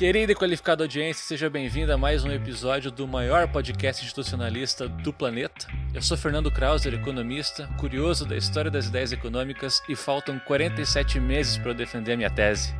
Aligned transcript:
Querida 0.00 0.32
e 0.32 0.34
qualificada 0.34 0.82
audiência, 0.82 1.22
seja 1.22 1.50
bem-vinda 1.50 1.92
a 1.92 1.98
mais 1.98 2.24
um 2.24 2.32
episódio 2.32 2.90
do 2.90 3.06
maior 3.06 3.46
podcast 3.46 4.02
institucionalista 4.02 4.88
do 4.88 5.12
planeta. 5.12 5.66
Eu 5.92 6.00
sou 6.00 6.16
Fernando 6.16 6.50
Krauser, 6.50 6.94
economista, 6.94 7.68
curioso 7.78 8.24
da 8.24 8.34
história 8.34 8.70
das 8.70 8.86
ideias 8.86 9.12
econômicas 9.12 9.82
e 9.90 9.94
faltam 9.94 10.38
47 10.38 11.20
meses 11.20 11.58
para 11.58 11.72
eu 11.72 11.74
defender 11.74 12.14
a 12.14 12.16
minha 12.16 12.30
tese. 12.30 12.74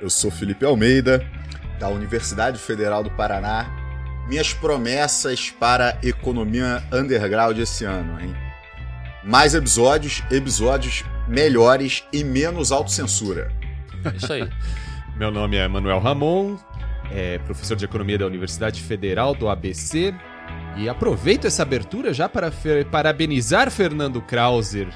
Eu 0.00 0.08
sou 0.08 0.30
Felipe 0.30 0.64
Almeida, 0.64 1.26
da 1.80 1.88
Universidade 1.88 2.56
Federal 2.56 3.02
do 3.02 3.10
Paraná. 3.10 3.68
Minhas 4.28 4.54
promessas 4.54 5.50
para 5.50 5.98
economia 6.04 6.84
underground 6.92 7.58
esse 7.58 7.84
ano, 7.84 8.20
hein? 8.20 8.32
Mais 9.24 9.56
episódios, 9.56 10.22
episódios 10.30 11.04
melhores 11.26 12.04
e 12.12 12.22
menos 12.22 12.70
autocensura. 12.70 13.50
Isso 14.16 14.32
aí. 14.32 14.48
Meu 15.22 15.30
nome 15.30 15.56
é 15.56 15.68
Manuel 15.68 16.00
Ramon, 16.00 16.58
é 17.12 17.38
professor 17.38 17.76
de 17.76 17.84
economia 17.84 18.18
da 18.18 18.26
Universidade 18.26 18.82
Federal 18.82 19.36
do 19.36 19.48
ABC. 19.48 20.12
E 20.76 20.88
aproveito 20.88 21.44
essa 21.46 21.62
abertura 21.62 22.12
já 22.12 22.28
para 22.28 22.50
parabenizar 22.90 23.70
Fernando 23.70 24.20
Krauser 24.20 24.88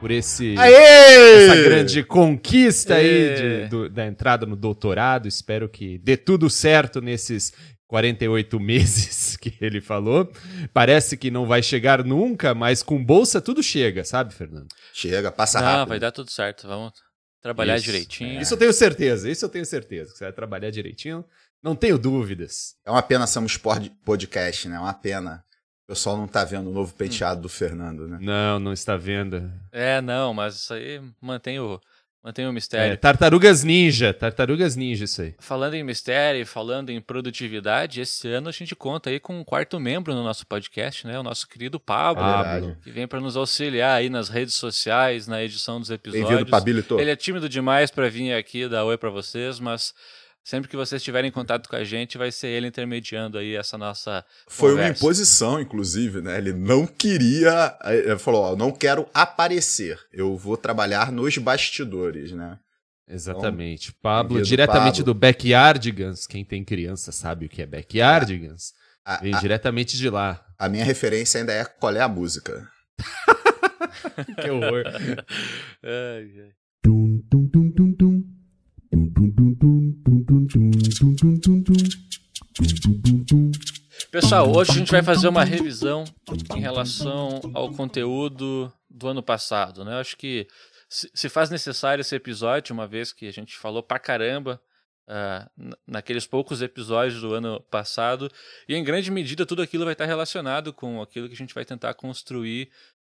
por 0.00 0.10
esse 0.10 0.56
Aê! 0.58 1.44
essa 1.44 1.62
grande 1.62 2.02
conquista 2.02 2.96
aí 2.96 3.06
Aê! 3.28 3.34
de- 3.62 3.68
do- 3.68 3.88
da 3.88 4.04
entrada 4.04 4.44
no 4.46 4.56
doutorado. 4.56 5.28
Espero 5.28 5.68
que 5.68 5.96
dê 5.98 6.16
tudo 6.16 6.50
certo 6.50 7.00
nesses 7.00 7.52
48 7.86 8.58
meses 8.58 9.36
que 9.40 9.54
ele 9.60 9.80
falou. 9.80 10.28
Parece 10.74 11.16
que 11.16 11.30
não 11.30 11.46
vai 11.46 11.62
chegar 11.62 12.02
nunca, 12.04 12.52
mas 12.52 12.82
com 12.82 13.00
bolsa 13.02 13.40
tudo 13.40 13.62
chega, 13.62 14.02
sabe, 14.02 14.34
Fernando? 14.34 14.66
Chega, 14.92 15.30
passa 15.30 15.60
Não, 15.60 15.66
rápido. 15.68 15.88
vai 15.90 16.00
dar 16.00 16.10
tudo 16.10 16.32
certo. 16.32 16.66
Vamos 16.66 16.92
trabalhar 17.40 17.76
Isso. 17.76 17.84
direitinho. 17.84 18.40
Isso 18.40 18.54
eu 18.54 18.58
tenho 18.58 18.72
certeza, 18.72 19.30
isso 19.30 19.44
eu 19.44 19.48
tenho 19.48 19.64
certeza. 19.66 20.12
Que 20.12 20.18
você 20.18 20.24
vai 20.24 20.32
trabalhar 20.32 20.70
direitinho. 20.70 21.24
Não 21.62 21.74
tenho 21.74 21.98
dúvidas. 21.98 22.76
É 22.84 22.90
uma 22.90 23.02
pena 23.02 23.26
sermos 23.26 23.56
pod- 23.56 23.90
podcast, 24.04 24.68
né? 24.68 24.76
É 24.76 24.80
uma 24.80 24.94
pena. 24.94 25.44
O 25.84 25.88
pessoal 25.88 26.16
não 26.16 26.28
tá 26.28 26.44
vendo 26.44 26.68
o 26.68 26.72
novo 26.72 26.94
penteado 26.94 27.40
do 27.40 27.48
Fernando, 27.48 28.06
né? 28.06 28.18
Não, 28.20 28.58
não 28.60 28.72
está 28.72 28.96
vendo. 28.96 29.50
É, 29.72 30.00
não, 30.00 30.34
mas 30.34 30.54
isso 30.56 30.74
aí 30.74 31.00
mantém 31.20 31.58
o, 31.58 31.80
mantém 32.28 32.46
o 32.46 32.52
mistério. 32.52 32.92
É, 32.92 32.96
tartarugas 32.96 33.64
ninja, 33.64 34.12
tartarugas 34.12 34.76
ninja 34.76 35.04
isso 35.06 35.22
aí. 35.22 35.34
Falando 35.38 35.74
em 35.74 35.82
mistério, 35.82 36.44
falando 36.46 36.90
em 36.90 37.00
produtividade, 37.00 38.02
esse 38.02 38.28
ano 38.28 38.50
a 38.50 38.52
gente 38.52 38.76
conta 38.76 39.08
aí 39.08 39.18
com 39.18 39.38
um 39.40 39.42
quarto 39.42 39.80
membro 39.80 40.14
no 40.14 40.22
nosso 40.22 40.46
podcast, 40.46 41.06
né? 41.06 41.18
O 41.18 41.22
nosso 41.22 41.48
querido 41.48 41.80
Pablo, 41.80 42.22
É 42.22 42.26
Pablo. 42.26 42.50
verdade. 42.66 42.76
que 42.82 42.90
vem 42.90 43.08
para 43.08 43.18
nos 43.20 43.34
auxiliar 43.36 43.96
aí 43.96 44.10
nas 44.10 44.28
redes 44.28 44.54
sociais, 44.54 45.26
na 45.26 45.42
edição 45.42 45.80
dos 45.80 45.90
episódios. 45.90 46.28
Bem-vindo, 46.28 46.50
Pabilito. 46.50 47.00
Ele 47.00 47.10
é 47.10 47.16
tímido 47.16 47.48
demais 47.48 47.90
para 47.90 48.08
vir 48.10 48.34
aqui 48.34 48.68
dar 48.68 48.84
oi 48.84 48.98
para 48.98 49.08
vocês, 49.08 49.58
mas 49.58 49.94
sempre 50.48 50.70
que 50.70 50.76
vocês 50.76 51.02
estiverem 51.02 51.28
em 51.28 51.32
contato 51.32 51.68
com 51.68 51.76
a 51.76 51.84
gente, 51.84 52.16
vai 52.16 52.32
ser 52.32 52.48
ele 52.48 52.68
intermediando 52.68 53.36
aí 53.36 53.54
essa 53.54 53.76
nossa 53.76 54.24
Foi 54.48 54.72
uma 54.72 54.88
imposição, 54.88 55.60
inclusive, 55.60 56.22
né? 56.22 56.38
Ele 56.38 56.54
não 56.54 56.86
queria. 56.86 57.76
Ele 57.84 58.18
falou: 58.18 58.42
Ó, 58.52 58.56
não 58.56 58.72
quero 58.72 59.06
aparecer. 59.12 59.98
Eu 60.10 60.36
vou 60.38 60.56
trabalhar 60.56 61.12
nos 61.12 61.36
bastidores, 61.36 62.32
né? 62.32 62.58
Exatamente. 63.06 63.92
Pablo, 63.92 64.36
bem-vindo, 64.36 64.48
diretamente 64.48 65.00
Pablo. 65.02 65.14
do 65.14 65.20
Backyardigans. 65.20 66.26
Quem 66.26 66.44
tem 66.44 66.64
criança 66.64 67.12
sabe 67.12 67.44
o 67.44 67.48
que 67.48 67.60
é 67.60 67.66
Backyardigans. 67.66 68.72
A, 69.04 69.18
Vem 69.18 69.34
a- 69.34 69.40
diretamente 69.40 69.96
de 69.98 70.08
lá. 70.08 70.42
a 70.58 70.68
minha 70.68 70.84
referência 70.84 71.40
ainda 71.40 71.52
é 71.52 71.64
qual 71.64 71.94
é 71.94 72.00
a 72.00 72.08
música. 72.08 72.66
Que 74.40 74.50
horror. 74.50 74.84
Ai, 75.82 76.30
ai. 76.40 76.52
Dum, 76.84 77.20
dum, 77.30 77.46
dum. 77.46 77.67
Pessoal, 84.12 84.50
hoje 84.54 84.70
a 84.70 84.74
gente 84.74 84.92
vai 84.92 85.02
fazer 85.02 85.26
uma 85.28 85.44
revisão 85.44 86.04
em 86.56 86.60
relação 86.60 87.40
ao 87.52 87.70
conteúdo 87.72 88.72
do 88.88 89.08
ano 89.08 89.22
passado, 89.22 89.84
né? 89.84 89.94
Eu 89.94 89.98
acho 89.98 90.16
que 90.16 90.46
se 90.88 91.28
faz 91.28 91.50
necessário 91.50 92.00
esse 92.00 92.14
episódio, 92.14 92.72
uma 92.72 92.86
vez 92.86 93.12
que 93.12 93.26
a 93.26 93.32
gente 93.32 93.56
falou 93.56 93.82
pra 93.82 93.98
caramba 93.98 94.60
na- 95.08 95.76
naqueles 95.86 96.26
poucos 96.26 96.62
episódios 96.62 97.20
do 97.20 97.34
ano 97.34 97.60
passado, 97.70 98.30
e 98.68 98.74
em 98.74 98.84
grande 98.84 99.10
medida 99.10 99.44
tudo 99.44 99.62
aquilo 99.62 99.84
vai 99.84 99.94
estar 99.94 100.06
relacionado 100.06 100.72
com 100.72 101.02
aquilo 101.02 101.26
que 101.28 101.34
a 101.34 101.36
gente 101.36 101.54
vai 101.54 101.64
tentar 101.64 101.94
construir 101.94 102.70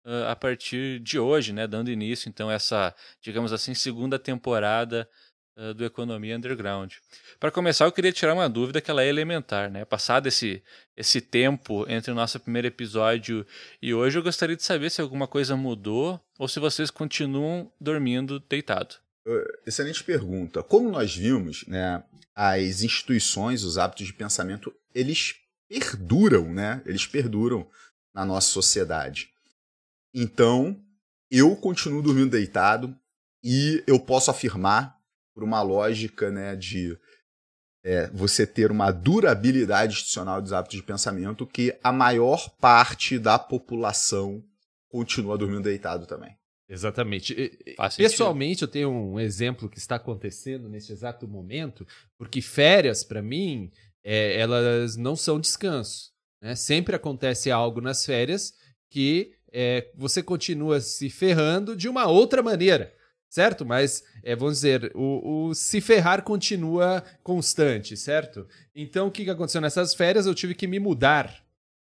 ah, 0.05 0.31
a 0.31 0.35
partir 0.35 0.99
de 0.99 1.17
hoje, 1.17 1.53
né? 1.53 1.65
Dando 1.65 1.89
início, 1.89 2.27
então, 2.27 2.51
essa, 2.51 2.93
digamos 3.21 3.53
assim, 3.53 3.73
segunda 3.73 4.19
temporada 4.19 5.07
ah, 5.55 5.73
do 5.73 5.85
Economia 5.85 6.35
Underground. 6.35 6.93
Para 7.39 7.51
começar, 7.51 7.85
eu 7.85 7.91
queria 7.91 8.11
tirar 8.11 8.33
uma 8.33 8.49
dúvida 8.49 8.81
que 8.81 8.89
ela 8.89 9.03
é 9.03 9.07
elementar, 9.07 9.69
né? 9.69 9.85
Passado 9.85 10.27
esse, 10.27 10.63
esse 10.97 11.21
tempo 11.21 11.85
entre 11.89 12.11
o 12.11 12.15
nosso 12.15 12.39
primeiro 12.39 12.67
episódio 12.67 13.45
e 13.81 13.93
hoje, 13.93 14.17
eu 14.17 14.23
gostaria 14.23 14.55
de 14.55 14.63
saber 14.63 14.89
se 14.89 15.01
alguma 15.01 15.27
coisa 15.27 15.55
mudou 15.55 16.19
ou 16.39 16.47
se 16.47 16.59
vocês 16.59 16.89
continuam 16.89 17.71
dormindo 17.79 18.39
deitado. 18.49 18.95
Excelente 19.65 20.03
pergunta. 20.03 20.61
Como 20.61 20.91
nós 20.91 21.15
vimos, 21.15 21.65
né, 21.67 22.03
as 22.35 22.81
instituições, 22.81 23.63
os 23.63 23.77
hábitos 23.77 24.07
de 24.07 24.13
pensamento, 24.13 24.73
eles 24.93 25.35
perduram, 25.69 26.51
né? 26.51 26.81
Eles 26.85 27.05
perduram 27.05 27.67
na 28.13 28.25
nossa 28.25 28.49
sociedade. 28.49 29.29
Então, 30.13 30.79
eu 31.31 31.55
continuo 31.55 32.01
dormindo 32.01 32.31
deitado 32.31 32.95
e 33.43 33.83
eu 33.87 33.99
posso 33.99 34.29
afirmar, 34.29 34.95
por 35.33 35.43
uma 35.43 35.61
lógica 35.61 36.31
né, 36.31 36.55
de 36.55 36.97
é, 37.83 38.07
você 38.11 38.47
ter 38.47 38.71
uma 38.71 38.91
durabilidade 38.91 39.93
institucional 39.93 40.41
dos 40.41 40.53
hábitos 40.53 40.77
de 40.77 40.83
pensamento, 40.83 41.45
que 41.45 41.77
a 41.83 41.91
maior 41.91 42.49
parte 42.59 43.19
da 43.19 43.37
população 43.37 44.43
continua 44.89 45.37
dormindo 45.37 45.63
deitado 45.63 46.05
também. 46.05 46.37
Exatamente. 46.69 47.33
Faz 47.75 47.95
sentido. 47.95 48.09
Pessoalmente, 48.09 48.61
eu 48.61 48.67
tenho 48.67 48.89
um 48.89 49.19
exemplo 49.19 49.69
que 49.69 49.77
está 49.77 49.97
acontecendo 49.97 50.69
neste 50.69 50.91
exato 50.91 51.27
momento, 51.27 51.85
porque 52.17 52.41
férias, 52.41 53.03
para 53.03 53.21
mim, 53.21 53.69
é, 54.03 54.39
elas 54.39 54.95
não 54.95 55.15
são 55.15 55.39
descanso. 55.39 56.11
né? 56.41 56.55
Sempre 56.55 56.95
acontece 56.95 57.51
algo 57.51 57.81
nas 57.81 58.05
férias 58.05 58.53
que 58.89 59.33
é, 59.51 59.91
você 59.95 60.23
continua 60.23 60.79
se 60.79 61.09
ferrando 61.09 61.75
de 61.75 61.87
uma 61.87 62.07
outra 62.07 62.41
maneira, 62.41 62.93
certo? 63.33 63.65
Mas, 63.65 64.03
é, 64.23 64.35
vamos 64.35 64.57
dizer, 64.57 64.91
o, 64.93 65.47
o 65.49 65.55
se 65.55 65.81
ferrar 65.81 66.21
continua 66.21 67.03
constante, 67.23 67.97
certo? 67.97 68.45
Então, 68.75 69.07
o 69.07 69.11
que 69.11 69.23
que 69.23 69.29
aconteceu? 69.31 69.59
Nessas 69.59 69.95
férias, 69.95 70.27
eu 70.27 70.35
tive 70.35 70.53
que 70.53 70.67
me 70.67 70.77
mudar. 70.77 71.41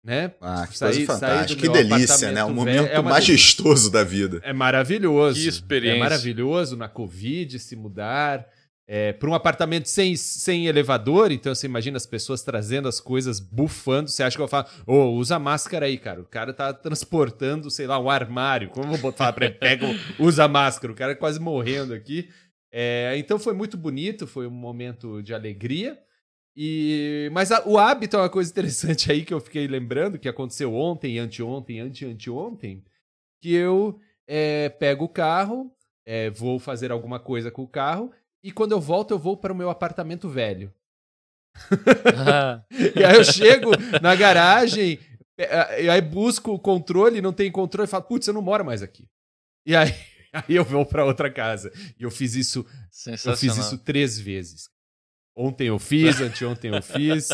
Né? 0.04 0.32
Ah, 0.42 0.68
que 0.68 0.78
Saí- 0.78 1.06
coisa 1.06 1.18
saí. 1.20 1.46
Que 1.56 1.70
delícia, 1.70 2.32
né? 2.32 2.44
Um 2.44 2.48
apartamento 2.48 2.54
momento 2.54 2.84
velho. 2.88 2.94
É 2.94 3.02
majestoso 3.02 3.90
da 3.90 4.04
vida. 4.04 4.42
É 4.44 4.52
maravilhoso. 4.52 5.42
Que 5.42 5.48
experiência. 5.48 5.98
É 5.98 6.00
maravilhoso 6.00 6.76
na 6.76 6.90
Covid 6.90 7.58
se 7.60 7.76
mudar. 7.76 8.46
É, 8.92 9.14
para 9.14 9.30
um 9.30 9.36
apartamento 9.36 9.86
sem, 9.88 10.16
sem 10.16 10.66
elevador, 10.66 11.32
então 11.32 11.54
você 11.54 11.68
imagina 11.68 11.96
as 11.96 12.08
pessoas 12.08 12.42
trazendo 12.42 12.88
as 12.88 13.00
coisas, 13.00 13.40
bufando. 13.40 14.10
Você 14.10 14.24
acha 14.24 14.36
que 14.36 14.42
eu 14.42 14.48
falo, 14.48 14.66
ô, 14.88 15.12
usa 15.12 15.38
máscara 15.38 15.86
aí, 15.86 15.96
cara. 15.96 16.22
O 16.22 16.26
cara 16.26 16.52
tá 16.54 16.74
transportando, 16.74 17.70
sei 17.70 17.86
lá, 17.86 18.00
um 18.00 18.10
armário. 18.10 18.70
Como 18.72 18.92
eu 18.92 18.98
vou 18.98 19.12
falar 19.12 19.34
pra 19.34 19.46
ele? 19.46 19.54
Pega, 19.56 19.86
usa 20.18 20.48
máscara. 20.48 20.92
O 20.92 20.96
cara 20.96 21.12
é 21.12 21.16
quase 21.16 21.40
morrendo 21.40 21.94
aqui. 21.94 22.30
É, 22.72 23.14
então 23.18 23.38
foi 23.38 23.54
muito 23.54 23.78
bonito, 23.78 24.26
foi 24.26 24.48
um 24.48 24.52
momento 24.52 25.22
de 25.22 25.36
alegria. 25.36 25.96
E, 26.58 27.30
mas 27.32 27.52
a- 27.52 27.62
o 27.68 27.78
hábito 27.78 28.18
é 28.18 28.20
uma 28.22 28.30
coisa 28.30 28.50
interessante 28.52 29.12
aí 29.12 29.24
que 29.24 29.34
eu 29.34 29.40
fiquei 29.40 29.68
lembrando, 29.68 30.18
que 30.18 30.28
aconteceu 30.28 30.74
ontem, 30.74 31.20
anteontem, 31.20 31.80
ante-anteontem, 31.80 32.84
que 33.42 33.54
eu 33.54 34.00
é, 34.28 34.68
pego 34.70 35.06
o 35.06 35.10
carro, 35.10 35.72
é, 36.06 36.30
vou 36.32 36.58
fazer 36.60 36.92
alguma 36.92 37.20
coisa 37.20 37.52
com 37.52 37.62
o 37.62 37.68
carro, 37.68 38.12
e 38.44 38.52
quando 38.52 38.72
eu 38.72 38.80
volto, 38.80 39.12
eu 39.12 39.20
vou 39.20 39.36
para 39.36 39.54
o 39.54 39.56
meu 39.56 39.70
apartamento 39.70 40.30
velho. 40.30 40.74
E 42.96 43.04
aí 43.04 43.16
eu 43.16 43.24
chego 43.24 43.72
na 44.02 44.16
garagem, 44.16 45.00
é, 45.38 45.86
e 45.86 45.90
aí 45.90 46.02
busco 46.02 46.52
o 46.52 46.60
controle, 46.60 47.22
não 47.22 47.34
tem 47.34 47.52
controle, 47.52 47.88
e 47.88 47.90
falo, 47.90 48.04
putz, 48.04 48.28
eu 48.28 48.34
não 48.34 48.42
moro 48.42 48.64
mais 48.64 48.84
aqui. 48.84 49.08
E 49.66 49.76
aí, 49.76 49.94
aí 50.34 50.56
eu 50.56 50.66
vou 50.66 50.86
para 50.86 51.06
outra 51.06 51.32
casa. 51.32 51.72
E 51.98 52.04
eu 52.04 52.12
fiz 52.12 52.36
isso 52.36 52.66
eu 53.26 53.38
fiz 53.38 53.58
isso 53.58 53.78
três 53.78 54.20
vezes. 54.20 54.70
Ontem 55.36 55.68
eu 55.68 55.80
fiz, 55.80 56.20
anteontem 56.22 56.74
eu 56.74 56.82
fiz. 56.82 57.30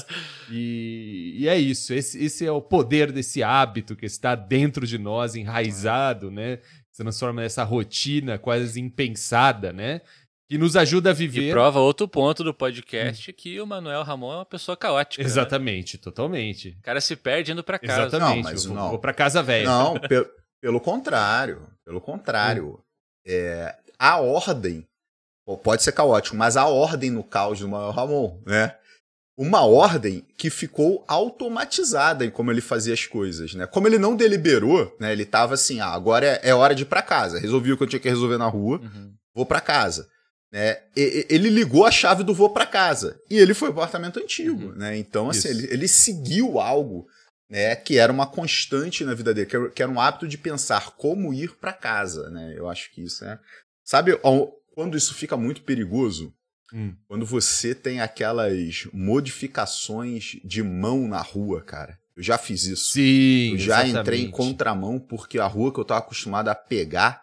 E, 0.52 1.38
e 1.40 1.48
é 1.48 1.58
isso. 1.58 1.94
Esse, 1.94 2.24
esse 2.24 2.46
é 2.46 2.52
o 2.52 2.62
poder 2.62 3.12
desse 3.12 3.42
hábito 3.42 3.96
que 3.96 4.06
está 4.06 4.36
dentro 4.36 4.86
de 4.86 5.00
nós, 5.00 5.36
enraizado, 5.36 6.30
né? 6.30 6.60
Se 6.92 7.02
transforma 7.02 7.42
nessa 7.42 7.64
rotina 7.64 8.38
quase 8.38 8.80
impensada, 8.80 9.74
né? 9.74 10.02
Que 10.50 10.58
nos 10.58 10.76
ajuda 10.76 11.10
a 11.10 11.14
E 11.14 11.16
viver. 11.16 11.52
prova 11.52 11.80
outro 11.80 12.08
ponto 12.08 12.44
do 12.44 12.54
podcast 12.54 13.34
que 13.34 13.60
o 13.60 13.66
Manuel 13.66 14.04
Ramon 14.04 14.32
é 14.32 14.36
uma 14.38 14.46
pessoa 14.46 14.78
caótica. 14.78 15.24
né? 15.24 15.28
Exatamente, 15.28 15.98
totalmente. 15.98 16.78
O 16.80 16.84
cara 16.84 17.02
se 17.02 17.16
perde 17.16 17.52
indo 17.52 17.64
pra 17.64 17.80
casa. 17.80 18.08
Exatamente. 18.08 18.44
Não, 18.44 18.52
mas 18.52 18.66
vou, 18.66 18.76
não. 18.76 18.90
vou 18.90 19.00
pra 19.00 19.14
casa 19.14 19.42
velha. 19.42 19.66
Não, 19.66 19.98
pe- 20.00 20.30
pelo 20.62 20.80
contrário. 20.80 21.68
Pelo 21.84 22.00
contrário. 22.00 22.80
É, 23.26 23.76
a 23.98 24.20
ordem 24.20 24.86
Pode 25.64 25.84
ser 25.84 25.92
caótico, 25.92 26.36
mas 26.36 26.58
a 26.58 26.66
ordem 26.66 27.12
no 27.12 27.24
caos 27.24 27.60
do 27.60 27.68
Manuel 27.68 27.92
Ramon, 27.92 28.42
né? 28.48 28.76
Uma 29.38 29.64
ordem 29.64 30.26
que 30.38 30.50
ficou 30.50 31.04
automatizada 31.08 32.26
em 32.26 32.32
como 32.32 32.50
ele 32.52 32.62
fazia 32.62 32.96
as 32.96 33.06
coisas, 33.06 33.54
né? 33.54 33.68
Como 33.68 33.88
ele 33.88 34.00
não 34.00 34.16
deliberou, 34.16 34.96
né? 35.00 35.12
Ele 35.12 35.24
tava 35.24 35.54
assim, 35.54 35.80
ah, 35.80 35.90
agora 35.94 36.26
é, 36.26 36.50
é 36.50 36.56
hora 36.56 36.74
de 36.74 36.82
ir 36.82 36.88
pra 36.88 37.04
casa. 37.04 37.40
Resolvi 37.40 37.72
o 37.72 37.78
que 37.78 37.84
eu 37.84 37.88
tinha 37.88 38.00
que 38.00 38.10
resolver 38.10 38.40
na 38.40 38.48
rua, 38.48 38.80
Uhum. 38.80 39.14
vou 39.36 39.46
pra 39.46 39.62
casa. 39.62 40.10
Né? 40.56 40.78
Ele 40.96 41.50
ligou 41.50 41.86
a 41.86 41.92
chave 41.92 42.24
do 42.24 42.34
vou 42.34 42.50
pra 42.50 42.66
casa. 42.66 43.20
E 43.30 43.38
ele 43.38 43.54
foi 43.54 43.74
pro 43.74 43.82
apartamento 43.82 44.22
antigo, 44.22 44.68
Uhum. 44.68 44.76
né? 44.76 44.98
Então, 44.98 45.30
assim, 45.30 45.50
ele, 45.50 45.68
ele 45.70 45.86
seguiu 45.86 46.62
algo 46.62 47.06
né, 47.50 47.76
que 47.76 47.98
era 47.98 48.10
uma 48.10 48.26
constante 48.26 49.04
na 49.04 49.14
vida 49.14 49.34
dele, 49.34 49.50
que 49.76 49.82
era, 49.84 49.92
um 49.92 50.00
hábito 50.00 50.30
de 50.30 50.38
pensar 50.38 50.92
como 50.92 51.34
ir 51.34 51.52
pra 51.60 51.74
casa, 51.74 52.30
né? 52.30 52.54
Eu 52.56 52.70
acho 52.70 52.90
que 52.94 53.04
isso 53.04 53.26
é... 53.26 53.38
Sabe 53.84 54.18
quando 54.74 54.96
isso 54.98 55.14
fica 55.14 55.36
muito 55.36 55.62
perigoso? 55.64 56.34
Hum. 56.74 56.96
Quando 57.06 57.26
você 57.26 57.76
tem 57.76 58.00
aquelas 58.00 58.88
modificações 58.94 60.38
de 60.44 60.64
mão 60.64 61.06
na 61.08 61.22
rua, 61.22 61.62
cara. 61.62 62.00
Eu 62.16 62.24
já 62.24 62.38
fiz 62.38 62.64
isso. 62.64 62.94
Sim, 62.94 63.52
Eu 63.52 63.58
já 63.60 63.86
entrei 63.86 64.22
em 64.22 64.28
exatamente. 64.28 64.32
contramão 64.32 65.00
porque 65.00 65.38
a 65.38 65.46
rua 65.46 65.74
que 65.74 65.80
eu 65.80 65.86
tava 65.86 66.00
acostumado 66.00 66.48
a 66.48 66.56
pegar, 66.56 67.22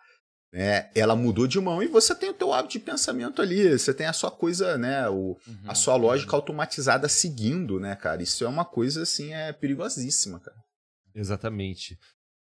né, 0.53 0.91
ela 0.95 1.17
mudou 1.17 1.47
de 1.47 1.59
mão 1.61 1.83
e 1.83 1.87
você 1.87 2.15
tem 2.15 2.29
o 2.31 2.35
teu 2.35 2.53
hábito 2.53 2.73
de 2.73 2.81
pensamento 2.81 3.41
ali, 3.41 3.79
você 3.79 3.95
tem 3.95 4.07
a 4.07 4.13
sua 4.13 4.31
coisa, 4.31 4.77
né, 4.77 5.09
o, 5.09 5.37
Uhum. 5.47 5.57
a 5.67 5.75
sua 5.75 5.97
lógica 5.97 6.37
automatizada 6.37 7.09
seguindo, 7.09 7.81
né, 7.81 7.97
cara? 7.97 8.23
Isso 8.23 8.45
é 8.45 8.49
uma 8.49 8.65
coisa 8.65 9.03
assim, 9.03 9.33
é 9.33 9.53
perigosíssima, 9.53 10.39
cara. 10.41 10.57
Exatamente. 11.15 11.99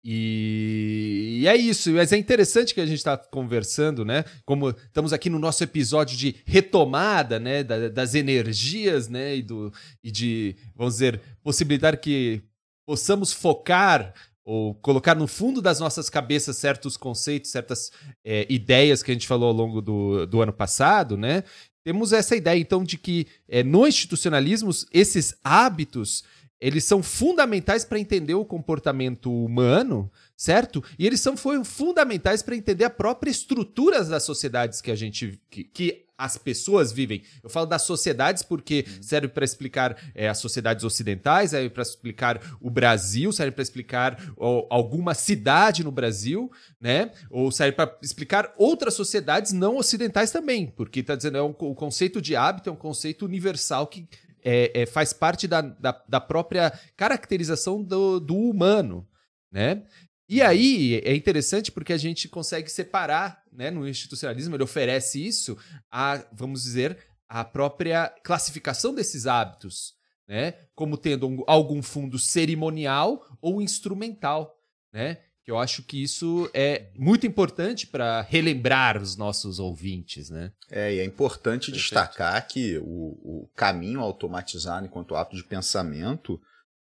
E... 0.04 1.40
e 1.42 1.48
é 1.48 1.56
isso, 1.56 1.92
mas 1.92 2.12
é 2.14 2.18
interessante 2.18 2.74
que 2.74 2.82
a 2.82 2.86
gente 2.86 2.98
está 2.98 3.18
conversando, 3.18 4.06
né? 4.06 4.24
Como 4.46 4.70
estamos 4.70 5.12
aqui 5.12 5.30
no 5.30 5.40
nosso 5.40 5.64
episódio 5.64 6.16
de 6.16 6.36
retomada, 6.46 7.40
né? 7.40 7.64
da- 7.64 7.90
das 7.90 8.14
energias, 8.16 9.08
né? 9.08 9.36
E, 9.38 9.42
do, 9.42 9.74
e 10.04 10.12
de, 10.12 10.56
vamos 10.76 10.94
dizer, 10.96 11.20
possibilitar 11.44 11.98
que 11.98 12.42
possamos 12.88 13.34
focar 13.34 14.14
ou 14.46 14.76
colocar 14.76 15.16
no 15.16 15.28
fundo 15.28 15.62
das 15.62 15.80
nossas 15.80 16.10
cabeças 16.10 16.58
certos 16.58 16.96
conceitos, 16.96 17.50
certas 17.50 17.92
é, 18.24 18.46
ideias 18.48 19.02
que 19.02 19.10
a 19.10 19.14
gente 19.14 19.28
falou 19.28 19.48
ao 19.48 19.56
longo 19.56 19.82
do, 19.82 20.28
do 20.28 20.42
ano 20.42 20.54
passado, 20.54 21.18
né? 21.18 21.44
Temos 21.84 22.14
essa 22.14 22.36
ideia, 22.36 22.60
então, 22.60 22.84
de 22.84 22.98
que 22.98 23.28
é, 23.48 23.64
no 23.64 23.88
institucionalismo, 23.88 24.70
esses 24.92 25.36
hábitos 25.44 26.24
eles 26.60 26.84
são 26.84 27.04
fundamentais 27.04 27.84
para 27.84 28.00
entender 28.00 28.34
o 28.34 28.46
comportamento 28.46 29.32
humano, 29.32 30.10
certo? 30.36 30.84
E 30.98 31.06
eles 31.06 31.22
são 31.22 31.38
foi, 31.38 31.64
fundamentais 31.64 32.42
para 32.42 32.56
entender 32.56 32.84
a 32.84 32.90
própria 32.90 33.32
estrutura 33.32 34.04
das 34.04 34.24
sociedades 34.24 34.82
que 34.82 34.92
a 34.92 34.96
gente 34.96 35.40
que, 35.50 35.64
que 35.64 36.06
as 36.18 36.38
pessoas 36.38 36.92
vivem. 36.92 37.24
Eu 37.44 37.50
falo 37.50 37.66
das 37.66 37.82
sociedades 37.82 38.42
porque 38.42 38.86
serve 39.02 39.28
para 39.28 39.44
explicar 39.44 39.98
é, 40.14 40.30
as 40.30 40.38
sociedades 40.38 40.84
ocidentais, 40.84 41.52
serve 41.52 41.70
para 41.70 41.84
explicar 41.84 42.42
o 42.62 42.70
Brasil, 42.70 43.32
serve 43.32 43.52
para 43.52 43.62
explicar 43.62 44.34
ó, 44.38 44.66
alguma 44.70 45.14
cidade 45.14 45.84
no 45.84 45.92
Brasil, 45.92 46.52
né? 46.80 47.12
Ou 47.30 47.52
serve 47.52 47.74
para 47.74 47.98
explicar 48.02 48.54
outras 48.58 48.94
sociedades 48.94 49.52
não 49.52 49.78
ocidentais 49.78 50.32
também, 50.32 50.68
porque 50.68 51.02
está 51.02 51.16
dizendo 51.16 51.38
é 51.38 51.44
um, 51.44 51.56
o 51.60 51.76
conceito 51.76 52.22
de 52.22 52.36
hábito 52.36 52.70
é 52.70 52.74
um 52.74 52.78
conceito 52.78 53.26
universal 53.26 53.88
que 53.88 54.08
é, 54.44 54.82
é, 54.82 54.86
faz 54.86 55.12
parte 55.12 55.48
da, 55.48 55.62
da, 55.62 56.04
da 56.08 56.22
própria 56.22 56.72
caracterização 56.96 57.82
do, 57.84 58.20
do 58.20 58.36
humano, 58.36 59.08
né? 59.52 59.84
E 60.28 60.42
aí 60.42 61.02
é 61.04 61.16
interessante 61.16 61.72
porque 61.72 61.94
a 61.94 61.98
gente 61.98 62.28
consegue 62.28 62.70
separar, 62.70 63.44
né? 63.52 63.70
No 63.70 63.88
institucionalismo 63.88 64.56
ele 64.56 64.64
oferece 64.64 65.24
isso 65.26 65.58
a, 65.92 66.24
vamos 66.34 66.64
dizer, 66.64 66.98
a 67.30 67.44
própria 67.44 68.10
classificação 68.24 68.94
desses 68.94 69.28
hábitos, 69.28 69.94
né? 70.28 70.54
Como 70.74 70.98
tendo 70.98 71.28
um- 71.28 71.44
algum 71.46 71.82
fundo 71.84 72.18
cerimonial 72.18 73.24
ou 73.40 73.62
instrumental, 73.62 74.56
né? 74.92 75.20
Que 75.44 75.52
eu 75.52 75.60
acho 75.60 75.84
que 75.84 76.02
isso 76.02 76.50
é 76.56 76.90
muito 76.98 77.28
importante 77.28 77.86
para 77.86 78.22
relembrar 78.22 79.00
os 79.00 79.16
nossos 79.16 79.60
ouvintes, 79.60 80.32
né? 80.32 80.52
É, 80.72 80.96
e 80.96 81.00
é 81.00 81.06
importante 81.06 81.68
Perfeito. 81.72 81.82
destacar 81.84 82.48
que 82.48 82.80
o, 82.80 83.44
o 83.44 83.50
caminho 83.56 84.00
automatizado 84.00 84.88
enquanto 84.88 85.16
ato 85.16 85.36
de 85.36 85.44
pensamento 85.44 86.42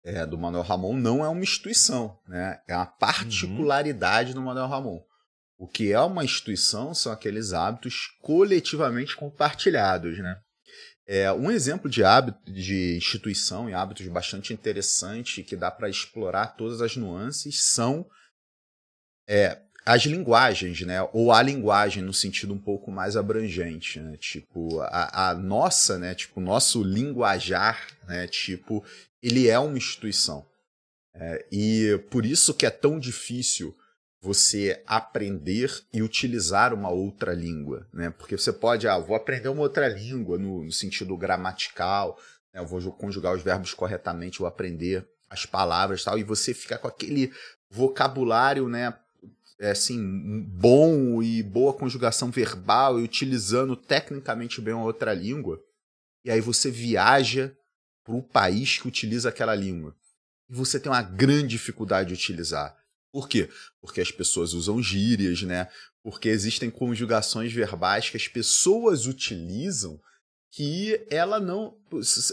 é, 0.08 0.24
do 0.24 0.38
Manuel 0.38 0.62
Ramon 0.62 0.96
não 0.96 1.22
é 1.22 1.28
uma 1.28 1.42
instituição, 1.42 2.18
né? 2.26 2.58
É 2.66 2.74
uma 2.74 2.86
particularidade 2.86 4.32
do 4.32 4.40
Manuel 4.40 4.66
Ramon. 4.66 5.02
O 5.58 5.68
que 5.68 5.92
é 5.92 6.00
uma 6.00 6.24
instituição 6.24 6.94
são 6.94 7.12
aqueles 7.12 7.52
hábitos 7.52 8.06
coletivamente 8.22 9.14
compartilhados, 9.14 10.18
né? 10.18 10.40
É, 11.06 11.30
um 11.32 11.50
exemplo 11.50 11.90
de 11.90 12.02
hábito 12.02 12.50
de 12.50 12.96
instituição 12.96 13.68
e 13.68 13.74
hábitos 13.74 14.06
bastante 14.08 14.52
interessante 14.52 15.42
que 15.42 15.56
dá 15.56 15.70
para 15.70 15.90
explorar 15.90 16.56
todas 16.56 16.80
as 16.80 16.96
nuances 16.96 17.64
são 17.64 18.06
é, 19.28 19.60
as 19.88 20.02
linguagens, 20.02 20.82
né? 20.82 21.00
Ou 21.14 21.32
a 21.32 21.40
linguagem 21.40 22.02
no 22.02 22.12
sentido 22.12 22.52
um 22.52 22.58
pouco 22.58 22.90
mais 22.90 23.16
abrangente, 23.16 23.98
né? 23.98 24.18
Tipo, 24.18 24.80
a, 24.82 25.30
a 25.30 25.34
nossa, 25.34 25.98
né? 25.98 26.14
Tipo, 26.14 26.40
o 26.40 26.42
nosso 26.42 26.82
linguajar, 26.82 27.86
né? 28.06 28.26
Tipo, 28.26 28.84
ele 29.22 29.48
é 29.48 29.58
uma 29.58 29.78
instituição. 29.78 30.44
É, 31.14 31.46
e 31.50 31.98
por 32.10 32.26
isso 32.26 32.52
que 32.52 32.66
é 32.66 32.70
tão 32.70 32.98
difícil 33.00 33.74
você 34.20 34.82
aprender 34.86 35.72
e 35.90 36.02
utilizar 36.02 36.74
uma 36.74 36.90
outra 36.90 37.32
língua, 37.32 37.86
né? 37.90 38.10
Porque 38.10 38.36
você 38.36 38.52
pode, 38.52 38.86
ah, 38.86 38.98
vou 38.98 39.16
aprender 39.16 39.48
uma 39.48 39.62
outra 39.62 39.88
língua 39.88 40.36
no, 40.36 40.64
no 40.64 40.72
sentido 40.72 41.16
gramatical, 41.16 42.18
né? 42.52 42.60
eu 42.60 42.66
vou 42.66 42.78
ju- 42.78 42.92
conjugar 42.92 43.34
os 43.34 43.42
verbos 43.42 43.72
corretamente, 43.72 44.40
vou 44.40 44.48
aprender 44.48 45.08
as 45.30 45.46
palavras 45.46 46.04
tal, 46.04 46.18
e 46.18 46.24
você 46.24 46.52
fica 46.52 46.76
com 46.76 46.88
aquele 46.88 47.32
vocabulário, 47.70 48.68
né? 48.68 48.92
É, 49.58 49.70
assim, 49.70 50.42
bom 50.42 51.22
e 51.22 51.42
boa 51.42 51.74
conjugação 51.74 52.30
verbal 52.30 52.98
e 52.98 53.02
utilizando 53.02 53.76
tecnicamente 53.76 54.60
bem 54.60 54.74
uma 54.74 54.84
outra 54.84 55.12
língua, 55.12 55.60
e 56.24 56.30
aí 56.30 56.40
você 56.40 56.70
viaja 56.70 57.54
para 58.04 58.14
o 58.14 58.22
país 58.22 58.78
que 58.78 58.88
utiliza 58.88 59.28
aquela 59.28 59.54
língua. 59.54 59.94
E 60.48 60.54
você 60.54 60.80
tem 60.80 60.90
uma 60.90 61.02
grande 61.02 61.48
dificuldade 61.48 62.08
de 62.08 62.14
utilizar. 62.14 62.76
Por 63.12 63.28
quê? 63.28 63.50
Porque 63.80 64.00
as 64.00 64.10
pessoas 64.10 64.52
usam 64.52 64.82
gírias, 64.82 65.42
né? 65.42 65.68
Porque 66.02 66.28
existem 66.28 66.70
conjugações 66.70 67.52
verbais 67.52 68.08
que 68.08 68.16
as 68.16 68.28
pessoas 68.28 69.06
utilizam 69.06 70.00
que 70.52 71.06
ela 71.10 71.38
não 71.38 71.76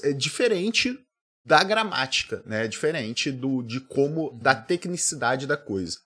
é 0.04 0.14
diferente 0.14 0.98
da 1.46 1.64
gramática, 1.64 2.42
né? 2.46 2.66
É 2.66 2.68
diferente 2.68 3.32
do 3.32 3.62
de 3.62 3.80
como 3.80 4.32
da 4.42 4.56
tecnicidade 4.56 5.46
da 5.46 5.58
coisa. 5.58 6.00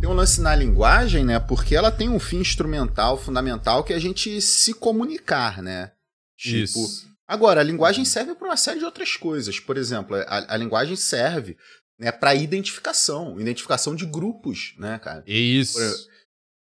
Tem 0.00 0.08
um 0.08 0.14
lance 0.14 0.40
na 0.40 0.54
linguagem, 0.54 1.24
né? 1.24 1.38
Porque 1.38 1.74
ela 1.74 1.90
tem 1.90 2.08
um 2.08 2.18
fim 2.18 2.38
instrumental 2.38 3.16
fundamental 3.16 3.82
que 3.82 3.92
é 3.92 3.96
a 3.96 4.00
gente 4.00 4.40
se 4.40 4.74
comunicar, 4.74 5.62
né? 5.62 5.92
Tipo, 6.36 6.86
Agora, 7.26 7.60
a 7.60 7.64
linguagem 7.64 8.04
serve 8.04 8.34
para 8.34 8.48
uma 8.48 8.56
série 8.56 8.78
de 8.78 8.84
outras 8.84 9.16
coisas. 9.16 9.58
Por 9.58 9.78
exemplo, 9.78 10.16
a, 10.16 10.54
a 10.54 10.56
linguagem 10.56 10.94
serve 10.94 11.56
né, 11.98 12.12
para 12.12 12.34
identificação, 12.34 13.40
identificação 13.40 13.94
de 13.94 14.04
grupos, 14.04 14.74
né, 14.78 14.98
cara? 14.98 15.24
Isso. 15.26 16.08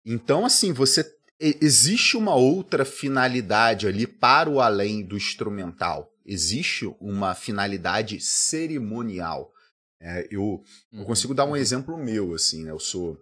Então, 0.04 0.46
assim, 0.46 0.72
você 0.72 1.04
existe 1.38 2.16
uma 2.16 2.34
outra 2.34 2.84
finalidade 2.84 3.86
ali 3.86 4.06
para 4.06 4.48
o 4.48 4.60
além 4.60 5.04
do 5.04 5.16
instrumental. 5.16 6.10
Existe 6.24 6.86
uma 6.98 7.34
finalidade 7.34 8.18
cerimonial. 8.20 9.52
É, 10.00 10.26
eu, 10.30 10.62
eu 10.92 11.04
consigo 11.04 11.34
dar 11.34 11.44
um 11.46 11.56
exemplo 11.56 11.96
meu, 11.96 12.34
assim, 12.34 12.64
né? 12.64 12.70
Eu 12.70 12.78
sou, 12.78 13.18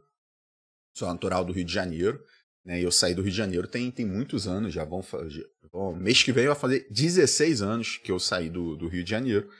sou 0.97 1.09
natural 1.09 1.45
do 1.45 1.52
Rio 1.52 1.64
de 1.64 1.73
Janeiro, 1.73 2.25
né? 2.64 2.81
E 2.81 2.83
eu 2.83 2.90
saí 2.90 3.14
do 3.14 3.23
Rio 3.23 3.31
de 3.31 3.37
Janeiro 3.37 3.69
tem, 3.69 3.90
tem 3.90 4.04
muitos 4.07 4.47
anos, 4.47 4.73
já 4.75 4.85
vão, 4.85 5.02
fa- 5.02 5.28
já- 5.28 5.45
bom, 5.71 5.95
mês 5.95 6.23
que 6.23 6.33
vem 6.33 6.47
vai 6.47 6.57
fazer 6.57 6.87
16 6.90 7.62
anos 7.62 7.97
que 7.99 8.11
eu 8.11 8.19
saí 8.19 8.49
do, 8.50 8.76
do 8.76 8.88
Rio 8.88 9.04
de 9.04 9.11
Janeiro. 9.11 9.50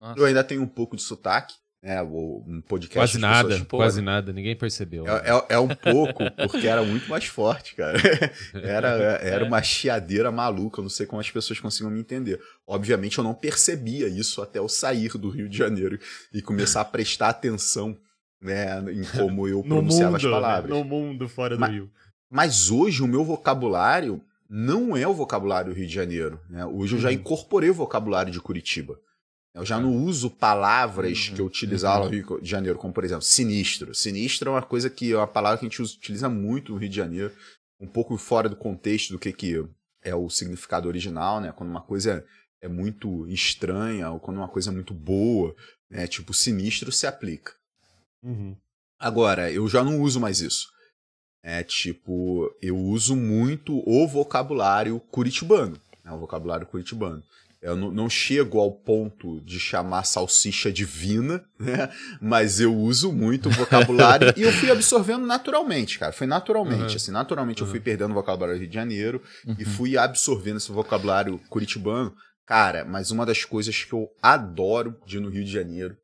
Nossa. 0.00 0.18
Eu 0.20 0.24
ainda 0.26 0.44
tenho 0.44 0.62
um 0.62 0.68
pouco 0.68 0.94
de 0.96 1.02
sotaque, 1.02 1.54
né? 1.82 2.02
o- 2.02 2.44
Um 2.46 2.60
podcast. 2.60 2.94
Quase 2.98 3.16
as 3.16 3.20
nada, 3.20 3.48
pessoas, 3.50 3.68
quase 3.68 4.00
nada, 4.02 4.32
ninguém 4.32 4.56
percebeu. 4.56 5.06
é, 5.08 5.30
é- 5.30 5.44
é 5.54 5.58
um 5.58 5.68
pouco, 5.68 6.22
porque 6.32 6.66
era 6.66 6.82
muito 6.82 7.08
mais 7.08 7.24
forte, 7.26 7.74
cara. 7.74 7.98
Era, 8.54 8.88
era 9.22 9.44
uma 9.44 9.62
chiadeira 9.62 10.30
maluca, 10.32 10.80
eu 10.80 10.82
não 10.82 10.90
sei 10.90 11.06
como 11.06 11.20
as 11.20 11.30
pessoas 11.30 11.60
conseguem 11.60 11.92
me 11.92 12.00
entender. 12.00 12.40
Obviamente 12.66 13.18
eu 13.18 13.24
não 13.24 13.34
percebia 13.34 14.08
isso 14.08 14.42
até 14.42 14.58
eu 14.58 14.68
sair 14.68 15.10
do 15.16 15.30
Rio 15.30 15.48
de 15.48 15.56
Janeiro 15.56 15.98
e 16.32 16.42
começar 16.42 16.80
a 16.80 16.84
prestar 16.84 17.28
atenção 17.30 17.96
né, 18.40 18.78
em 18.92 19.02
como 19.18 19.46
eu 19.48 19.62
pronunciava 19.64 20.16
as 20.16 20.22
palavras. 20.22 20.70
no 20.70 20.84
mundo 20.84 21.28
fora 21.28 21.56
do 21.56 21.60
Mas- 21.60 21.72
Rio. 21.72 21.90
Mas 22.30 22.70
hoje 22.70 23.02
o 23.02 23.06
meu 23.08 23.24
vocabulário 23.24 24.20
não 24.50 24.96
é 24.96 25.06
o 25.08 25.14
vocabulário 25.14 25.72
do 25.72 25.76
Rio 25.78 25.86
de 25.86 25.94
Janeiro. 25.94 26.40
Né? 26.48 26.64
Hoje 26.66 26.94
eu 26.96 27.00
já 27.00 27.08
Uhum. 27.08 27.14
incorporei 27.14 27.70
o 27.70 27.74
vocabulário 27.74 28.30
de 28.32 28.40
Curitiba. 28.40 28.98
Eu 29.54 29.64
já 29.64 29.80
não 29.80 30.04
uso 30.04 30.30
palavras 30.30 31.28
Uhum, 31.28 31.34
que 31.34 31.40
eu 31.40 31.46
utilizava 31.46 32.04
no 32.04 32.10
Rio 32.10 32.40
de 32.40 32.48
Janeiro, 32.48 32.78
como 32.78 32.92
por 32.92 33.04
exemplo, 33.04 33.22
sinistro. 33.22 33.94
Sinistro 33.94 34.50
é 34.50 34.52
uma 34.52 34.62
coisa 34.62 34.88
que 34.88 35.12
é 35.12 35.16
uma 35.16 35.26
palavra 35.26 35.58
que 35.58 35.66
a 35.66 35.68
gente 35.68 35.82
utiliza 35.82 36.28
muito 36.28 36.72
no 36.72 36.78
Rio 36.78 36.88
de 36.88 36.96
Janeiro, 36.96 37.32
um 37.80 37.86
pouco 37.86 38.16
fora 38.16 38.48
do 38.48 38.56
contexto 38.56 39.10
do 39.10 39.18
que, 39.18 39.32
que 39.32 39.64
é 40.02 40.14
o 40.14 40.28
significado 40.28 40.86
original, 40.86 41.40
né? 41.40 41.52
Quando 41.52 41.70
uma 41.70 41.82
coisa 41.82 42.24
é 42.60 42.68
muito 42.68 43.26
estranha 43.28 44.10
ou 44.10 44.20
quando 44.20 44.36
uma 44.36 44.48
coisa 44.48 44.70
é 44.70 44.72
muito 44.72 44.94
boa, 44.94 45.54
né? 45.90 46.06
Tipo, 46.06 46.34
sinistro 46.34 46.92
se 46.92 47.06
aplica. 47.06 47.52
Uhum. 48.22 48.56
Agora, 48.98 49.50
eu 49.50 49.68
já 49.68 49.82
não 49.84 50.00
uso 50.00 50.20
mais 50.20 50.40
isso. 50.40 50.68
É 51.42 51.62
tipo, 51.62 52.52
eu 52.60 52.76
uso 52.76 53.14
muito 53.14 53.82
o 53.88 54.06
vocabulário 54.08 54.98
curitibano. 55.00 55.80
Né, 56.04 56.12
o 56.12 56.18
vocabulário 56.18 56.66
curitibano. 56.66 57.22
Eu 57.60 57.74
não, 57.74 58.08
chego 58.08 58.60
ao 58.60 58.70
ponto 58.70 59.40
de 59.40 59.58
chamar 59.58 60.04
salsicha 60.04 60.70
divina, 60.72 61.44
né? 61.58 61.90
Mas 62.20 62.60
eu 62.60 62.72
uso 62.74 63.12
muito 63.12 63.48
o 63.48 63.52
vocabulário 63.52 64.32
e 64.36 64.42
eu 64.42 64.52
fui 64.52 64.70
absorvendo 64.70 65.26
naturalmente, 65.26 65.98
cara. 65.98 66.12
Foi 66.12 66.26
naturalmente, 66.26 66.90
Uhum. 66.90 66.96
assim, 66.96 67.10
naturalmente 67.10 67.60
eu 67.62 67.66
fui 67.66 67.80
perdendo 67.80 68.12
o 68.12 68.14
vocabulário 68.14 68.54
do 68.56 68.60
Rio 68.60 68.68
de 68.68 68.74
Janeiro 68.74 69.20
e 69.58 69.64
Uhum. 69.64 69.70
fui 69.70 69.98
absorvendo 69.98 70.58
esse 70.58 70.70
vocabulário 70.70 71.40
curitibano. 71.50 72.14
Cara, 72.46 72.84
mas 72.84 73.10
uma 73.10 73.26
das 73.26 73.44
coisas 73.44 73.82
que 73.84 73.92
eu 73.92 74.08
adoro 74.22 74.96
de 75.04 75.16
ir 75.16 75.20
no 75.20 75.28
Rio 75.28 75.44
de 75.44 75.50
Janeiro 75.50 75.96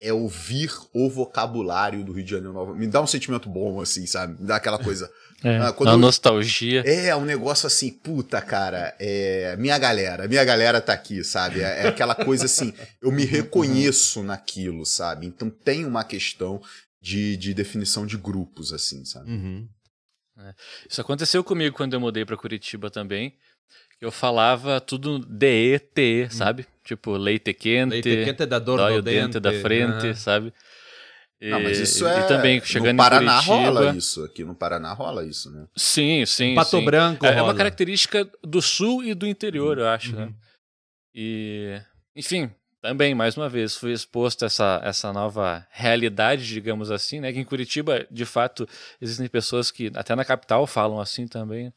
é 0.00 0.12
ouvir 0.12 0.70
o 0.94 1.10
vocabulário 1.10 2.04
do 2.04 2.12
Rio 2.12 2.24
de 2.24 2.30
Janeiro. 2.30 2.52
nova- 2.52 2.74
Me 2.74 2.86
dá 2.86 3.00
um 3.02 3.06
sentimento 3.06 3.48
bom, 3.48 3.80
assim, 3.80 4.06
sabe? 4.06 4.40
Me 4.40 4.46
dá 4.46 4.56
aquela 4.56 4.78
coisa. 4.78 5.10
É, 5.44 5.58
Ah, 5.58 5.74
eu- 5.78 5.98
nostalgia. 5.98 6.82
É, 6.86 7.14
um 7.14 7.24
negócio 7.24 7.66
assim, 7.66 7.90
puta, 7.90 8.40
cara, 8.40 8.96
é. 8.98 9.54
Minha 9.58 9.78
galera, 9.78 10.26
minha 10.26 10.42
galera 10.44 10.80
tá 10.80 10.94
aqui, 10.94 11.22
sabe? 11.22 11.60
É, 11.60 11.82
é 11.84 11.88
aquela 11.88 12.14
coisa 12.14 12.46
assim, 12.46 12.72
eu 13.02 13.12
me 13.12 13.24
reconheço 13.26 14.22
naquilo, 14.22 14.86
sabe? 14.86 15.26
Então 15.26 15.50
tem 15.50 15.84
uma 15.84 16.02
questão 16.02 16.62
de, 17.00 17.36
de 17.36 17.52
definição 17.52 18.06
de 18.06 18.16
grupos, 18.16 18.72
assim, 18.72 19.04
sabe? 19.04 19.30
Uhum. 19.30 19.68
Isso 20.88 21.00
aconteceu 21.00 21.44
comigo 21.44 21.76
quando 21.76 21.92
eu 21.94 22.00
mudei 22.00 22.24
pra 22.24 22.36
Curitiba 22.36 22.90
também. 22.90 23.34
Eu 24.00 24.10
falava 24.10 24.80
tudo 24.80 25.18
DE, 25.20 25.78
TE, 25.78 26.28
sabe? 26.30 26.66
Tipo, 26.82 27.12
leite 27.16 27.54
quente, 27.54 27.90
Leite 27.92 28.24
quente 28.24 28.44
da 28.44 28.58
dor 28.58 28.78
dói 28.78 28.92
no 28.94 28.98
o 28.98 29.02
dente 29.02 29.38
da 29.38 29.50
dente, 29.50 29.62
frente, 29.62 30.06
aham. 30.06 30.14
sabe? 30.14 30.52
E, 31.40 31.50
Não, 31.50 31.60
mas 31.60 31.78
isso 31.78 32.06
e- 32.06 32.10
é. 32.10 32.20
E 32.20 32.26
também, 32.28 32.60
chegando 32.64 32.96
no 32.96 33.02
Paraná 33.02 33.32
em 33.40 33.44
Curitiba... 33.44 33.70
rola 33.70 33.96
isso. 33.96 34.24
Aqui 34.24 34.44
no 34.44 34.54
Paraná 34.54 34.92
rola 34.92 35.24
isso, 35.26 35.50
né? 35.50 35.66
Sim, 35.76 36.24
sim, 36.24 36.54
Pato 36.54 36.78
sim. 36.78 36.84
Branco 36.84 37.26
É, 37.26 37.30
é 37.30 37.32
uma 37.34 37.40
rola. 37.42 37.54
característica 37.54 38.28
do 38.42 38.62
sul 38.62 39.04
e 39.04 39.14
do 39.14 39.26
interior, 39.26 39.78
eu 39.78 39.88
acho, 39.88 40.14
né? 40.16 40.26
Uhum. 40.26 40.34
E, 41.14 41.80
enfim, 42.16 42.50
também, 42.80 43.14
mais 43.14 43.36
uma 43.36 43.48
vez, 43.48 43.76
fui 43.76 43.92
exposto 43.92 44.42
a 44.42 44.46
essa, 44.46 44.80
essa 44.84 45.12
nova 45.12 45.66
realidade, 45.70 46.46
digamos 46.46 46.90
assim, 46.90 47.20
né? 47.20 47.32
Que 47.32 47.38
em 47.40 47.44
Curitiba, 47.44 48.06
de 48.10 48.24
fato, 48.24 48.68
existem 49.00 49.28
pessoas 49.28 49.70
que 49.70 49.90
até 49.94 50.14
na 50.14 50.24
capital 50.24 50.66
falam 50.66 51.00
assim 51.00 51.26
também. 51.26 51.72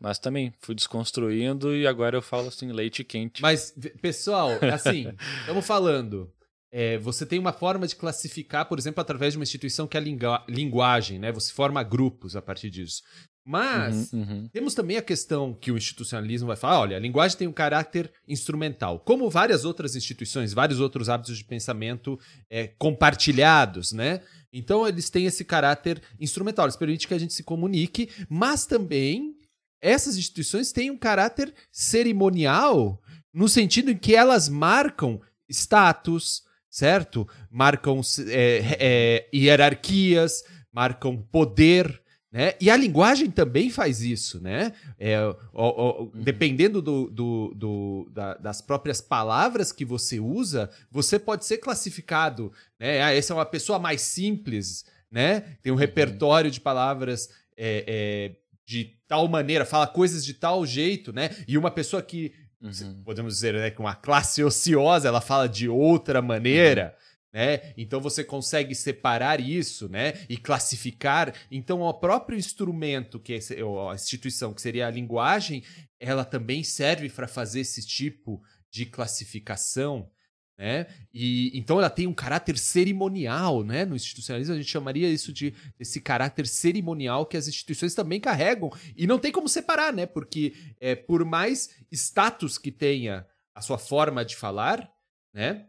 Mas 0.00 0.18
também 0.18 0.52
fui 0.60 0.74
desconstruindo 0.74 1.74
e 1.74 1.86
agora 1.86 2.16
eu 2.16 2.22
falo 2.22 2.48
assim, 2.48 2.70
leite 2.72 3.02
quente. 3.04 3.40
Mas, 3.40 3.74
pessoal, 4.02 4.50
assim, 4.72 5.14
estamos 5.40 5.64
falando. 5.66 6.30
É, 6.76 6.98
você 6.98 7.24
tem 7.24 7.38
uma 7.38 7.52
forma 7.52 7.86
de 7.86 7.94
classificar, 7.94 8.66
por 8.66 8.80
exemplo, 8.80 9.00
através 9.00 9.32
de 9.32 9.38
uma 9.38 9.44
instituição 9.44 9.86
que 9.86 9.96
é 9.96 10.00
a 10.00 10.02
lingua- 10.02 10.44
linguagem, 10.48 11.20
né? 11.20 11.30
Você 11.30 11.52
forma 11.52 11.80
grupos 11.84 12.34
a 12.34 12.42
partir 12.42 12.68
disso. 12.68 13.00
Mas 13.46 14.12
Uhum, 14.12 14.20
uhum. 14.22 14.48
temos 14.52 14.74
também 14.74 14.96
a 14.96 15.02
questão 15.02 15.54
que 15.54 15.70
o 15.70 15.76
institucionalismo 15.76 16.48
vai 16.48 16.56
falar: 16.56 16.80
olha, 16.80 16.96
a 16.96 17.00
linguagem 17.00 17.38
tem 17.38 17.46
um 17.46 17.52
caráter 17.52 18.10
instrumental, 18.26 18.98
como 18.98 19.30
várias 19.30 19.64
outras 19.64 19.94
instituições, 19.94 20.52
vários 20.52 20.80
outros 20.80 21.08
hábitos 21.08 21.38
de 21.38 21.44
pensamento 21.44 22.18
é, 22.50 22.66
compartilhados, 22.66 23.92
né? 23.92 24.20
Então 24.52 24.88
eles 24.88 25.08
têm 25.10 25.26
esse 25.26 25.44
caráter 25.44 26.02
instrumental, 26.18 26.64
eles 26.64 26.76
permitem 26.76 27.06
que 27.06 27.14
a 27.14 27.18
gente 27.18 27.34
se 27.34 27.44
comunique, 27.44 28.08
mas 28.28 28.66
também 28.66 29.36
essas 29.80 30.16
instituições 30.16 30.72
têm 30.72 30.90
um 30.90 30.96
caráter 30.98 31.54
cerimonial, 31.70 33.00
no 33.32 33.48
sentido 33.48 33.90
em 33.92 33.96
que 33.96 34.16
elas 34.16 34.48
marcam 34.48 35.20
status, 35.48 36.43
certo? 36.78 37.28
Marcam 37.48 38.00
é, 38.28 38.76
é, 38.80 39.28
hierarquias, 39.32 40.42
marcam 40.72 41.16
poder. 41.16 42.02
Né? 42.32 42.54
E 42.60 42.68
a 42.68 42.76
linguagem 42.76 43.30
também 43.30 43.70
faz 43.70 44.02
isso, 44.02 44.42
né? 44.42 44.72
É, 44.98 45.16
ó, 45.52 46.08
Dependendo 46.12 46.82
do, 46.82 47.08
do- 47.08 47.54
do- 47.54 48.10
da- 48.12 48.34
das 48.34 48.60
próprias 48.60 49.00
palavras 49.00 49.70
que 49.70 49.84
você 49.84 50.18
usa, 50.18 50.68
você 50.90 51.16
pode 51.16 51.44
ser 51.46 51.58
classificado, 51.58 52.52
né? 52.80 53.00
Ah, 53.04 53.14
essa 53.14 53.32
é 53.32 53.36
uma 53.36 53.46
pessoa 53.46 53.78
mais 53.78 54.00
simples, 54.00 54.84
né? 55.08 55.42
Tem 55.62 55.72
um 55.72 55.76
repertório 55.76 56.50
de 56.50 56.60
palavras 56.60 57.28
é, 57.56 57.84
é, 57.86 58.36
de 58.66 58.96
tal 59.06 59.28
maneira, 59.28 59.64
fala 59.64 59.86
coisas 59.86 60.24
de 60.24 60.34
tal 60.34 60.66
jeito, 60.66 61.12
né? 61.12 61.30
E 61.46 61.56
uma 61.56 61.70
pessoa 61.70 62.02
que 62.02 62.32
Uhum. 62.64 63.02
podemos 63.04 63.34
dizer, 63.34 63.52
né, 63.52 63.70
que 63.70 63.78
uma 63.78 63.94
classe 63.94 64.42
ociosa, 64.42 65.06
ela 65.06 65.20
fala 65.20 65.46
de 65.46 65.68
outra 65.68 66.22
maneira, 66.22 66.96
né? 67.30 67.74
Então 67.76 68.00
você 68.00 68.24
consegue 68.24 68.74
separar 68.74 69.38
isso, 69.38 69.86
né, 69.88 70.14
e 70.30 70.36
classificar. 70.38 71.34
Então 71.50 71.82
o 71.82 71.92
próprio 71.92 72.38
instrumento 72.38 73.20
que 73.20 73.34
é 73.34 73.62
ou 73.62 73.90
a 73.90 73.94
instituição 73.94 74.54
que 74.54 74.62
seria 74.62 74.86
a 74.86 74.90
linguagem, 74.90 75.62
ela 76.00 76.24
também 76.24 76.64
serve 76.64 77.10
para 77.10 77.28
fazer 77.28 77.60
esse 77.60 77.86
tipo 77.86 78.40
de 78.70 78.86
classificação, 78.86 80.08
né? 80.56 80.86
E 81.12 81.50
então 81.58 81.78
ela 81.78 81.90
tem 81.90 82.06
um 82.06 82.14
caráter 82.14 82.56
cerimonial, 82.56 83.64
né? 83.64 83.84
No 83.84 83.96
institucionalismo 83.96 84.54
a 84.54 84.56
gente 84.56 84.70
chamaria 84.70 85.08
isso 85.08 85.32
de 85.32 85.54
esse 85.78 86.00
caráter 86.00 86.46
cerimonial 86.46 87.26
que 87.26 87.36
as 87.36 87.48
instituições 87.48 87.94
também 87.94 88.20
carregam 88.20 88.70
e 88.96 89.06
não 89.06 89.18
tem 89.18 89.32
como 89.32 89.48
separar, 89.48 89.92
né? 89.92 90.06
Porque 90.06 90.54
é, 90.80 90.94
por 90.94 91.24
mais 91.24 91.70
status 91.90 92.56
que 92.56 92.70
tenha 92.70 93.26
a 93.54 93.60
sua 93.60 93.78
forma 93.78 94.24
de 94.24 94.36
falar, 94.36 94.88
né? 95.32 95.66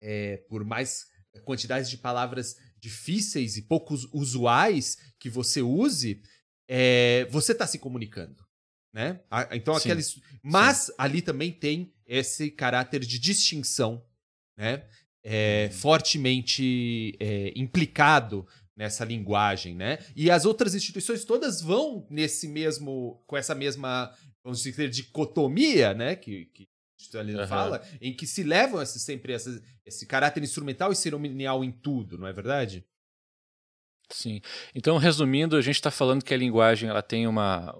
É, 0.00 0.36
por 0.48 0.64
mais 0.64 1.06
quantidade 1.44 1.90
de 1.90 1.96
palavras 1.96 2.56
difíceis 2.80 3.56
e 3.56 3.62
poucos 3.62 4.04
usuais 4.12 4.96
que 5.18 5.28
você 5.28 5.62
use, 5.62 6.22
é, 6.68 7.26
você 7.30 7.52
está 7.52 7.66
se 7.66 7.78
comunicando, 7.78 8.44
né? 8.92 9.20
Então 9.52 9.74
Sim, 9.74 9.80
aqueles, 9.90 10.20
mas 10.42 10.90
ali 10.98 11.20
também 11.22 11.52
tem 11.52 11.92
esse 12.06 12.50
caráter 12.50 13.00
de 13.00 13.18
distinção, 13.18 14.04
né? 14.56 14.84
É, 15.22 15.68
fortemente 15.72 17.14
é, 17.20 17.52
implicado 17.56 18.46
nessa 18.76 19.04
linguagem, 19.04 19.74
né? 19.74 19.98
E 20.14 20.30
as 20.30 20.44
outras 20.44 20.74
instituições 20.74 21.24
todas 21.24 21.60
vão 21.60 22.06
nesse 22.08 22.48
mesmo, 22.48 23.22
com 23.26 23.36
essa 23.36 23.54
mesma, 23.54 24.14
vamos 24.42 24.62
dizer, 24.62 24.88
dicotomia, 24.88 25.92
né? 25.92 26.14
Que, 26.16 26.46
que 26.46 26.68
institucionalismo 26.98 27.40
Aham. 27.40 27.48
fala, 27.48 27.82
em 28.00 28.12
que 28.14 28.26
se 28.26 28.42
levam 28.42 28.80
esse, 28.80 28.98
sempre 29.00 29.32
essa- 29.32 29.62
esse 29.84 30.06
caráter 30.06 30.42
instrumental 30.42 30.90
e 30.92 30.96
cerimonial 30.96 31.62
em 31.64 31.70
tudo, 31.72 32.16
não 32.18 32.26
é 32.26 32.32
verdade? 32.32 32.84
Sim. 34.10 34.40
Então, 34.74 34.96
resumindo, 34.96 35.56
a 35.56 35.60
gente 35.60 35.76
está 35.76 35.90
falando 35.90 36.24
que 36.24 36.32
a 36.32 36.36
linguagem 36.36 36.88
ela 36.88 37.02
tem 37.02 37.26
uma, 37.26 37.74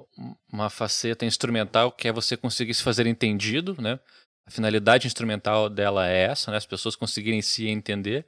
uma 0.53 0.69
faceta 0.69 1.25
instrumental 1.25 1.91
que 1.91 2.07
é 2.07 2.13
você 2.13 2.37
conseguir 2.37 2.75
se 2.75 2.83
fazer 2.83 3.07
entendido, 3.07 3.77
né? 3.81 3.99
A 4.47 4.51
finalidade 4.51 5.07
instrumental 5.07 5.69
dela 5.69 6.09
é 6.09 6.25
essa, 6.25 6.51
né? 6.51 6.57
As 6.57 6.67
pessoas 6.67 6.97
conseguirem 6.97 7.43
se 7.43 7.69
entender. 7.69 8.27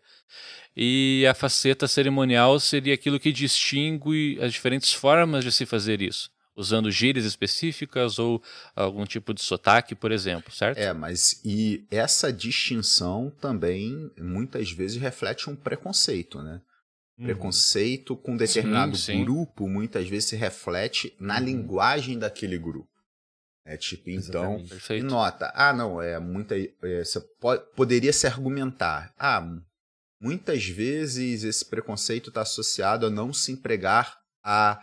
E 0.76 1.26
a 1.28 1.35
faceta 1.35 1.88
cerimonial 1.88 2.59
seria 2.61 2.95
aquilo 2.95 3.21
que 3.21 3.33
distingue 3.33 4.38
as 4.40 4.52
diferentes 4.52 4.92
formas 4.92 5.45
de 5.45 5.52
se 5.52 5.66
fazer 5.66 6.00
isso, 6.00 6.30
usando 6.57 6.90
gírias 6.90 7.25
específicas 7.25 8.19
ou 8.19 8.42
algum 8.75 9.04
tipo 9.04 9.35
de 9.35 9.42
sotaque, 9.42 9.95
por 9.95 10.12
exemplo, 10.12 10.52
certo? 10.52 10.78
É, 10.78 10.92
mas 10.92 11.40
e 11.45 11.85
essa 11.90 12.33
distinção 12.33 13.33
também 13.40 14.11
muitas 14.19 14.71
vezes 14.71 15.00
reflete 15.00 15.50
um 15.50 15.57
preconceito, 15.57 16.40
né? 16.40 16.61
Preconceito 17.25 18.17
com 18.17 18.37
determinado 18.37 18.97
Sim, 18.97 19.12
sim. 19.19 19.25
grupo 19.25 19.69
muitas 19.69 20.09
vezes 20.09 20.31
se 20.31 20.37
reflete 20.37 21.15
na 21.21 21.39
Uhum. 21.39 21.45
linguagem 21.45 22.19
daquele 22.19 22.59
grupo. 22.59 22.89
É 23.65 23.77
tipo, 23.77 24.09
então, 24.11 24.65
e 24.91 25.03
nota, 25.03 25.53
ah, 25.55 25.73
não, 25.73 26.00
é 26.00 26.19
muita. 26.19 26.57
é, 26.59 26.69
você 27.05 27.21
po- 27.41 27.59
poderia 27.77 28.12
se 28.12 28.27
argumentar. 28.27 29.12
Ah, 29.19 29.47
muitas 30.21 30.65
vezes 30.67 31.45
esse 31.45 31.65
preconceito 31.65 32.31
está 32.31 32.41
associado 32.43 33.07
a 33.07 33.11
não 33.11 33.33
se 33.33 33.53
empregar 33.53 34.17
a 34.43 34.81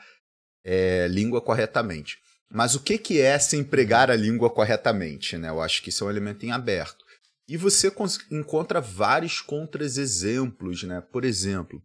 é, 0.64 1.08
língua 1.08 1.42
corretamente. 1.42 2.18
Mas 2.50 2.76
o 2.76 2.80
que, 2.80 2.98
que 2.98 3.20
é 3.20 3.38
se 3.40 3.58
empregar 3.58 4.10
a 4.12 4.16
língua 4.16 4.50
corretamente? 4.50 5.38
Né? 5.38 5.50
Eu 5.50 5.62
acho 5.62 5.82
que 5.82 5.90
isso 5.90 6.04
é 6.04 6.08
um 6.08 6.12
elemento 6.12 6.46
em 6.46 6.52
aberto. 6.52 7.04
E 7.50 7.58
você 7.58 7.92
encontra 8.32 8.80
vários 8.80 9.42
contra-exemplos, 9.42 10.84
né? 10.84 11.02
Por 11.12 11.26
exemplo, 11.26 11.82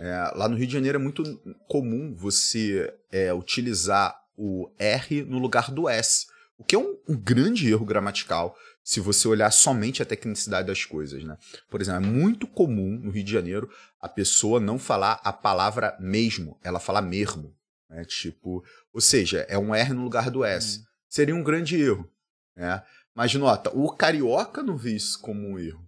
é, 0.00 0.32
lá 0.34 0.48
no 0.48 0.56
Rio 0.56 0.66
de 0.66 0.72
Janeiro 0.72 0.96
é 0.96 1.00
muito 1.00 1.22
comum 1.68 2.14
você 2.14 2.90
é, 3.12 3.34
utilizar 3.34 4.18
o 4.34 4.72
R 4.78 5.22
no 5.24 5.38
lugar 5.38 5.70
do 5.70 5.86
S. 5.90 6.26
O 6.56 6.64
que 6.64 6.74
é 6.74 6.78
um, 6.78 6.96
um 7.06 7.14
grande 7.14 7.68
erro 7.70 7.84
gramatical 7.84 8.56
se 8.82 8.98
você 8.98 9.28
olhar 9.28 9.50
somente 9.50 10.02
a 10.02 10.06
tecnicidade 10.06 10.68
das 10.68 10.86
coisas, 10.86 11.22
né? 11.22 11.36
Por 11.68 11.82
exemplo, 11.82 12.02
é 12.02 12.06
muito 12.10 12.46
comum 12.46 12.98
no 12.98 13.10
Rio 13.10 13.22
de 13.22 13.30
Janeiro 13.30 13.70
a 14.00 14.08
pessoa 14.08 14.58
não 14.58 14.78
falar 14.78 15.20
a 15.22 15.34
palavra 15.34 15.94
mesmo, 16.00 16.58
ela 16.64 16.80
fala 16.80 17.02
mesmo, 17.02 17.54
né? 17.90 18.02
Tipo, 18.06 18.64
ou 18.94 19.02
seja, 19.02 19.44
é 19.50 19.58
um 19.58 19.74
R 19.74 19.92
no 19.92 20.02
lugar 20.02 20.30
do 20.30 20.42
S. 20.42 20.78
Hum. 20.78 20.82
Seria 21.10 21.36
um 21.36 21.42
grande 21.42 21.78
erro, 21.78 22.10
né? 22.56 22.82
Mas 23.14 23.34
nota, 23.34 23.70
o 23.76 23.92
carioca 23.92 24.62
não 24.62 24.78
vê 24.78 24.92
isso 24.96 25.20
como 25.20 25.46
um 25.46 25.58
erro, 25.58 25.86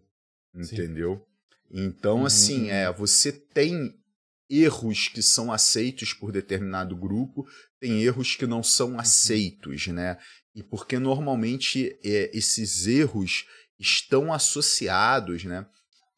Sim. 0.61 0.75
entendeu? 0.75 1.26
Então, 1.71 2.19
Uhum, 2.19 2.26
assim, 2.26 2.64
uhum. 2.64 2.71
é, 2.71 2.92
você 2.92 3.33
tem 3.33 3.95
erros 4.52 5.09
que 5.09 5.23
são 5.23 5.50
aceitos 5.50 6.12
por 6.12 6.30
determinado 6.30 6.94
grupo, 6.94 7.47
tem 7.80 8.02
erros 8.02 8.37
que 8.37 8.47
não 8.47 8.62
são 8.62 8.99
aceitos, 8.99 9.87
né? 9.87 10.18
E 10.54 10.62
porque 10.62 10.99
normalmente 10.99 11.99
é, 12.04 12.30
esses 12.37 12.87
erros 12.87 13.47
estão 13.78 14.32
associados, 14.32 15.44
né, 15.44 15.66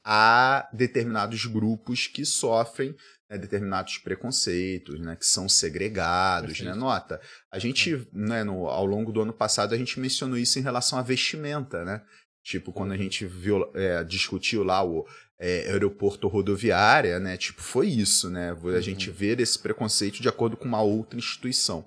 a 0.05 0.69
determinados 0.73 1.47
grupos 1.47 2.07
que 2.07 2.26
sofrem 2.26 2.95
né, 3.31 3.38
determinados 3.38 3.97
preconceitos, 3.99 5.00
né, 5.00 5.17
que 5.17 5.25
são 5.25 5.49
segregados, 5.49 6.59
né? 6.59 6.73
Perfeito. 6.73 6.79
Nota, 6.79 7.21
a 7.50 7.59
gente, 7.59 8.07
né, 8.12 8.43
no, 8.43 8.67
ao 8.67 8.85
longo 8.85 9.12
do 9.12 9.23
ano 9.23 9.33
passado 9.33 9.75
a 9.75 9.79
gente 9.79 10.00
mencionou 10.00 10.37
isso 10.37 10.59
em 10.59 10.62
relação 10.62 10.99
à 10.99 11.03
vestimenta, 11.03 11.85
né? 11.85 12.03
Tipo, 12.43 12.73
quando 12.73 12.93
a 12.93 12.97
gente 12.97 13.25
viu, 13.25 13.71
é, 13.75 14.05
discutiu 14.05 14.62
lá 14.62 14.85
o 14.85 15.07
é, 15.38 15.71
aeroporto 15.71 16.29
rodoviária, 16.29 17.19
né? 17.19 17.37
Tipo, 17.37 17.61
foi 17.62 17.88
isso, 17.88 18.31
né? 18.31 18.50
A 18.50 18.55
Uhum. 18.55 18.81
gente 18.81 19.11
ver 19.11 19.41
esse 19.41 19.59
preconceito 19.59 20.21
de 20.23 20.29
acordo 20.29 20.57
com 20.57 20.64
uma 20.67 20.83
outra 20.83 21.19
instituição. 21.19 21.85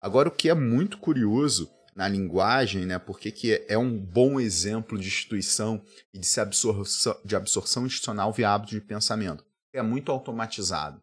Agora, 0.00 0.28
o 0.28 0.32
que 0.32 0.48
é 0.48 0.54
muito 0.54 0.98
curioso 0.98 1.70
na 1.94 2.06
linguagem, 2.08 2.84
né? 2.86 2.98
Porque 2.98 3.30
que 3.30 3.52
é, 3.54 3.66
é 3.70 3.78
um 3.78 3.98
bom 3.98 4.38
exemplo 4.40 4.98
de 4.98 5.06
instituição 5.08 5.82
e 6.12 6.18
de, 6.18 6.26
se 6.26 6.40
absorção, 6.40 7.18
de 7.24 7.34
absorção 7.36 7.86
institucional 7.86 8.32
via 8.32 8.50
hábito 8.52 8.72
de 8.74 8.80
pensamento. 8.80 9.44
É 9.72 9.82
muito 9.82 10.10
automatizado. 10.12 11.00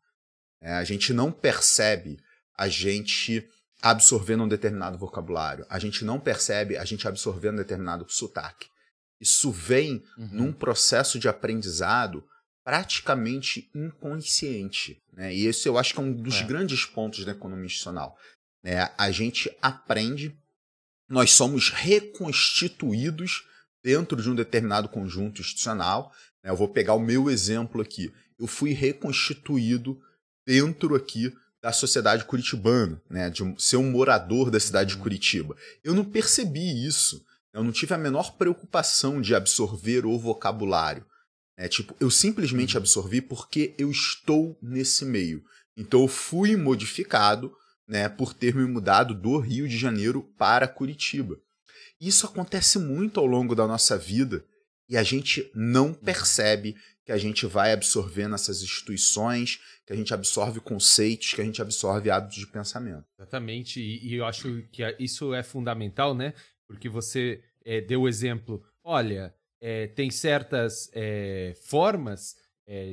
né? 0.61 0.73
a 0.73 0.83
gente 0.83 1.13
não 1.13 1.31
percebe 1.31 2.17
a 2.57 2.67
gente 2.67 3.47
absorvendo 3.81 4.43
um 4.43 4.47
determinado 4.47 4.97
vocabulário. 4.97 5.65
A 5.69 5.77
gente 5.79 6.05
não 6.05 6.19
percebe 6.19 6.77
a 6.77 6.85
gente 6.85 7.07
absorvendo 7.07 7.55
um 7.55 7.57
determinado 7.57 8.05
sotaque. 8.07 8.67
Isso 9.23 9.49
vem 9.51 10.03
Uhum. 10.17 10.29
num 10.31 10.53
processo 10.53 11.17
de 11.17 11.27
aprendizado 11.27 12.23
praticamente 12.63 13.69
inconsciente. 13.75 15.01
Né? 15.11 15.33
E 15.35 15.45
esse 15.47 15.67
eu 15.67 15.77
acho 15.77 15.93
que 15.93 15.99
é 15.99 16.03
um 16.03 16.13
dos 16.13 16.35
É. 16.35 16.43
grandes 16.43 16.85
pontos 16.85 17.25
da 17.25 17.31
economia 17.31 17.65
institucional. 17.65 18.17
Né? 18.63 18.89
A 18.97 19.11
gente 19.11 19.49
aprende, 19.61 20.35
nós 21.09 21.31
somos 21.31 21.69
reconstituídos 21.69 23.45
dentro 23.83 24.21
de 24.21 24.29
um 24.29 24.35
determinado 24.35 24.87
conjunto 24.89 25.41
institucional. 25.41 26.11
né? 26.43 26.49
Eu 26.51 26.55
vou 26.57 26.67
pegar 26.67 26.93
o 26.93 26.99
meu 26.99 27.29
exemplo 27.29 27.81
aqui. 27.81 28.11
Eu 28.39 28.47
fui 28.47 28.71
reconstituído 28.73 30.01
dentro 30.45 30.95
aqui 30.95 31.33
da 31.61 31.71
sociedade 31.71 32.25
curitibana, 32.25 33.01
né? 33.09 33.29
de 33.29 33.41
ser 33.57 33.77
um 33.77 33.89
morador 33.91 34.51
da 34.51 34.59
cidade 34.59 34.95
de 34.95 35.01
Curitiba. 35.01 35.55
Eu 35.83 35.93
não 35.93 36.03
percebi 36.03 36.85
isso. 36.85 37.25
Eu 37.53 37.63
não 37.63 37.71
tive 37.71 37.93
a 37.93 37.97
menor 37.97 38.35
preocupação 38.35 39.21
de 39.21 39.35
absorver 39.35 40.05
o 40.05 40.17
vocabulário. 40.17 41.05
É, 41.55 41.67
tipo, 41.67 41.95
eu 41.99 42.09
simplesmente 42.09 42.75
absorvi 42.77 43.21
porque 43.21 43.75
eu 43.77 43.91
estou 43.91 44.57
nesse 44.61 45.05
meio. 45.05 45.43
Então 45.77 46.01
eu 46.01 46.07
fui 46.07 46.55
modificado 46.55 47.55
né, 47.87 48.09
por 48.09 48.33
ter 48.33 48.55
me 48.55 48.65
mudado 48.65 49.13
do 49.13 49.37
Rio 49.37 49.67
de 49.67 49.77
Janeiro 49.77 50.23
para 50.37 50.67
Curitiba. 50.67 51.37
Isso 52.01 52.25
acontece 52.25 52.79
muito 52.79 53.19
ao 53.19 53.25
longo 53.25 53.53
da 53.53 53.67
nossa 53.67 53.97
vida 53.97 54.43
e 54.89 54.97
a 54.97 55.03
gente 55.03 55.49
não 55.53 55.93
percebe 55.93 56.75
que 57.05 57.11
a 57.11 57.17
gente 57.17 57.45
vai 57.45 57.71
absorvendo 57.71 58.33
essas 58.35 58.61
instituições, 58.61 59.59
que 59.85 59.93
a 59.93 59.95
gente 59.95 60.13
absorve 60.13 60.59
conceitos, 60.59 61.33
que 61.33 61.41
a 61.41 61.45
gente 61.45 61.61
absorve 61.61 62.09
hábitos 62.09 62.37
de 62.37 62.47
pensamento. 62.47 63.05
Exatamente, 63.17 63.79
e, 63.79 64.07
e 64.07 64.15
eu 64.15 64.25
acho 64.25 64.63
que 64.71 64.83
a- 64.83 64.95
isso 64.99 65.33
é 65.33 65.43
fundamental, 65.43 66.15
né? 66.15 66.33
Porque 66.67 66.87
você 66.87 67.43
eh, 67.65 67.81
deu 67.81 68.01
o 68.01 68.07
exemplo, 68.07 68.63
olha, 68.83 69.33
eh, 69.61 69.87
tem 69.87 70.09
certas 70.11 70.89
eh, 70.93 71.53
formas 71.63 72.41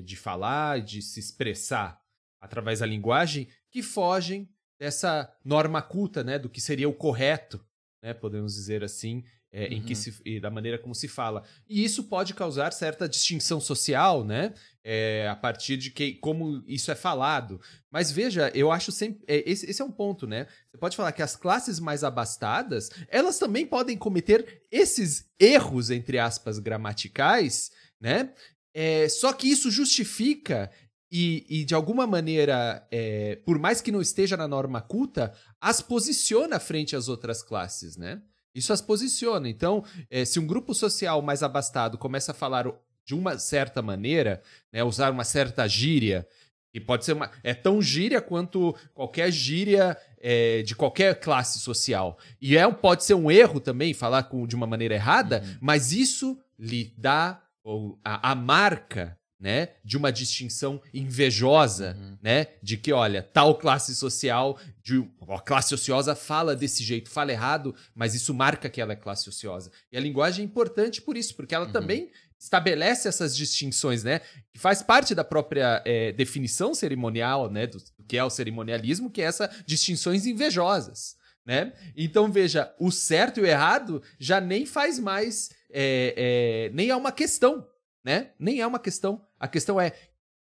de 0.04 0.16
falar, 0.16 0.80
de 0.80 1.00
se 1.00 1.20
expressar 1.20 2.02
através 2.40 2.80
da 2.80 2.86
linguagem 2.86 3.46
que 3.70 3.84
fogem 3.84 4.52
dessa 4.76 5.32
norma 5.44 5.80
culta, 5.80 6.24
né? 6.24 6.40
Do 6.40 6.48
que 6.48 6.60
seria 6.60 6.88
o 6.88 6.92
correto, 6.92 7.64
né? 8.02 8.12
Podemos 8.12 8.54
dizer 8.54 8.82
assim, 8.82 9.22
eh, 9.52 9.66
em 9.74 9.82
que 9.82 9.94
Uhum. 9.94 9.96
se, 9.96 10.14
e 10.24 10.40
da 10.40 10.50
maneira 10.50 10.78
como 10.78 10.94
se 10.94 11.08
fala. 11.08 11.42
E 11.68 11.84
isso 11.84 12.04
pode 12.04 12.34
causar 12.34 12.72
certa 12.72 13.08
distinção 13.08 13.60
social, 13.60 14.24
né? 14.24 14.54
Eh, 14.84 15.26
a 15.28 15.36
partir 15.36 15.76
de 15.76 15.90
que, 15.90 16.14
como 16.14 16.62
isso 16.66 16.90
é 16.90 16.94
falado. 16.94 17.60
Mas 17.90 18.10
veja, 18.10 18.50
eu 18.54 18.70
acho 18.70 18.90
sempre. 18.92 19.22
é, 19.26 19.42
esse, 19.50 19.68
esse 19.68 19.82
é 19.82 19.84
um 19.84 19.90
ponto, 19.92 20.26
né? 20.26 20.46
Você 20.70 20.78
pode 20.78 20.96
falar 20.96 21.12
que 21.12 21.22
as 21.22 21.36
classes 21.36 21.78
mais 21.80 22.02
abastadas, 22.04 22.90
elas 23.08 23.38
também 23.38 23.66
podem 23.66 23.96
cometer 23.96 24.62
esses 24.70 25.28
erros, 25.38 25.90
entre 25.90 26.18
aspas, 26.18 26.58
gramaticais, 26.58 27.70
né? 28.00 28.32
É, 28.72 29.08
só 29.08 29.32
que 29.32 29.48
isso 29.50 29.70
justifica 29.70 30.70
e, 31.12 31.44
e, 31.48 31.64
de 31.64 31.74
alguma 31.74 32.06
maneira, 32.06 32.86
é, 32.90 33.34
por 33.44 33.58
mais 33.58 33.80
que 33.80 33.90
não 33.90 34.00
esteja 34.00 34.36
na 34.36 34.46
norma 34.46 34.80
culta, 34.80 35.34
as 35.60 35.82
posiciona 35.82 36.60
frente 36.60 36.94
às 36.94 37.08
outras 37.08 37.42
classes, 37.42 37.96
né? 37.96 38.22
Isso 38.54 38.72
as 38.72 38.80
posiciona. 38.80 39.48
Então, 39.48 39.84
é, 40.10 40.24
se 40.24 40.38
um 40.40 40.46
grupo 40.46 40.74
social 40.74 41.22
mais 41.22 41.42
abastado 41.42 41.96
começa 41.98 42.32
a 42.32 42.34
falar 42.34 42.66
de 43.04 43.14
uma 43.14 43.38
certa 43.38 43.80
maneira, 43.82 44.42
né, 44.72 44.82
usar 44.84 45.10
uma 45.10 45.24
certa 45.24 45.66
gíria, 45.68 46.26
e 46.72 46.78
pode 46.78 47.04
ser 47.04 47.14
uma. 47.14 47.30
É 47.42 47.52
tão 47.52 47.82
gíria 47.82 48.20
quanto 48.20 48.76
qualquer 48.94 49.30
gíria 49.32 49.96
é, 50.20 50.62
de 50.62 50.74
qualquer 50.76 51.18
classe 51.18 51.58
social. 51.58 52.16
E 52.40 52.56
é, 52.56 52.70
pode 52.70 53.04
ser 53.04 53.14
um 53.14 53.28
erro 53.30 53.58
também 53.58 53.92
falar 53.92 54.24
com, 54.24 54.46
de 54.46 54.54
uma 54.54 54.66
maneira 54.68 54.94
errada, 54.94 55.42
Uhum. 55.44 55.56
mas 55.60 55.92
isso 55.92 56.38
lhe 56.58 56.94
dá 56.96 57.42
ou, 57.64 57.98
a, 58.04 58.30
a 58.30 58.34
marca 58.34 59.18
né, 59.40 59.68
de 59.82 59.96
uma 59.96 60.12
distinção 60.12 60.80
invejosa, 60.92 61.96
Uhum. 61.98 62.18
né, 62.22 62.48
de 62.62 62.76
que, 62.76 62.92
olha, 62.92 63.22
tal 63.22 63.56
classe 63.56 63.94
social, 63.94 64.58
de, 64.82 65.02
a 65.28 65.40
classe 65.40 65.74
ociosa 65.74 66.14
fala 66.14 66.54
desse 66.54 66.84
jeito, 66.84 67.08
fala 67.10 67.32
errado, 67.32 67.74
mas 67.94 68.14
isso 68.14 68.34
marca 68.34 68.68
que 68.68 68.80
ela 68.80 68.92
é 68.92 68.96
classe 68.96 69.28
ociosa. 69.28 69.70
E 69.90 69.96
a 69.96 70.00
linguagem 70.00 70.42
é 70.42 70.46
importante 70.46 71.00
por 71.00 71.16
isso, 71.16 71.34
porque 71.34 71.54
ela 71.54 71.66
Uhum. 71.66 71.72
também 71.72 72.10
estabelece 72.38 73.06
essas 73.08 73.36
distinções, 73.36 74.02
né, 74.04 74.20
que 74.52 74.58
faz 74.58 74.82
parte 74.82 75.14
da 75.14 75.22
própria 75.24 75.82
eh, 75.84 76.12
definição 76.12 76.74
cerimonial, 76.74 77.50
né, 77.50 77.66
do, 77.66 77.78
do 77.78 78.04
que 78.08 78.16
é 78.16 78.24
o 78.24 78.30
cerimonialismo, 78.30 79.10
que 79.10 79.20
é 79.22 79.24
essa 79.24 79.50
distinções 79.66 80.26
invejosas, 80.26 81.16
né? 81.46 81.72
Então 81.96 82.30
veja, 82.32 82.74
o 82.78 82.90
certo 82.90 83.40
e 83.40 83.42
o 83.42 83.46
errado 83.46 84.02
já 84.18 84.40
nem 84.40 84.64
faz 84.66 84.98
mais, 84.98 85.50
eh, 85.70 86.14
eh, 86.16 86.70
nem 86.74 86.88
é 86.90 86.96
uma 86.96 87.12
questão, 87.12 87.66
né? 88.04 88.32
Nem 88.38 88.60
é 88.60 88.66
uma 88.66 88.78
questão. 88.78 89.24
A 89.38 89.46
questão 89.48 89.80
é 89.80 89.92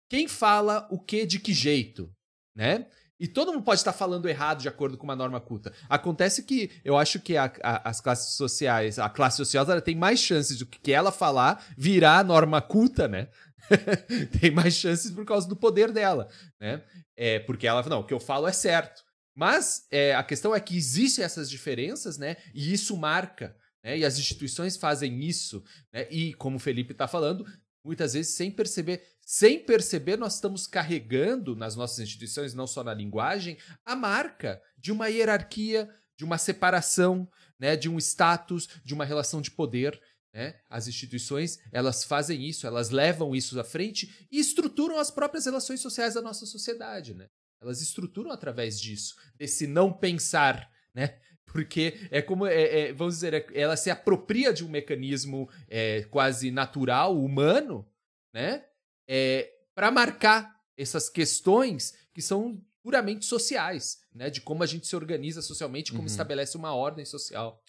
quem 0.09 0.27
fala 0.29 0.87
o 0.91 0.99
que 0.99 1.25
de 1.27 1.39
que 1.39 1.53
jeito, 1.53 2.13
né? 2.55 2.87
E 3.19 3.29
todo 3.29 3.53
mundo 3.53 3.63
pode 3.63 3.81
estar 3.81 3.93
falando 3.93 4.27
errado 4.29 4.63
de 4.63 4.69
acordo 4.69 4.97
com 4.97 5.05
uma 5.05 5.15
norma 5.15 5.39
culta. 5.41 5.75
Acontece 5.91 6.43
que 6.43 6.71
eu 6.83 6.97
acho 6.97 7.21
que 7.21 7.37
a- 7.37 7.53
a- 7.63 7.91
as 7.91 8.01
classes 8.01 8.35
sociais, 8.35 8.99
a 8.99 9.11
classe 9.11 9.43
ela 9.57 9.81
tem 9.83 9.95
mais 9.95 10.19
chances 10.21 10.57
do 10.57 10.65
que 10.65 10.91
ela 10.91 11.13
falar 11.13 11.63
virar 11.77 12.25
norma 12.25 12.63
culta, 12.63 13.07
né? 13.07 13.29
tem 14.41 14.51
mais 14.51 14.75
chances 14.75 15.11
por 15.11 15.27
causa 15.27 15.47
do 15.47 15.55
poder 15.55 15.93
dela, 15.93 16.29
né? 16.59 16.83
É, 17.15 17.39
porque 17.41 17.67
ela, 17.67 17.83
não, 17.83 18.01
o 18.01 18.05
que 18.05 18.15
eu 18.15 18.21
falo 18.21 18.49
é 18.49 18.53
certo. 18.53 19.03
Mas 19.35 19.87
é, 19.91 20.15
a 20.15 20.23
questão 20.23 20.55
é 20.55 20.61
que 20.61 20.77
existem 20.77 21.23
essas 21.25 21.51
diferenças, 21.51 22.17
né? 22.17 22.37
E 22.55 22.73
isso 22.73 22.97
marca, 22.97 23.55
né? 23.83 23.99
E 23.99 24.05
as 24.05 24.19
instituições 24.19 24.77
fazem 24.77 25.25
isso, 25.25 25.63
né? 25.93 26.07
E 26.11 26.35
como 26.35 26.57
o 26.57 26.61
Felipe 26.61 26.93
está 26.93 27.09
falando, 27.09 27.47
muitas 27.85 28.13
vezes 28.15 28.35
sem 28.35 28.51
perceber, 28.51 29.03
sem 29.23 29.65
perceber, 29.65 30.17
nós 30.17 30.35
estamos 30.35 30.67
carregando 30.67 31.57
nas 31.57 31.77
nossas 31.77 31.99
instituições, 32.01 32.55
não 32.55 32.67
só 32.67 32.85
na 32.85 32.95
linguagem, 32.95 33.57
a 33.85 33.97
marca 33.97 34.61
de 34.77 34.93
uma 34.93 35.09
hierarquia, 35.09 35.89
de 36.17 36.25
uma 36.25 36.39
separação, 36.39 37.29
né? 37.59 37.77
De 37.77 37.89
um 37.89 37.99
status, 37.99 38.69
de 38.85 38.95
uma 38.95 39.05
relação 39.05 39.41
de 39.41 39.51
poder. 39.51 40.01
Né? 40.33 40.55
As 40.69 40.87
instituições 40.87 41.59
elas 41.73 42.05
fazem 42.05 42.47
isso, 42.47 42.65
elas 42.65 42.91
levam 42.91 43.35
isso 43.35 43.59
à 43.59 43.65
frente 43.65 44.29
e 44.31 44.39
estruturam 44.39 44.97
as 44.97 45.11
próprias 45.11 45.47
relações 45.47 45.81
sociais 45.81 46.15
da 46.15 46.23
nossa 46.23 46.47
sociedade, 46.47 47.15
né? 47.15 47.27
Elas 47.61 47.83
estruturam 47.83 48.31
através 48.31 48.81
disso, 48.81 49.17
desse 49.37 49.67
não 49.67 49.93
pensar, 49.93 50.71
né? 50.95 51.19
Porque 51.53 51.99
é 52.11 52.23
como, 52.23 52.47
é, 52.47 52.63
é, 52.89 52.93
vamos 52.93 53.15
dizer, 53.15 53.35
é- 53.35 53.47
ela 53.55 53.77
se 53.77 53.91
apropria 53.91 54.53
de 54.53 54.65
um 54.65 54.69
mecanismo 54.69 55.49
é, 55.69 56.03
quase 56.05 56.51
natural, 56.51 57.19
humano, 57.19 57.87
né? 58.33 58.65
É, 59.09 59.51
para 59.75 59.91
marcar 59.91 60.55
essas 60.77 61.09
questões 61.09 61.95
que 62.15 62.23
são 62.23 62.61
puramente 62.83 63.25
sociais, 63.25 63.99
né? 64.15 64.31
De 64.31 64.41
como 64.41 64.63
a 64.63 64.67
gente 64.67 64.87
se 64.87 64.95
organiza 64.97 65.43
socialmente, 65.43 65.91
como 65.91 66.03
Uhum. 66.03 66.07
estabelece 66.07 66.57
uma 66.57 66.75
ordem 66.75 67.05
social. 67.05 67.63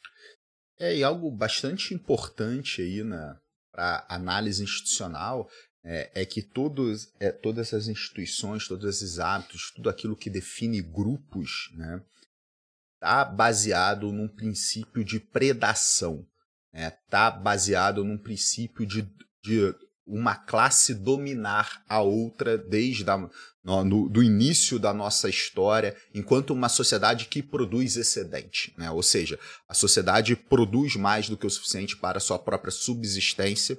É, 0.80 0.96
e 0.96 1.04
algo 1.04 1.30
bastante 1.32 1.94
importante 1.94 2.82
aí 2.82 3.04
na 3.04 3.39
análise 4.10 4.63
institucional 4.63 5.50
é, 5.84 6.22
é 6.22 6.26
que 6.26 6.41
todos, 6.41 7.12
é, 7.20 7.32
todas 7.32 7.67
essas 7.67 7.88
instituições, 7.88 8.67
todos 8.67 8.88
esses 8.88 9.17
hábitos, 9.20 9.72
tudo 9.76 9.89
aquilo 9.89 10.15
que 10.15 10.30
define 10.30 10.82
grupos, 10.82 11.72
né, 11.74 12.02
tá 13.02 13.26
baseado 13.26 14.14
num 14.14 14.28
princípio 14.28 15.04
de 15.04 15.20
predação, 15.20 16.24
né, 16.72 16.92
tá 17.10 17.30
baseado 17.32 18.06
num 18.06 18.18
princípio 18.18 18.86
de, 18.86 19.02
de 19.44 19.76
uma 20.06 20.36
classe 20.36 20.94
dominar 20.94 21.84
a 21.90 22.00
outra 22.02 22.58
desde 22.58 23.10
a, 23.10 23.18
no, 23.64 23.84
no- 23.84 24.10
do 24.10 24.22
início 24.22 24.78
da 24.78 24.94
nossa 24.94 25.28
história, 25.28 25.96
enquanto 26.14 26.52
uma 26.54 26.70
sociedade 26.70 27.26
que 27.26 27.42
produz 27.42 27.96
excedente, 27.98 28.74
né? 28.78 28.92
Ou 28.92 29.02
seja, 29.02 29.40
a 29.68 29.74
sociedade 29.74 30.36
produz 30.36 30.96
mais 30.96 31.28
do 31.28 31.38
que 31.38 31.46
o 31.48 31.50
suficiente 31.50 31.98
para 31.98 32.18
a 32.18 32.22
sua 32.22 32.38
própria 32.38 32.72
subsistência. 32.72 33.78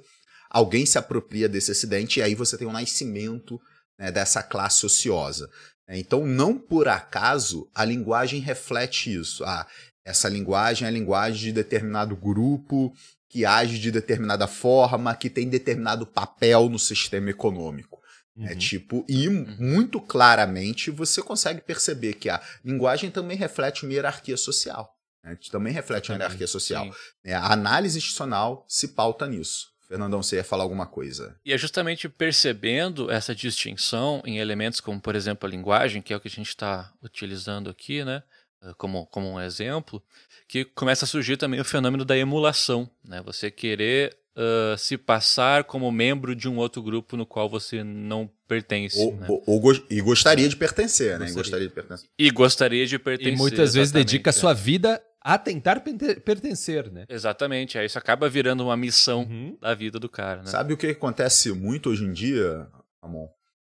Alguém 0.49 0.85
se 0.85 0.97
apropria 0.97 1.47
desse 1.47 1.71
excedente 1.71 2.19
e 2.19 2.23
aí 2.23 2.35
você 2.35 2.57
tem 2.57 2.67
o 2.67 2.71
nascimento 2.73 3.59
né, 3.97 4.11
dessa 4.11 4.41
classe 4.43 4.85
ociosa. 4.85 5.49
Né? 5.87 5.97
Então, 5.99 6.25
não 6.25 6.57
por 6.57 6.87
acaso 6.87 7.69
a 7.73 7.83
linguagem 7.85 8.39
reflete 8.39 9.13
isso. 9.13 9.43
Ah, 9.43 9.67
essa 10.05 10.27
linguagem 10.29 10.85
é 10.85 10.89
a 10.89 10.91
linguagem 10.93 11.41
de 11.45 11.51
determinado 11.51 12.15
grupo 12.15 12.93
que 13.29 13.45
age 13.45 13.79
de 13.79 13.89
determinada 13.91 14.45
forma, 14.47 15.15
que 15.15 15.29
tem 15.29 15.49
determinado 15.49 16.05
papel 16.05 16.69
no 16.69 16.77
sistema 16.77 17.29
econômico. 17.29 18.01
É 18.39 18.51
Uhum. 18.53 18.57
tipo, 18.57 19.05
e 19.07 19.29
muito 19.29 20.01
claramente 20.01 20.89
você 20.89 21.21
consegue 21.21 21.61
perceber 21.61 22.13
que 22.15 22.29
a 22.29 22.41
linguagem 22.65 23.11
também 23.11 23.37
reflete 23.37 23.85
uma 23.85 23.93
hierarquia 23.93 24.35
social. 24.37 24.91
né? 25.23 25.37
Também 25.51 25.71
reflete 25.71 26.09
uma 26.11 26.17
hierarquia 26.17 26.47
social. 26.47 26.85
Sim. 26.85 26.91
né? 27.23 27.33
A 27.33 27.53
análise 27.53 27.97
institucional 27.97 28.65
se 28.67 28.89
pauta 28.89 29.27
nisso. 29.27 29.72
Fernandão, 29.93 30.23
você 30.23 30.37
ia 30.37 30.43
falar 30.43 30.63
alguma 30.63 30.87
coisa? 30.87 31.35
E 31.45 31.53
é 31.53 31.57
justamente 31.57 32.09
percebendo 32.09 33.11
essa 33.11 33.35
distinção 33.35 34.23
em 34.25 34.39
elementos 34.39 34.79
como, 34.79 34.99
por 34.99 35.15
exemplo, 35.15 35.47
a 35.47 35.51
linguagem, 35.51 36.01
que 36.01 36.11
é 36.11 36.17
o 36.17 36.19
que 36.19 36.27
a 36.27 36.31
gente 36.31 36.47
está 36.49 36.91
utilizando 37.03 37.69
aqui, 37.69 38.03
né? 38.03 38.23
eh, 38.63 38.73
Como, 38.75 39.05
como 39.05 39.29
um 39.31 39.39
exemplo, 39.39 40.01
que 40.47 40.65
começa 40.65 41.05
a 41.05 41.07
surgir 41.07 41.37
também 41.37 41.59
o 41.59 41.63
fenômeno 41.65 42.03
da 42.03 42.17
emulação. 42.17 42.89
Né? 43.07 43.21
Você 43.23 43.51
querer 43.51 44.17
ah, 44.35 44.75
se 44.79 44.97
passar 44.97 45.63
como 45.63 45.91
membro 45.91 46.35
de 46.35 46.49
um 46.49 46.57
outro 46.57 46.81
grupo 46.81 47.15
no 47.15 47.23
qual 47.23 47.47
você 47.47 47.83
não 47.83 48.27
pertence. 48.47 48.97
Ou, 48.97 49.15
né? 49.15 49.27
ou- 49.29 49.43
ou 49.45 49.59
gos- 49.59 49.83
e 49.91 50.01
gostaria 50.01 50.49
de 50.49 50.55
pertencer, 50.55 51.19
né? 51.19 51.27
E 51.27 51.31
Gostaria. 51.33 51.43
Gostaria 51.43 51.67
de 51.67 51.73
pertencer. 51.73 52.09
E 52.17 52.29
gostaria 52.31 52.87
de 52.87 52.97
pertencer. 52.99 53.33
E 53.33 53.37
muitas 53.37 53.75
vezes 53.75 53.91
dedica 53.91 54.29
a 54.29 54.31
é. 54.31 54.33
sua 54.33 54.53
vida 54.53 54.99
a 55.23 55.37
tentar 55.37 55.79
pertencer, 56.25 56.91
né? 56.91 57.05
Exatamente, 57.07 57.77
aí 57.77 57.85
isso 57.85 57.97
acaba 57.97 58.29
virando 58.29 58.63
uma 58.65 58.75
missão 58.75 59.21
Uhum. 59.21 59.57
da 59.61 59.73
vida 59.73 59.99
do 59.99 60.09
cara, 60.09 60.41
né? 60.43 60.47
Sabe 60.49 60.73
o 60.73 60.77
que 60.77 60.87
acontece 60.87 61.51
muito 61.53 61.89
hoje 61.89 62.03
em 62.03 62.11
dia, 62.11 62.67
Ramon? 63.01 63.27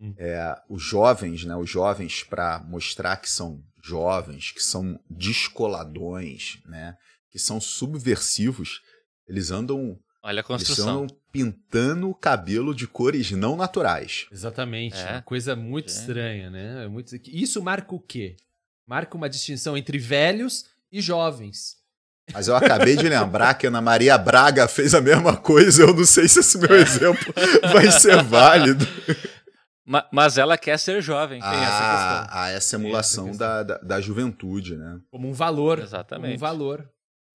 Hum. 0.00 0.14
É, 0.18 0.56
os 0.68 0.82
jovens, 0.82 1.44
né? 1.44 1.54
Os 1.54 1.68
jovens, 1.70 2.22
para 2.24 2.58
mostrar 2.60 3.16
que 3.18 3.28
são 3.30 3.62
jovens, 3.82 4.50
que 4.52 4.62
são 4.62 4.98
descoladões, 5.64 6.58
né? 6.66 6.96
Que 7.30 7.38
são 7.38 7.60
subversivos, 7.60 8.80
eles 9.28 9.50
andam, 9.50 9.98
Olha 10.22 10.36
a 10.36 10.40
eles 10.40 10.46
construção. 10.46 11.04
andam 11.04 11.16
pintando 11.32 12.08
o 12.08 12.14
cabelo 12.14 12.74
de 12.74 12.86
cores 12.86 13.30
não 13.32 13.56
naturais. 13.56 14.26
Exatamente. 14.30 14.96
É. 14.96 15.12
Uma 15.12 15.22
coisa 15.22 15.54
muito 15.56 15.90
É. 15.90 15.96
estranha, 15.96 16.50
né? 16.50 16.84
É 16.84 16.88
muito... 16.88 17.14
Isso 17.26 17.62
marca 17.62 17.94
o 17.94 18.00
quê? 18.00 18.36
Marca 18.86 19.16
uma 19.16 19.28
distinção 19.28 19.76
entre 19.76 19.98
velhos 19.98 20.64
e 20.98 21.00
jovens. 21.02 21.76
Mas 22.32 22.48
eu 22.48 22.56
acabei 22.56 22.96
de 22.96 23.06
lembrar 23.08 23.52
que 23.54 23.66
a 23.66 23.68
Ana 23.68 23.82
Maria 23.82 24.16
Braga 24.16 24.66
fez 24.66 24.94
a 24.94 25.00
mesma 25.00 25.36
coisa. 25.36 25.82
Eu 25.82 25.92
não 25.94 26.04
sei 26.06 26.26
se 26.28 26.40
esse 26.40 26.56
meu 26.56 26.74
exemplo 26.74 27.34
vai 27.72 27.90
ser 27.90 28.22
válido. 28.22 28.86
Ma- 29.86 30.08
mas 30.10 30.38
ela 30.38 30.56
quer 30.56 30.78
ser 30.78 31.02
jovem. 31.02 31.40
tem 31.40 31.50
essa 31.50 31.60
Ah, 31.60 32.20
questão. 32.22 32.38
ah, 32.40 32.48
essa 32.50 32.76
emulação 32.76 33.24
essa 33.24 33.30
questão. 33.32 33.46
da, 33.48 33.62
da, 33.62 33.78
da 33.78 34.00
juventude, 34.00 34.76
né? 34.76 35.00
Como 35.10 35.28
um 35.28 35.32
valor. 35.34 35.78
Exatamente. 35.80 36.24
Como 36.24 36.34
um 36.34 36.38
valor. 36.38 36.90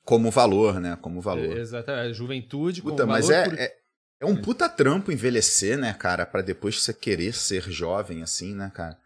Como 0.06 0.32
valor, 0.32 0.80
né? 0.80 0.98
Como 1.00 1.22
valor. 1.22 1.56
É, 1.58 1.62
Exatamente. 1.62 2.10
A 2.10 2.14
juventude 2.14 2.82
como 2.82 2.94
Puta, 2.96 3.06
valor. 3.06 3.20
mas 3.22 3.30
é, 3.30 3.44
por- 3.48 3.60
é, 3.60 3.76
é 4.22 4.26
um 4.26 4.36
puta 4.42 4.68
trampo 4.68 5.12
envelhecer, 5.12 5.78
né, 5.78 5.94
cara? 5.94 6.26
Pra 6.26 6.42
depois 6.42 6.82
você 6.82 6.92
querer 6.94 7.34
ser 7.34 7.70
jovem, 7.70 8.24
assim, 8.24 8.56
né, 8.56 8.72
cara? 8.74 8.98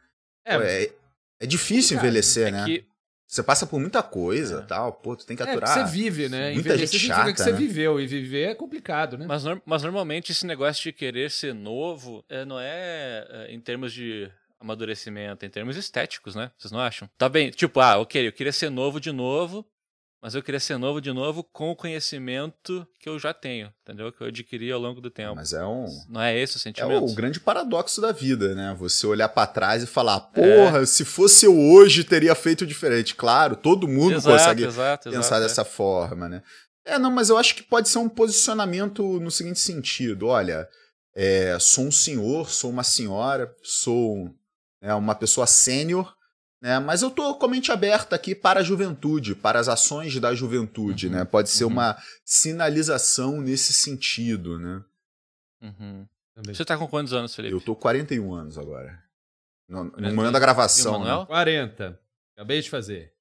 É, 0.45 0.57
Pô, 0.57 0.63
É, 0.63 0.89
é 1.41 1.45
difícil 1.45 1.97
Cara, 1.97 2.07
envelhecer, 2.07 2.47
É 2.47 2.51
né? 2.51 2.65
que 2.65 2.85
Você 3.33 3.41
passa 3.41 3.65
por 3.65 3.79
muita 3.79 4.03
coisa 4.03 4.59
É. 4.59 4.61
tal. 4.61 4.93
Pô, 4.93 5.15
tu 5.15 5.25
tem 5.25 5.35
que 5.35 5.41
é, 5.41 5.47
porque 5.47 5.65
aturar. 5.65 5.87
você 5.87 5.91
vive, 5.91 6.29
né? 6.29 6.53
muita 6.53 6.69
Envelhecer 6.69 6.87
gente 6.87 7.01
significa 7.01 7.15
chata, 7.15 7.33
que 7.33 7.41
você 7.41 7.51
né? 7.51 7.57
viveu. 7.57 7.99
E 7.99 8.05
viver 8.05 8.49
é 8.49 8.53
complicado, 8.53 9.17
né? 9.17 9.25
Mas, 9.27 9.43
mas 9.65 9.81
normalmente 9.81 10.31
esse 10.31 10.45
negócio 10.45 10.83
de 10.83 10.93
querer 10.93 11.31
ser 11.31 11.51
novo 11.51 12.23
é, 12.29 12.45
não 12.45 12.59
é, 12.59 13.25
é, 13.27 13.47
em 13.51 13.59
termos 13.59 13.91
de 13.91 14.29
amadurecimento, 14.59 15.43
é 15.43 15.47
em 15.47 15.49
termos 15.49 15.75
estéticos, 15.75 16.35
né? 16.35 16.51
Vocês 16.59 16.71
não 16.71 16.79
acham? 16.79 17.09
Tá 17.17 17.27
bem, 17.27 17.49
tipo, 17.49 17.79
ah, 17.79 17.97
ok, 17.97 18.27
eu 18.27 18.31
queria 18.31 18.53
ser 18.53 18.69
novo 18.69 18.99
de 18.99 19.11
novo, 19.11 19.65
mas 20.23 20.33
eu 20.35 20.41
queria 20.41 20.59
ser 20.59 20.77
novo 20.77 21.01
de 21.01 21.11
novo 21.11 21.43
com 21.43 21.69
o 21.69 21.75
conhecimento 21.75 22.87
que 22.97 23.09
eu 23.09 23.19
já 23.19 23.33
tenho, 23.33 23.73
entendeu? 23.81 24.09
Que 24.09 24.21
eu 24.21 24.27
adquiri 24.27 24.71
ao 24.71 24.79
longo 24.79 25.01
do 25.01 25.11
tempo. 25.11 25.35
Mas 25.35 25.51
é 25.51 25.65
um. 25.65 25.85
Não 26.07 26.21
é 26.21 26.39
esse 26.39 26.55
o 26.55 26.59
É 26.59 26.61
sentimento? 26.61 27.03
o 27.03 27.13
grande 27.13 27.41
paradoxo 27.41 27.99
da 27.99 28.13
vida, 28.13 28.55
né? 28.55 28.73
Você 28.79 29.05
olhar 29.05 29.27
pra 29.27 29.45
trás 29.45 29.83
e 29.83 29.85
falar, 29.85 30.21
porra, 30.21 30.85
se 30.85 31.03
fosse 31.03 31.45
eu 31.45 31.59
hoje, 31.59 32.05
teria 32.05 32.33
feito 32.35 32.65
diferente. 32.65 33.15
Claro, 33.15 33.57
todo 33.57 33.85
mundo 33.85 34.15
exato, 34.15 34.37
consegue 34.37 34.63
exato, 34.63 35.09
pensar 35.09 35.19
exato, 35.19 35.41
é. 35.41 35.41
dessa 35.41 35.65
forma, 35.65 36.29
né? 36.29 36.41
É, 36.85 36.97
não, 36.97 37.11
mas 37.11 37.29
eu 37.29 37.37
acho 37.37 37.53
que 37.53 37.63
pode 37.63 37.89
ser 37.89 37.97
um 37.97 38.07
posicionamento 38.07 39.19
no 39.19 39.29
seguinte 39.29 39.59
sentido: 39.59 40.27
olha, 40.27 40.69
é, 41.13 41.57
sou 41.59 41.83
um 41.83 41.91
senhor, 41.91 42.49
sou 42.49 42.69
uma 42.69 42.83
senhora, 42.83 43.53
sou 43.61 44.33
né, 44.81 44.93
uma 44.93 45.15
pessoa 45.15 45.45
sênior, 45.45 46.15
né? 46.63 46.79
Mas 46.79 47.01
eu 47.01 47.11
tô 47.11 47.35
com 47.35 47.45
a 47.45 47.49
mente 47.49 47.71
aberta 47.73 48.15
aqui 48.15 48.33
para 48.33 48.61
a 48.61 48.63
juventude, 48.63 49.35
para 49.35 49.59
as 49.59 49.67
ações 49.67 50.17
da 50.19 50.33
juventude, 50.33 51.07
Uhum, 51.07 51.13
né? 51.13 51.25
Pode 51.25 51.49
ser 51.49 51.65
uhum. 51.65 51.71
uma 51.71 51.97
sinalização 52.23 53.41
nesse 53.41 53.73
sentido, 53.73 54.57
né? 54.57 54.81
Uhum. 55.61 56.07
Você 56.47 56.63
tá 56.65 56.77
com 56.77 56.87
quantos 56.87 57.11
anos, 57.13 57.35
Felipe? 57.35 57.53
Eu 57.53 57.59
tô 57.61 57.75
41 57.75 58.33
anos 58.33 58.57
agora. 58.57 59.03
No, 59.67 59.83
no 59.83 59.91
41. 59.91 60.15
momento 60.15 60.31
da 60.33 60.39
gravação, 60.39 60.93
né? 60.99 61.05
Manuel? 61.09 61.25
40. 61.27 61.99
Acabei 62.35 62.61
de 62.61 62.69
fazer. 62.69 63.13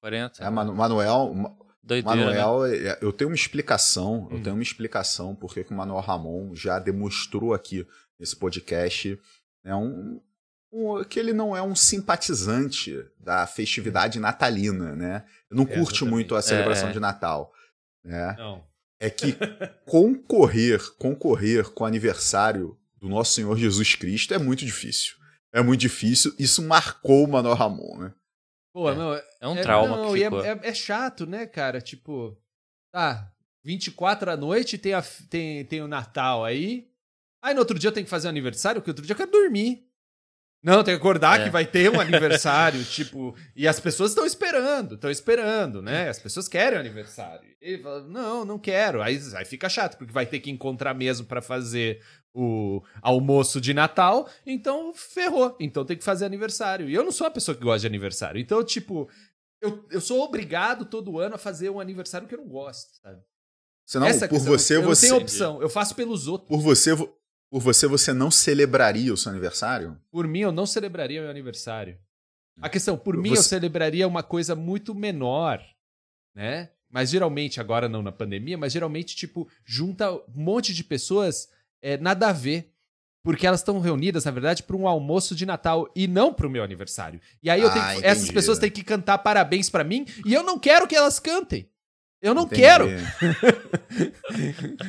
40? 0.00 0.42
É, 0.44 0.48
Manu- 0.50 0.74
Manuel, 0.74 1.34
Ma- 1.34 1.56
Doideira, 1.82 2.16
né? 2.16 2.24
Manuel, 2.40 2.66
é, 2.66 2.98
eu 3.00 3.12
tenho 3.12 3.30
uma 3.30 3.34
explicação, 3.36 4.28
eu 4.30 4.36
Hum. 4.38 4.42
tenho 4.42 4.54
uma 4.56 4.62
explicação 4.62 5.34
porque 5.34 5.64
que 5.64 5.72
o 5.72 5.76
Manuel 5.76 6.00
Ramon 6.00 6.54
já 6.54 6.78
demonstrou 6.78 7.52
aqui 7.54 7.86
nesse 8.18 8.36
podcast 8.36 9.18
né, 9.64 9.74
um, 9.74 10.20
um- 10.72 11.02
que 11.04 11.18
ele 11.18 11.32
não 11.32 11.56
é 11.56 11.62
um 11.62 11.74
simpatizante 11.74 12.94
da 13.18 13.46
festividade 13.46 14.18
natalina, 14.20 14.94
né? 14.94 15.24
Não 15.50 15.64
É, 15.64 15.66
curte 15.66 15.80
exatamente. 15.96 16.10
muito 16.10 16.34
a 16.36 16.42
celebração 16.42 16.88
É. 16.90 16.92
de 16.92 17.00
Natal, 17.00 17.52
né? 18.04 18.34
Não. 18.38 18.64
É 19.00 19.08
que 19.08 19.32
concorrer, 19.86 20.80
concorrer 20.96 21.70
com 21.70 21.84
o 21.84 21.86
aniversário 21.86 22.78
do 22.96 23.08
nosso 23.08 23.32
Senhor 23.32 23.56
Jesus 23.56 23.94
Cristo 23.94 24.34
é 24.34 24.38
muito 24.38 24.64
difícil. 24.64 25.16
É 25.52 25.62
muito 25.62 25.80
difícil. 25.80 26.34
Isso 26.38 26.62
marcou 26.62 27.24
o 27.24 27.28
Manuel 27.28 27.54
Ramon, 27.54 27.98
né? 27.98 28.14
Pô, 28.74 28.90
É. 28.90 28.94
não, 28.94 29.14
é, 29.14 29.24
É 29.40 29.48
um 29.48 29.56
é- 29.56 29.62
trauma 29.62 29.96
não, 29.96 30.12
que 30.12 30.18
e 30.20 30.24
ficou. 30.24 30.44
é, 30.44 30.48
é- 30.50 30.60
é 30.62 30.74
chato, 30.74 31.26
né, 31.26 31.46
cara? 31.46 31.80
Tipo, 31.80 32.36
tá, 32.92 33.32
24 33.64 34.30
à 34.30 34.36
noite 34.36 34.76
tem, 34.76 34.92
a, 34.94 35.02
tem, 35.30 35.64
tem 35.64 35.80
o 35.80 35.88
Natal 35.88 36.44
aí. 36.44 36.88
Aí 37.42 37.54
no 37.54 37.60
outro 37.60 37.78
dia 37.78 37.88
eu 37.88 37.92
tenho 37.94 38.04
que 38.04 38.10
fazer 38.10 38.26
o 38.26 38.30
aniversário, 38.30 38.80
porque 38.80 38.90
outro 38.90 39.04
dia 39.06 39.12
eu 39.12 39.16
quero 39.16 39.30
dormir. 39.30 39.87
Não, 40.62 40.82
tem 40.82 40.94
que 40.94 41.00
acordar 41.00 41.40
É. 41.40 41.44
que 41.44 41.50
vai 41.50 41.64
ter 41.64 41.88
um 41.90 42.00
aniversário, 42.00 42.82
tipo, 42.86 43.34
e 43.54 43.66
as 43.68 43.78
pessoas 43.78 44.10
estão 44.10 44.26
esperando, 44.26 44.96
estão 44.96 45.10
esperando, 45.10 45.80
né? 45.80 46.08
As 46.08 46.18
pessoas 46.18 46.48
querem 46.48 46.76
o 46.76 46.80
aniversário. 46.80 47.48
E 47.62 47.74
ele 47.74 47.82
fala, 47.82 48.02
não, 48.08 48.44
não 48.44 48.58
quero. 48.58 49.00
Aí, 49.00 49.20
aí 49.36 49.44
fica 49.44 49.68
chato, 49.68 49.96
porque 49.96 50.12
vai 50.12 50.26
ter 50.26 50.40
que 50.40 50.50
encontrar 50.50 50.94
mesmo 50.94 51.26
pra 51.26 51.40
fazer 51.40 52.02
o 52.34 52.82
almoço 53.00 53.60
de 53.60 53.72
Natal, 53.72 54.28
então 54.44 54.92
ferrou. 54.94 55.56
Então 55.60 55.84
tem 55.84 55.96
que 55.96 56.04
fazer 56.04 56.24
aniversário. 56.24 56.88
E 56.88 56.94
eu 56.94 57.04
não 57.04 57.12
sou 57.12 57.26
uma 57.26 57.32
pessoa 57.32 57.56
que 57.56 57.62
gosta 57.64 57.80
de 57.80 57.86
aniversário. 57.86 58.40
Então, 58.40 58.62
tipo, 58.64 59.08
eu, 59.62 59.86
eu 59.90 60.00
sou 60.00 60.20
obrigado 60.22 60.84
todo 60.84 61.18
ano 61.18 61.36
a 61.36 61.38
fazer 61.38 61.70
um 61.70 61.80
aniversário 61.80 62.26
que 62.28 62.34
eu 62.34 62.38
não 62.40 62.48
gosto, 62.48 62.90
sabe? 63.02 63.20
Senão, 63.86 64.06
Essa 64.06 64.24
é 64.24 64.26
a 64.26 64.28
por 64.28 64.34
questão. 64.34 64.52
você, 64.58 64.76
eu 64.76 64.82
não 64.82 64.88
você. 64.88 65.06
tenho 65.08 65.16
opção, 65.20 65.62
eu 65.62 65.68
faço 65.70 65.94
pelos 65.94 66.28
outros. 66.28 66.48
Por 66.48 66.60
você, 66.60 66.92
vo- 66.94 67.12
por 67.50 67.60
você, 67.60 67.86
você 67.86 68.12
não 68.12 68.30
celebraria 68.30 69.12
o 69.12 69.16
seu 69.16 69.30
aniversário? 69.30 69.96
Por 70.10 70.26
mim, 70.26 70.40
eu 70.40 70.52
não 70.52 70.66
celebraria 70.66 71.20
meu 71.20 71.30
aniversário. 71.30 71.98
A 72.60 72.68
questão, 72.68 72.96
por 72.98 73.16
mim, 73.16 73.30
Você- 73.30 73.38
eu 73.38 73.42
celebraria 73.60 74.06
uma 74.08 74.22
coisa 74.22 74.54
muito 74.54 74.94
menor, 74.94 75.62
né? 76.34 76.70
Mas 76.90 77.10
geralmente, 77.10 77.60
agora 77.60 77.88
não 77.88 78.02
na 78.02 78.10
pandemia, 78.10 78.56
mas 78.58 78.72
geralmente, 78.72 79.14
tipo, 79.14 79.48
junta 79.64 80.10
um 80.12 80.22
monte 80.34 80.72
de 80.74 80.82
pessoas 80.82 81.48
é, 81.80 81.96
nada 81.96 82.28
a 82.28 82.32
ver. 82.32 82.72
Porque 83.22 83.46
elas 83.46 83.60
estão 83.60 83.78
reunidas, 83.80 84.24
na 84.24 84.30
verdade, 84.30 84.62
para 84.62 84.76
um 84.76 84.88
almoço 84.88 85.34
de 85.34 85.44
Natal 85.44 85.90
e 85.94 86.06
não 86.08 86.32
pro 86.32 86.48
meu 86.48 86.62
aniversário. 86.64 87.20
E 87.42 87.50
aí 87.50 87.60
eu 87.60 87.68
Ah, 87.68 87.72
tenho 87.72 88.00
que- 88.00 88.06
essas 88.06 88.30
pessoas 88.30 88.58
têm 88.58 88.70
que 88.70 88.82
cantar 88.82 89.18
parabéns 89.18 89.68
pra 89.68 89.84
mim 89.84 90.06
e 90.24 90.32
eu 90.32 90.42
não 90.42 90.58
quero 90.58 90.86
que 90.88 90.96
elas 90.96 91.18
cantem. 91.18 91.68
Eu 92.20 92.34
não 92.34 92.42
Entendi. 92.44 92.62
quero. 92.62 92.88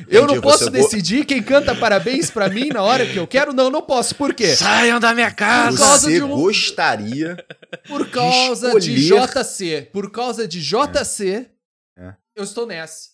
Eu 0.08 0.26
não 0.26 0.40
posso 0.40 0.64
go- 0.64 0.70
decidir 0.70 1.24
quem 1.24 1.42
canta 1.42 1.74
parabéns 1.74 2.30
pra 2.30 2.48
mim 2.48 2.68
na 2.68 2.82
hora 2.82 3.06
que 3.06 3.16
eu 3.16 3.26
quero. 3.26 3.52
Não, 3.52 3.70
não 3.70 3.82
posso. 3.82 4.14
Por 4.14 4.34
quê? 4.34 4.54
Saiam 4.56 4.98
da 5.00 5.14
minha 5.14 5.30
casa! 5.30 5.78
causa 5.78 6.08
Você 6.08 6.14
de 6.16 6.22
um- 6.22 6.28
gostaria. 6.28 7.44
Por 7.86 8.08
causa 8.10 8.78
de, 8.80 8.94
escolher- 8.94 9.28
JC. 9.28 9.88
Por 9.92 10.10
causa 10.10 10.46
de 10.48 10.60
JC, 10.60 11.46
É. 11.96 12.14
eu 12.34 12.44
estou 12.44 12.66
nessa. 12.66 13.10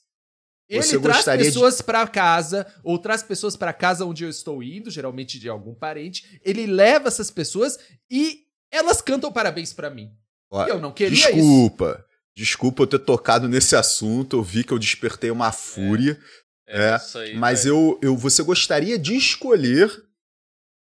Ele 0.68 0.82
Você 0.82 0.98
traz 0.98 1.16
gostaria 1.18 1.44
de- 1.44 1.50
pessoas 1.50 1.80
pra 1.80 2.06
casa, 2.08 2.66
ou 2.82 2.98
traz 2.98 3.22
pessoas 3.22 3.54
pra 3.54 3.72
casa 3.72 4.04
onde 4.04 4.24
eu 4.24 4.30
estou 4.30 4.62
indo, 4.62 4.90
geralmente 4.90 5.38
de 5.38 5.48
algum 5.48 5.74
parente. 5.74 6.40
Ele 6.44 6.66
leva 6.66 7.06
essas 7.08 7.30
pessoas 7.30 7.78
e 8.10 8.40
elas 8.72 9.00
cantam 9.00 9.30
parabéns 9.30 9.72
pra 9.72 9.90
mim. 9.90 10.10
Ó, 10.50 10.64
eu 10.66 10.80
não 10.80 10.90
queria 10.90 11.30
isso. 11.30 11.34
Desculpa. 11.34 12.04
Desculpa 12.36 12.82
eu 12.82 12.86
ter 12.86 12.98
tocado 12.98 13.48
nesse 13.48 13.74
assunto. 13.74 14.36
Eu 14.36 14.42
vi 14.42 14.62
que 14.62 14.72
eu 14.72 14.78
despertei 14.78 15.30
uma 15.30 15.50
fúria. 15.52 16.20
É, 16.68 16.96
isso 16.96 17.18
aí, 17.18 17.36
Mas 17.36 17.64
eu, 17.64 17.98
eu, 18.02 18.16
você 18.16 18.42
gostaria 18.42 18.98
de 18.98 19.16
escolher 19.16 19.90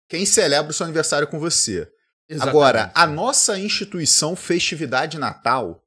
quem 0.08 0.26
celebra 0.26 0.70
o 0.70 0.74
seu 0.74 0.84
aniversário 0.84 1.28
com 1.28 1.38
você. 1.38 1.88
Agora, 2.40 2.90
a 2.94 3.06
nossa 3.06 3.58
instituição 3.58 4.34
Festividade 4.34 5.18
Natal, 5.18 5.84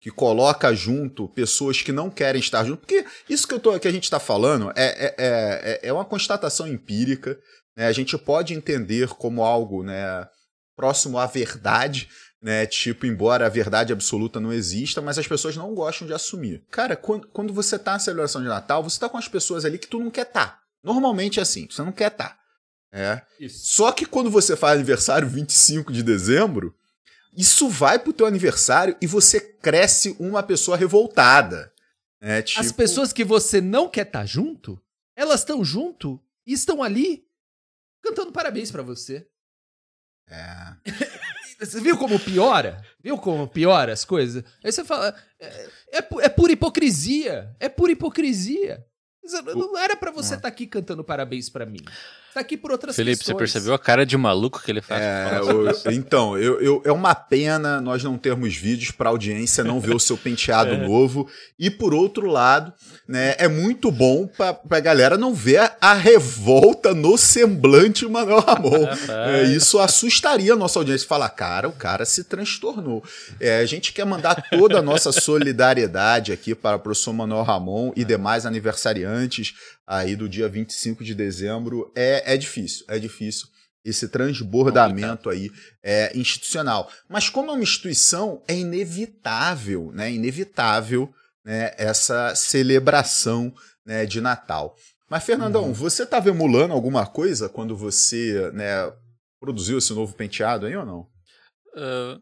que 0.00 0.10
coloca 0.10 0.72
junto 0.74 1.28
pessoas 1.28 1.82
que 1.82 1.90
não 1.90 2.10
querem 2.10 2.40
estar 2.40 2.64
junto, 2.64 2.80
porque 2.80 3.04
isso 3.28 3.48
que, 3.48 3.54
eu 3.54 3.60
tô, 3.60 3.78
que 3.80 3.88
a 3.88 3.92
gente 3.92 4.04
está 4.04 4.20
falando 4.20 4.70
é, 4.76 4.84
é, 4.84 5.14
é, 5.18 5.80
é 5.88 5.92
uma 5.92 6.04
constatação 6.04 6.68
empírica, 6.68 7.36
né? 7.76 7.86
a 7.86 7.92
gente 7.92 8.16
pode 8.16 8.54
entender 8.54 9.08
como 9.08 9.42
algo 9.42 9.82
né, 9.82 10.28
próximo 10.76 11.18
à 11.18 11.26
verdade, 11.26 12.08
né? 12.44 12.66
Tipo, 12.66 13.06
embora 13.06 13.46
a 13.46 13.48
verdade 13.48 13.90
absoluta 13.90 14.38
não 14.38 14.52
exista, 14.52 15.00
mas 15.00 15.16
as 15.16 15.26
pessoas 15.26 15.56
não 15.56 15.74
gostam 15.74 16.06
de 16.06 16.12
assumir. 16.12 16.62
Cara, 16.70 16.94
quando, 16.94 17.26
quando 17.28 17.54
você 17.54 17.78
tá 17.78 17.92
na 17.92 17.98
celebração 17.98 18.42
de 18.42 18.48
Natal, 18.48 18.82
você 18.82 19.00
tá 19.00 19.08
com 19.08 19.16
as 19.16 19.26
pessoas 19.26 19.64
ali 19.64 19.78
que 19.78 19.86
tu 19.86 19.98
não 19.98 20.10
quer 20.10 20.26
estar. 20.26 20.60
Normalmente 20.82 21.38
é 21.38 21.42
assim, 21.42 21.66
você 21.70 21.80
não 21.80 21.90
quer 21.90 22.12
estar. 22.12 22.38
É. 22.92 23.22
Isso. 23.40 23.68
Só 23.68 23.90
que 23.90 24.04
quando 24.04 24.30
você 24.30 24.54
faz 24.54 24.74
aniversário 24.74 25.26
25 25.26 25.90
de 25.90 26.02
dezembro, 26.02 26.76
isso 27.34 27.66
vai 27.66 27.98
pro 27.98 28.12
teu 28.12 28.26
aniversário 28.26 28.94
e 29.00 29.06
você 29.06 29.40
cresce 29.40 30.14
uma 30.18 30.42
pessoa 30.42 30.76
revoltada. 30.76 31.72
É, 32.20 32.42
tipo, 32.42 32.60
As 32.60 32.70
pessoas 32.70 33.10
que 33.10 33.24
você 33.24 33.58
não 33.58 33.88
quer 33.88 34.06
estar 34.06 34.26
junto, 34.26 34.78
elas 35.16 35.40
estão 35.40 35.64
junto 35.64 36.20
e 36.46 36.52
estão 36.52 36.82
ali 36.82 37.26
cantando 38.02 38.32
parabéns 38.32 38.70
pra 38.70 38.82
você. 38.82 39.26
É, 40.28 40.76
Você 41.64 41.80
viu 41.80 41.96
como 41.96 42.18
piora? 42.18 42.82
Viu 43.02 43.18
como 43.18 43.48
piora 43.48 43.92
as 43.92 44.04
coisas? 44.04 44.44
Aí 44.62 44.70
você 44.72 44.84
fala. 44.84 45.14
É, 45.40 45.46
é, 45.92 45.98
é 46.22 46.28
pura 46.28 46.52
hipocrisia. 46.52 47.54
É 47.60 47.68
pura 47.68 47.92
hipocrisia. 47.92 48.84
Não 49.46 49.54
não 49.72 49.78
era 49.78 49.96
pra 49.96 50.10
você 50.10 50.34
estar 50.34 50.48
aqui 50.48 50.66
cantando 50.66 51.02
parabéns 51.02 51.48
pra 51.48 51.64
mim. 51.64 51.80
Tá 52.34 52.40
aqui 52.40 52.56
por 52.56 52.72
outras 52.72 52.96
Felipe, 52.96 53.16
você 53.18 53.32
questões. 53.32 53.38
percebeu 53.38 53.74
a 53.74 53.78
cara 53.78 54.04
de 54.04 54.16
maluco 54.16 54.60
que 54.60 54.70
ele 54.70 54.82
faz? 54.82 55.00
é, 55.00 55.40
o- 55.40 55.92
então, 55.92 56.36
eu, 56.36 56.60
eu- 56.60 56.82
é 56.84 56.90
uma 56.90 57.14
pena 57.14 57.80
nós 57.80 58.02
não 58.02 58.18
termos 58.18 58.54
vídeos 58.56 58.90
para 58.90 59.08
audiência 59.08 59.62
não 59.62 59.78
ver 59.80 59.94
o 59.94 60.00
seu 60.00 60.16
penteado 60.16 60.76
novo. 60.76 61.28
E 61.58 61.70
por 61.70 61.94
outro 61.94 62.26
lado, 62.26 62.72
né, 63.08 63.36
é 63.38 63.46
muito 63.46 63.90
bom 63.92 64.26
pra, 64.26 64.52
pra 64.52 64.80
galera 64.80 65.16
não 65.16 65.32
ver 65.32 65.72
a 65.80 65.94
revolta 65.94 66.92
no 66.92 67.16
semblante 67.16 68.04
do 68.04 68.10
Manuel 68.10 68.40
Ramon. 68.40 68.84
É, 69.24 69.44
isso 69.44 69.78
assustaria 69.78 70.52
a 70.54 70.56
nossa 70.56 70.78
audiência. 70.78 71.06
Falar, 71.06 71.28
cara, 71.30 71.68
o 71.68 71.72
cara 71.72 72.04
se 72.04 72.24
transtornou. 72.24 73.02
É, 73.38 73.58
a 73.60 73.66
gente 73.66 73.92
quer 73.92 74.04
mandar 74.04 74.34
toda 74.50 74.78
a 74.78 74.82
nossa 74.82 75.12
solidariedade 75.12 76.32
aqui 76.32 76.54
para 76.54 76.76
o 76.76 76.80
professor 76.80 77.12
Manuel 77.12 77.42
Ramon 77.42 77.92
e 77.94 78.04
demais 78.04 78.44
aniversariantes 78.46 79.54
aí 79.86 80.16
do 80.16 80.28
dia 80.28 80.48
25 80.48 81.04
de 81.04 81.14
dezembro. 81.14 81.92
É, 81.94 82.34
é 82.34 82.36
difícil, 82.36 82.84
é 82.88 82.98
difícil 82.98 83.48
esse 83.84 84.08
transbordamento 84.08 85.28
aí 85.28 85.50
é 85.82 86.16
institucional. 86.16 86.90
Mas 87.08 87.28
como 87.28 87.50
é 87.50 87.54
uma 87.54 87.62
instituição, 87.62 88.42
é 88.48 88.56
inevitável, 88.56 89.92
né? 89.92 90.10
Inevitável 90.10 91.12
né, 91.44 91.72
essa 91.76 92.34
celebração 92.34 93.54
né, 93.84 94.06
de 94.06 94.20
Natal. 94.20 94.74
Mas, 95.10 95.24
Fernandão, 95.24 95.72
você 95.74 96.04
estava 96.04 96.30
emulando 96.30 96.72
alguma 96.72 97.06
coisa 97.06 97.48
quando 97.48 97.76
você 97.76 98.50
né, 98.52 98.90
produziu 99.38 99.76
esse 99.76 99.92
novo 99.92 100.14
penteado 100.14 100.64
aí 100.64 100.74
ou 100.74 100.86
não? 100.86 101.06
Ah, 101.76 102.18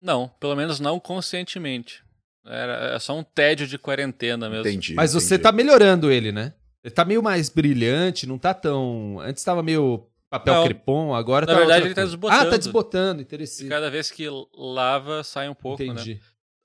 não, 0.00 0.28
pelo 0.40 0.56
menos 0.56 0.80
não 0.80 0.98
conscientemente. 0.98 2.02
Era 2.46 2.94
é 2.94 2.98
só 2.98 3.16
um 3.16 3.22
tédio 3.22 3.66
de 3.66 3.78
quarentena 3.78 4.48
mesmo. 4.48 4.66
Entendi. 4.66 4.94
Mas 4.94 5.12
você 5.12 5.34
entendi. 5.34 5.42
tá 5.42 5.52
melhorando 5.52 6.10
ele, 6.10 6.32
né? 6.32 6.54
Ele 6.84 6.92
tá 6.94 7.04
meio 7.04 7.22
mais 7.22 7.48
brilhante, 7.48 8.26
não 8.26 8.38
tá 8.38 8.52
tão. 8.52 9.18
Antes 9.20 9.42
tava 9.42 9.62
meio 9.62 10.06
papel 10.28 10.54
Não. 10.54 10.64
crepom, 10.66 11.14
agora 11.14 11.46
Na 11.46 11.52
tá. 11.52 11.58
verdade, 11.58 11.78
outra 11.86 11.88
ele 11.88 11.94
tá 11.94 12.04
desbotando. 12.04 12.40
Ah, 12.46 12.50
tá 12.50 12.56
desbotando, 12.58 13.20
E 13.20 13.24
interessante. 13.24 13.68
cada 13.68 13.90
vez 13.90 14.10
que 14.10 14.26
lava, 14.54 15.22
sai 15.24 15.48
um 15.48 15.54
pouco, 15.54 15.82
né? 15.82 15.88
Entendi. 15.92 16.20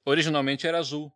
Originalmente 0.06 0.68
era 0.68 0.78
azul. 0.80 1.12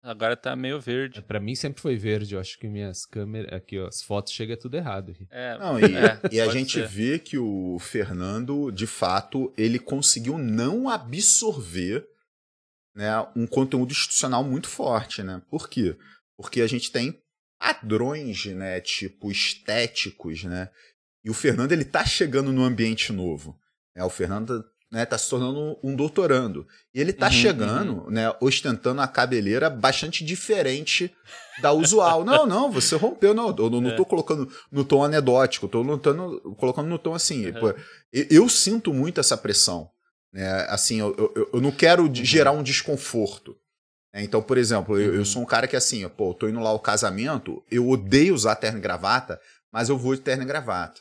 Agora 0.00 0.36
tá 0.36 0.54
meio 0.54 0.80
verde. 0.80 1.20
Pra 1.22 1.40
mim 1.40 1.56
sempre 1.56 1.82
foi 1.82 1.96
verde, 1.96 2.34
eu 2.34 2.40
acho 2.40 2.56
que 2.58 2.68
minhas 2.68 3.04
câmeras. 3.04 3.52
Aqui, 3.52 3.78
ó, 3.80 3.88
as 3.88 4.00
fotos 4.00 4.32
chegam 4.32 4.56
tudo 4.56 4.76
errado. 4.76 5.10
aqui. 5.10 5.26
É, 5.28 5.58
Não, 5.58 5.78
e, 5.78 5.84
é, 5.96 6.20
e 6.32 6.40
a 6.40 6.48
gente 6.48 6.74
ser. 6.74 6.86
vê 6.86 7.18
que 7.18 7.36
o 7.36 7.76
Fernando, 7.80 8.70
de 8.70 8.86
fato, 8.86 9.52
ele 9.58 9.78
conseguiu 9.78 10.38
não 10.38 10.88
absorver 10.88 12.06
né, 12.94 13.10
um 13.36 13.46
conteúdo 13.46 13.90
institucional 13.90 14.42
muito 14.44 14.68
forte, 14.68 15.22
né? 15.22 15.42
Por 15.50 15.68
quê? 15.68 15.96
Porque 16.36 16.60
a 16.60 16.66
gente 16.68 16.92
tem 16.92 17.20
padrões, 17.58 18.44
né, 18.46 18.80
tipo 18.80 19.30
estéticos, 19.30 20.44
né? 20.44 20.68
E 21.24 21.30
o 21.30 21.34
Fernando 21.34 21.72
ele 21.72 21.84
tá 21.84 22.04
chegando 22.04 22.52
no 22.52 22.62
ambiente 22.64 23.12
novo. 23.12 23.58
Né? 23.94 24.04
O 24.04 24.10
Fernando 24.10 24.64
né, 24.90 25.04
tá 25.04 25.18
se 25.18 25.28
tornando 25.28 25.76
um 25.82 25.94
doutorando. 25.94 26.66
E 26.94 27.00
ele 27.00 27.12
tá 27.12 27.26
Uhum, 27.26 27.32
chegando, 27.32 28.10
né, 28.10 28.32
ostentando 28.40 29.00
a 29.02 29.08
cabeleira 29.08 29.68
bastante 29.68 30.24
diferente 30.24 31.12
da 31.60 31.72
usual. 31.72 32.24
Não, 32.24 32.46
não, 32.46 32.70
você 32.70 32.96
rompeu, 32.96 33.34
não. 33.34 33.54
Eu 33.54 33.68
não, 33.68 33.80
não 33.80 33.90
É. 33.90 33.96
tô 33.96 34.04
colocando 34.06 34.50
no 34.72 34.84
tom 34.84 35.04
anedótico, 35.04 35.66
eu 35.66 35.70
tô 35.70 35.82
lutando, 35.82 36.40
colocando 36.56 36.88
no 36.88 36.98
tom 36.98 37.14
assim. 37.14 37.46
Uhum. 37.48 37.60
pô, 37.60 37.68
eu, 38.12 38.26
eu 38.30 38.48
sinto 38.48 38.94
muito 38.94 39.20
essa 39.20 39.36
pressão. 39.36 39.90
Né? 40.32 40.48
Assim, 40.70 41.00
eu, 41.00 41.14
eu, 41.36 41.50
eu 41.54 41.60
não 41.60 41.70
quero 41.72 42.04
Uhum. 42.04 42.14
gerar 42.14 42.52
um 42.52 42.62
desconforto. 42.62 43.56
Né? 44.12 44.22
Então, 44.22 44.42
por 44.42 44.56
exemplo, 44.58 44.98
eu, 44.98 45.14
eu 45.14 45.18
Uhum. 45.20 45.24
sou 45.24 45.42
um 45.42 45.46
cara 45.46 45.66
que 45.68 45.76
assim, 45.76 46.08
pô, 46.08 46.30
eu 46.30 46.34
tô 46.34 46.48
indo 46.48 46.60
lá 46.60 46.70
ao 46.70 46.80
casamento, 46.80 47.62
eu 47.70 47.88
odeio 47.88 48.34
usar 48.34 48.56
terno 48.56 48.78
e 48.78 48.82
gravata, 48.82 49.40
mas 49.72 49.88
eu 49.88 49.98
vou 49.98 50.14
de 50.14 50.20
terno 50.22 50.42
e 50.42 50.46
gravata. 50.46 51.00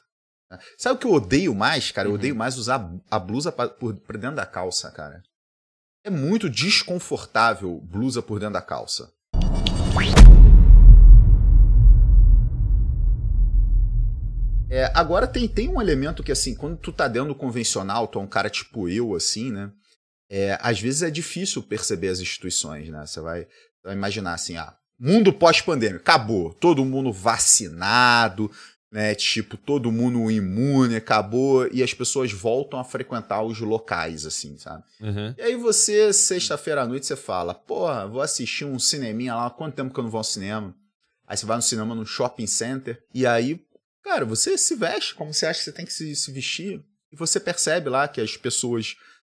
né? 0.52 0.58
Sabe 0.78 0.96
o 0.96 1.00
que 1.00 1.08
eu 1.08 1.14
odeio 1.14 1.54
mais, 1.56 1.92
cara? 1.92 2.08
Eu 2.08 2.12
Uhum. 2.12 2.18
odeio 2.18 2.36
mais 2.36 2.58
usar 2.58 2.90
a 3.12 3.20
blusa 3.20 3.52
pra, 3.52 3.68
por, 3.68 3.96
por 3.96 4.18
dentro 4.18 4.36
da 4.38 4.46
calça, 4.46 4.90
cara. 4.92 5.22
É 6.06 6.10
muito 6.10 6.50
desconfortável 6.50 7.82
blusa 7.82 8.22
por 8.22 8.40
dentro 8.40 8.54
da 8.54 8.62
calça. 8.62 9.12
É, 14.70 14.92
agora 14.94 15.26
tem, 15.26 15.48
tem 15.48 15.70
um 15.70 15.82
elemento 15.82 16.22
que, 16.22 16.32
assim, 16.32 16.54
quando 16.54 16.78
tu 16.78 16.92
tá 16.92 17.08
dentro 17.08 17.30
do 17.30 17.36
convencional, 17.36 18.08
tu 18.08 18.20
é 18.20 18.22
um 18.22 18.28
cara 18.28 18.50
tipo 18.50 18.90
eu, 18.90 19.16
assim, 19.16 19.52
né? 19.52 19.72
É, 20.30 20.58
às 20.62 20.80
vezes 20.80 21.04
é 21.04 21.10
difícil 21.10 21.64
perceber 21.64 22.10
as 22.10 22.20
instituições, 22.20 22.90
né? 22.90 23.06
Você 23.06 23.22
vai, 23.22 23.48
vai 23.84 23.94
imaginar 23.94 24.34
assim, 24.34 24.58
ah, 24.58 24.76
mundo 25.00 25.32
pós-pandêmico, 25.32 26.02
acabou, 26.02 26.54
todo 26.54 26.84
mundo 26.84 27.14
vacinado, 27.14 28.52
né? 28.92 29.16
Tipo, 29.16 29.58
todo 29.58 29.92
mundo 29.92 30.30
imune, 30.32 30.96
acabou, 30.96 31.68
e 31.72 31.84
as 31.84 31.94
pessoas 31.94 32.32
voltam 32.32 32.80
a 32.80 32.84
frequentar 32.84 33.42
os 33.44 33.60
locais, 33.60 34.26
assim, 34.26 34.58
sabe? 34.58 34.84
Uhum. 35.00 35.34
E 35.38 35.42
aí 35.42 35.56
você, 35.56 36.12
sexta-feira 36.12 36.82
à 36.82 36.88
noite, 36.88 37.06
você 37.06 37.16
fala, 37.16 37.54
porra, 37.54 38.08
vou 38.08 38.22
assistir 38.22 38.66
um 38.66 38.80
cineminha 38.80 39.36
lá, 39.36 39.50
quanto 39.50 39.76
tempo 39.76 39.94
que 39.94 40.00
eu 40.00 40.04
não 40.04 40.12
vou 40.12 40.20
ao 40.20 40.24
cinema? 40.24 40.76
Aí 41.26 41.36
você 41.36 41.46
vai 41.46 41.58
no 41.58 41.64
cinema 41.64 41.94
no 41.94 42.06
shopping 42.06 42.48
center, 42.48 43.02
e 43.14 43.26
aí, 43.26 43.62
cara, 44.04 44.26
você 44.26 44.58
se 44.58 44.76
veste 44.76 45.14
como 45.16 45.34
você 45.34 45.46
acha 45.46 45.60
que 45.60 45.66
você 45.66 45.72
tem 45.74 45.86
que 45.86 45.94
se, 45.94 46.16
se 46.16 46.32
vestir, 46.32 46.82
e 47.12 47.16
você 47.16 47.40
percebe 47.40 47.90
lá 47.90 48.08
que 48.08 48.22
as 48.22 48.36
pessoas 48.38 48.96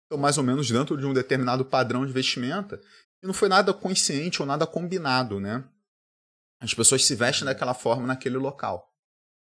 estão 0.08 0.18
mais 0.18 0.38
ou 0.38 0.44
menos 0.44 0.70
dentro 0.70 0.96
de 0.96 1.04
um 1.04 1.12
determinado 1.12 1.64
padrão 1.64 2.04
de 2.06 2.12
vestimenta, 2.12 2.80
e 3.22 3.26
não 3.26 3.34
foi 3.34 3.48
nada 3.48 3.74
consciente 3.74 4.40
ou 4.40 4.46
nada 4.46 4.66
combinado, 4.66 5.38
né? 5.38 5.62
As 6.60 6.72
pessoas 6.72 7.04
se 7.04 7.14
vestem 7.14 7.44
daquela 7.44 7.74
forma 7.74 8.06
naquele 8.06 8.38
local. 8.38 8.90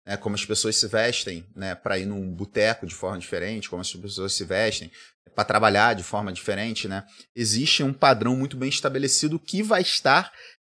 Né? 0.07 0.17
Como 0.17 0.35
as 0.35 0.45
pessoas 0.45 0.77
se 0.77 0.87
vestem 0.87 1.47
né, 1.57 1.75
para 1.75 1.99
ir 1.99 2.07
num 2.07 2.33
boteco 2.33 2.87
de 2.87 2.95
forma 2.95 3.19
diferente, 3.19 3.69
como 3.69 3.81
as 3.81 3.93
pessoas 3.93 4.33
se 4.33 4.45
vestem 4.45 4.93
para 5.35 5.45
trabalhar 5.45 5.95
de 5.95 6.03
forma 6.03 6.33
diferente, 6.33 6.87
né? 6.87 7.07
Existe 7.35 7.83
um 7.83 7.93
padrão 7.93 8.37
muito 8.37 8.57
bem 8.57 8.69
estabelecido 8.69 9.39
que 9.39 9.63
vai 9.63 9.81
estar 9.81 10.33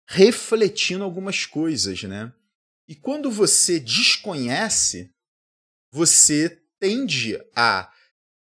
refletindo 0.07 1.03
algumas 1.03 1.45
coisas, 1.45 2.03
né? 2.03 2.31
E 2.87 2.95
quando 2.95 3.31
você 3.31 3.79
desconhece, 3.79 5.09
você 5.91 6.61
tende 6.79 7.39
a 7.55 7.91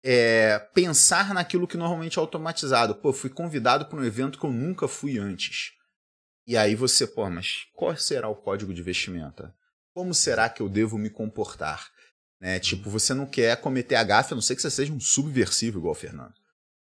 é, 0.07 0.59
pensar 0.71 1.33
naquilo 1.33 1.67
que 1.67 1.75
normalmente 1.75 2.19
é 2.19 2.21
automatizado. 2.21 2.93
Pô, 2.93 3.11
fui 3.11 3.29
convidado 3.29 3.87
para 3.87 3.97
um 3.97 4.05
evento 4.05 4.37
que 4.37 4.45
eu 4.45 4.51
nunca 4.51 4.87
fui 4.87 5.17
antes. 5.17 5.73
E 6.45 6.55
aí 6.55 6.75
você, 6.75 7.07
pô, 7.07 7.27
mas 7.27 7.65
qual 7.73 7.97
será 7.97 8.29
o 8.29 8.35
código 8.35 8.71
de 8.71 8.83
vestimenta? 8.83 9.51
Como 9.95 10.13
será 10.13 10.47
que 10.47 10.61
eu 10.61 10.69
devo 10.69 10.99
me 10.99 11.09
comportar? 11.09 11.89
Né? 12.39 12.59
Tipo, 12.59 12.87
você 12.87 13.15
não 13.15 13.25
quer 13.25 13.59
cometer 13.59 13.95
a 13.95 14.03
gafe, 14.03 14.33
a 14.33 14.35
não 14.35 14.43
ser 14.43 14.55
que 14.55 14.61
você 14.61 14.69
seja 14.69 14.93
um 14.93 14.99
subversivo 14.99 15.79
igual 15.79 15.93
o 15.93 15.95
Fernando. 15.95 16.35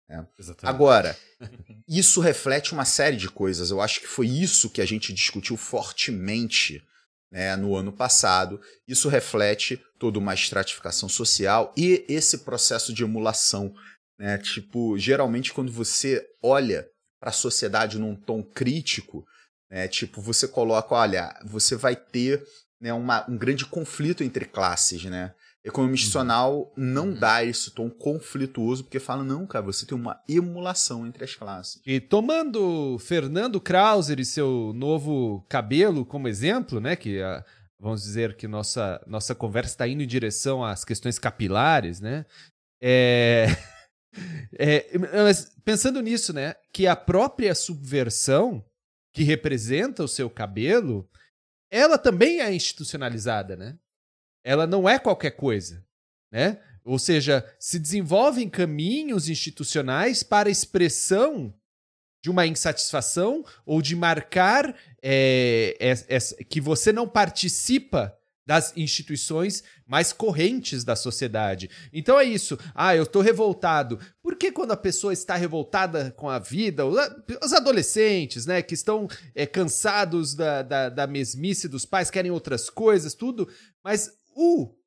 É. 0.09 0.25
Agora, 0.63 1.19
isso 1.89 2.21
reflete 2.21 2.73
uma 2.73 2.85
série 2.85 3.17
de 3.17 3.29
coisas. 3.29 3.73
Eu 3.73 3.81
acho 3.81 4.01
que 4.01 4.07
foi 4.07 4.29
isso 4.29 4.71
que 4.71 4.81
a 4.81 4.87
gente 4.87 5.13
discutiu 5.13 5.57
fortemente 5.57 6.87
né, 7.31 7.57
no 7.57 7.77
ano 7.77 7.93
passado. 7.93 8.61
Isso 8.87 9.09
reflete 9.09 9.81
toda 9.99 10.19
uma 10.19 10.35
estratificação 10.35 11.09
social 11.09 11.73
e 11.77 12.05
esse 12.09 12.39
processo 12.39 12.93
de 12.93 13.03
emulação. 13.03 13.73
Né? 14.19 14.39
Tipo, 14.39 14.99
geralmente 14.99 15.53
quando 15.53 15.73
você 15.73 16.27
olha 16.43 16.89
para 17.21 17.31
a 17.31 17.33
sociedade 17.33 17.99
num 17.99 18.15
tom 18.15 18.43
crítico, 18.43 19.25
né, 19.71 19.87
tipo, 19.89 20.23
você 20.23 20.49
coloca, 20.49 20.95
olha, 20.95 21.39
você 21.45 21.77
vai 21.77 21.95
ter 21.95 22.43
né, 22.81 22.93
uma, 22.93 23.29
um 23.29 23.37
grande 23.37 23.67
conflito 23.67 24.23
entre 24.23 24.45
classes, 24.45 25.05
né? 25.05 25.35
Economia 25.69 25.95
institucional 25.95 26.73
não 26.77 27.09
Uhum. 27.09 27.15
dá 27.15 27.45
esse 27.45 27.71
tom 27.71 27.91
conflituoso, 27.91 28.85
porque 28.85 28.99
fala, 28.99 29.23
não, 29.23 29.47
cara, 29.47 29.65
você 29.65 29.87
tem 29.87 29.97
uma 29.97 30.21
emulação 30.29 31.07
entre 31.07 31.25
as 31.25 31.35
classes. 31.35 31.81
E 31.87 32.01
tomando 32.01 32.99
Fernando 32.99 33.61
Krauser 33.61 34.19
e 34.19 34.25
seu 34.25 34.73
novo 34.75 35.45
cabelo 35.49 36.05
como 36.05 36.29
exemplo, 36.29 36.81
né, 36.81 36.97
que 36.97 37.21
vamos 37.79 38.03
dizer 38.03 38.37
que 38.37 38.49
nossa, 38.49 39.01
nossa 39.07 39.35
conversa 39.35 39.75
está 39.75 39.87
indo 39.87 40.03
em 40.03 40.07
direção 40.07 40.65
às 40.65 40.85
questões 40.85 41.19
capilares, 41.19 42.01
né? 42.01 42.27
É, 42.83 43.47
é, 44.59 44.99
mas 44.99 45.55
pensando 45.65 46.01
nisso, 46.01 46.33
né, 46.33 46.55
que 46.73 46.87
a 46.87 46.97
própria 46.97 47.55
subversão 47.55 48.65
que 49.15 49.23
representa 49.23 50.03
o 50.03 50.09
seu 50.09 50.29
cabelo, 50.31 51.09
ela 51.71 51.99
também 51.99 52.41
é 52.41 52.53
institucionalizada, 52.55 53.57
né? 53.57 53.77
Ela 54.49 54.67
não 54.67 54.89
é 54.89 54.99
qualquer 54.99 55.33
coisa, 55.33 55.85
né? 56.33 56.59
Ou 56.83 56.99
seja, 56.99 57.45
se 57.61 57.79
desenvolvem 57.79 58.49
caminhos 58.49 59.29
institucionais 59.29 60.23
para 60.23 60.49
expressão 60.49 61.53
de 62.25 62.31
uma 62.31 62.47
insatisfação 62.47 63.45
ou 63.67 63.83
de 63.83 63.95
marcar 63.95 64.75
é, 65.03 65.77
es- 65.79 66.07
es- 66.09 66.37
que 66.49 66.63
você 66.63 66.91
não 66.93 67.07
participa 67.07 68.15
das 68.47 68.75
instituições 68.75 69.63
mais 69.87 70.11
correntes 70.15 70.83
da 70.83 70.97
sociedade. 70.97 71.69
Então 71.93 72.19
é 72.19 72.25
isso. 72.25 72.59
Ah, 72.75 72.97
eu 72.97 73.05
tô 73.05 73.21
revoltado. 73.21 74.01
Por 74.23 74.37
que 74.37 74.51
quando 74.51 74.73
a 74.73 74.77
pessoa 74.77 75.13
está 75.13 75.37
revoltada 75.37 76.11
com 76.17 76.31
a 76.31 76.39
vida, 76.39 76.87
os 76.87 77.53
adolescentes, 77.53 78.47
né, 78.47 78.63
que 78.63 78.73
estão 78.73 79.07
é, 79.35 79.45
cansados 79.45 80.35
da, 80.35 80.63
da, 80.63 80.89
da 80.89 81.07
mesmice 81.07 81.69
dos 81.69 81.85
pais, 81.85 82.11
querem 82.11 82.31
outras 82.31 82.71
coisas, 82.71 83.13
tudo, 83.13 83.47
mas 83.85 84.11
o 84.39 84.79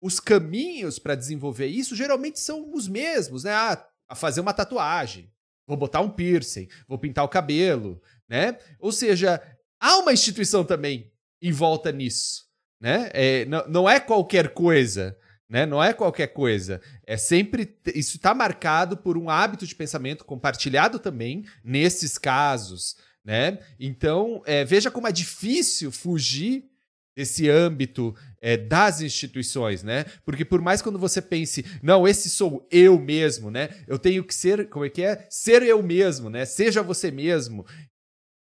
os 0.00 0.20
caminhos 0.20 0.98
para 0.98 1.14
desenvolver 1.14 1.66
isso 1.66 1.96
geralmente 1.96 2.38
são 2.38 2.72
os 2.72 2.86
mesmos, 2.86 3.44
né? 3.44 3.52
Ah, 3.52 3.86
a 4.08 4.14
fazer 4.14 4.40
uma 4.40 4.54
tatuagem, 4.54 5.32
vou 5.66 5.76
botar 5.76 6.00
um 6.00 6.10
piercing, 6.10 6.68
vou 6.86 6.98
pintar 6.98 7.24
o 7.24 7.28
cabelo, 7.28 8.00
né? 8.28 8.56
Ou 8.78 8.92
seja, 8.92 9.42
há 9.80 9.98
uma 9.98 10.12
instituição 10.12 10.64
também 10.64 11.12
em 11.42 11.50
volta 11.50 11.90
nisso, 11.90 12.44
né? 12.80 13.10
É, 13.12 13.44
não, 13.46 13.66
não 13.68 13.90
é 13.90 13.98
qualquer 13.98 14.50
coisa, 14.50 15.18
né? 15.48 15.66
Não 15.66 15.82
é 15.82 15.92
qualquer 15.92 16.28
coisa. 16.28 16.80
É 17.04 17.16
sempre 17.16 17.76
isso 17.94 18.16
está 18.16 18.32
marcado 18.32 18.96
por 18.96 19.18
um 19.18 19.28
hábito 19.28 19.66
de 19.66 19.74
pensamento 19.74 20.24
compartilhado 20.24 20.98
também 20.98 21.44
nesses 21.64 22.16
casos, 22.16 22.96
né? 23.24 23.58
Então 23.80 24.42
é, 24.46 24.64
veja 24.64 24.90
como 24.90 25.08
é 25.08 25.12
difícil 25.12 25.90
fugir 25.90 26.70
desse 27.16 27.48
âmbito 27.48 28.14
é, 28.42 28.56
das 28.58 29.00
instituições, 29.00 29.82
né? 29.82 30.04
Porque 30.24 30.44
por 30.44 30.60
mais 30.60 30.82
quando 30.82 30.98
você 30.98 31.22
pense, 31.22 31.64
não, 31.82 32.06
esse 32.06 32.28
sou 32.28 32.68
eu 32.70 33.00
mesmo, 33.00 33.50
né? 33.50 33.70
Eu 33.88 33.98
tenho 33.98 34.22
que 34.22 34.34
ser, 34.34 34.68
como 34.68 34.84
é 34.84 34.90
que 34.90 35.02
é? 35.02 35.26
Ser 35.30 35.62
eu 35.62 35.82
mesmo, 35.82 36.28
né? 36.28 36.44
Seja 36.44 36.82
você 36.82 37.10
mesmo. 37.10 37.64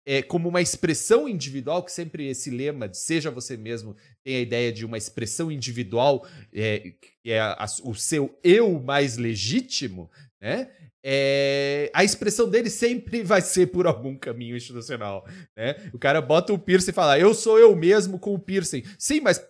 É, 0.06 0.22
como 0.22 0.48
uma 0.48 0.62
expressão 0.62 1.28
individual, 1.28 1.84
que 1.84 1.92
sempre 1.92 2.26
esse 2.26 2.50
lema 2.50 2.88
de 2.88 2.96
seja 2.96 3.30
você 3.30 3.56
mesmo 3.56 3.94
tem 4.24 4.36
a 4.36 4.40
ideia 4.40 4.72
de 4.72 4.84
uma 4.86 4.96
expressão 4.96 5.52
individual, 5.52 6.26
é, 6.52 6.94
que 7.22 7.30
é 7.30 7.38
a- 7.38 7.66
o 7.84 7.94
seu 7.94 8.36
eu 8.42 8.80
mais 8.80 9.18
legítimo, 9.18 10.10
né? 10.40 10.70
É, 11.02 11.90
a 11.94 12.04
expressão 12.04 12.48
dele 12.48 12.68
sempre 12.68 13.22
vai 13.24 13.40
ser 13.40 13.68
por 13.68 13.86
algum 13.86 14.16
caminho 14.16 14.56
institucional, 14.56 15.26
né? 15.56 15.76
O 15.92 15.98
cara 15.98 16.20
bota 16.20 16.52
o 16.52 16.58
piercing 16.58 16.90
e 16.90 16.94
fala, 16.94 17.18
eu 17.18 17.34
sou 17.34 17.58
eu 17.58 17.74
mesmo 17.74 18.18
com 18.18 18.34
o 18.34 18.38
piercing. 18.38 18.82
Sim, 18.98 19.20
mas 19.20 19.42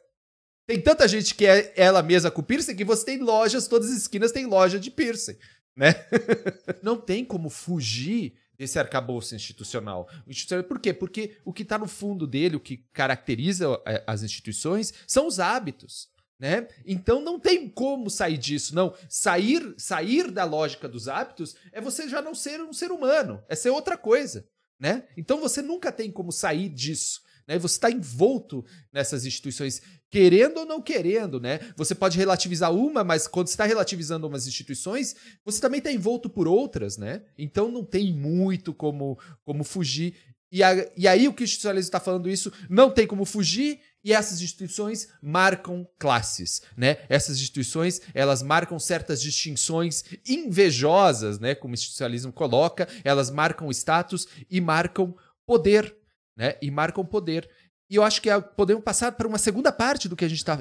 tem 0.66 0.80
tanta 0.80 1.08
gente 1.08 1.34
que 1.34 1.46
é 1.46 1.72
ela 1.76 2.02
mesma 2.02 2.30
com 2.30 2.42
piercing 2.42 2.76
que 2.76 2.84
você 2.84 3.04
tem 3.04 3.18
lojas, 3.18 3.66
todas 3.66 3.90
as 3.90 3.96
esquinas 3.96 4.30
tem 4.30 4.46
loja 4.46 4.78
de 4.78 4.90
piercing, 4.90 5.36
né? 5.76 5.94
Não 6.82 6.96
tem 6.96 7.24
como 7.24 7.50
fugir 7.50 8.34
desse 8.56 8.78
arcabouço 8.78 9.34
institucional. 9.34 10.06
O 10.26 10.62
Por 10.64 10.78
quê? 10.78 10.92
Porque 10.92 11.38
o 11.46 11.52
que 11.52 11.62
está 11.62 11.78
no 11.78 11.88
fundo 11.88 12.26
dele, 12.26 12.56
o 12.56 12.60
que 12.60 12.84
caracteriza 12.92 13.80
eh, 13.86 14.04
as 14.06 14.22
instituições, 14.22 14.92
são 15.06 15.26
os 15.26 15.40
hábitos. 15.40 16.10
Né? 16.40 16.66
Então 16.86 17.20
não 17.20 17.38
tem 17.38 17.68
como 17.68 18.08
sair 18.08 18.38
disso, 18.38 18.74
não. 18.74 18.94
Sair, 19.10 19.74
sair 19.76 20.30
da 20.30 20.42
lógica 20.44 20.88
dos 20.88 21.06
hábitos 21.06 21.54
é 21.70 21.82
você 21.82 22.08
já 22.08 22.22
não 22.22 22.34
ser 22.34 22.62
um 22.62 22.72
ser 22.72 22.90
humano, 22.90 23.42
é 23.46 23.54
ser 23.54 23.68
outra 23.68 23.94
coisa, 23.94 24.48
né? 24.80 25.04
Então 25.18 25.38
você 25.38 25.60
nunca 25.60 25.92
tem 25.92 26.10
como 26.10 26.32
sair 26.32 26.70
disso, 26.70 27.20
né? 27.46 27.58
Você 27.58 27.74
está 27.74 27.90
envolto 27.90 28.64
nessas 28.90 29.26
instituições, 29.26 29.82
querendo 30.10 30.60
ou 30.60 30.64
não 30.64 30.80
querendo, 30.80 31.38
né? 31.38 31.60
Você 31.76 31.94
pode 31.94 32.16
relativizar 32.16 32.72
uma, 32.72 33.04
mas 33.04 33.28
quando 33.28 33.48
está 33.48 33.66
relativizando 33.66 34.26
umas 34.26 34.46
instituições, 34.46 35.14
você 35.44 35.60
também 35.60 35.76
está 35.76 35.92
envolto 35.92 36.30
por 36.30 36.48
outras, 36.48 36.96
né? 36.96 37.22
Então 37.36 37.70
não 37.70 37.84
tem 37.84 38.14
muito 38.14 38.72
como, 38.72 39.18
como 39.44 39.62
fugir. 39.62 40.14
E, 40.50 40.62
a- 40.64 40.90
e 40.96 41.06
aí 41.06 41.28
o 41.28 41.34
que 41.34 41.42
o 41.42 41.44
institucionalismo 41.44 41.88
está 41.88 42.00
falando 42.00 42.28
isso, 42.28 42.50
não 42.68 42.90
tem 42.90 43.06
como 43.06 43.24
fugir, 43.24 43.78
e 44.02 44.12
essas 44.12 44.40
instituições 44.40 45.08
marcam 45.22 45.86
classes, 45.98 46.62
né? 46.76 46.98
Essas 47.08 47.36
instituições, 47.36 48.00
elas 48.14 48.42
marcam 48.42 48.78
certas 48.78 49.20
distinções 49.20 50.04
invejosas, 50.26 51.38
né? 51.38 51.54
Como 51.54 51.72
o 51.72 51.74
institucionalismo 51.74 52.32
coloca, 52.32 52.88
elas 53.04 53.30
marcam 53.30 53.70
status 53.70 54.26
e 54.50 54.60
marcam 54.60 55.14
poder, 55.46 55.94
né? 56.36 56.56
E 56.62 56.70
marcam 56.70 57.04
poder. 57.04 57.48
E 57.90 57.96
eu 57.96 58.04
acho 58.04 58.22
que 58.22 58.30
é- 58.30 58.40
podemos 58.40 58.84
passar 58.84 59.10
para 59.12 59.26
uma 59.26 59.36
segunda 59.36 59.72
parte 59.72 60.08
do 60.08 60.14
que 60.14 60.24
a 60.24 60.28
gente 60.28 60.38
está 60.38 60.56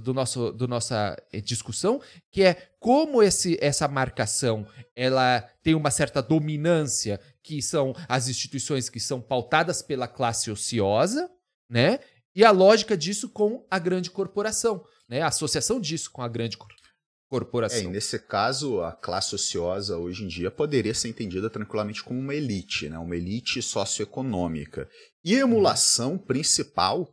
do 0.00 0.14
nosso 0.14 0.50
do 0.50 0.66
nossa 0.66 1.14
eh, 1.30 1.40
discussão, 1.40 2.00
que 2.32 2.42
é 2.42 2.70
como 2.80 3.22
esse, 3.22 3.58
essa 3.60 3.86
marcação 3.86 4.66
ela 4.96 5.40
tem 5.62 5.74
uma 5.74 5.90
certa 5.90 6.22
dominância, 6.22 7.20
que 7.42 7.60
são 7.60 7.94
as 8.08 8.28
instituições 8.28 8.88
que 8.88 8.98
são 8.98 9.20
pautadas 9.20 9.82
pela 9.82 10.08
classe 10.08 10.50
ociosa, 10.50 11.30
né? 11.68 11.98
E 12.34 12.44
a 12.44 12.50
lógica 12.50 12.96
disso 12.96 13.28
com 13.28 13.66
a 13.70 13.78
grande 13.78 14.10
corporação, 14.10 14.84
né? 15.08 15.22
A 15.22 15.28
associação 15.28 15.80
disso 15.80 16.10
com 16.10 16.22
a 16.22 16.28
grande 16.28 16.56
cor- 16.56 16.70
É, 16.72 16.76
e 16.76 17.28
corporação. 17.30 17.90
nesse 17.90 18.18
caso, 18.18 18.80
a 18.80 18.92
classe 18.92 19.34
ociosa 19.34 19.96
hoje 19.98 20.24
em 20.24 20.28
dia 20.28 20.50
poderia 20.50 20.94
ser 20.94 21.08
entendida 21.08 21.48
tranquilamente 21.50 22.02
como 22.02 22.18
uma 22.20 22.34
elite, 22.34 22.88
né? 22.88 22.98
uma 22.98 23.16
elite 23.16 23.60
socioeconômica. 23.62 24.88
E 25.24 25.34
a 25.36 25.40
emulação 25.40 26.18
principal 26.18 27.08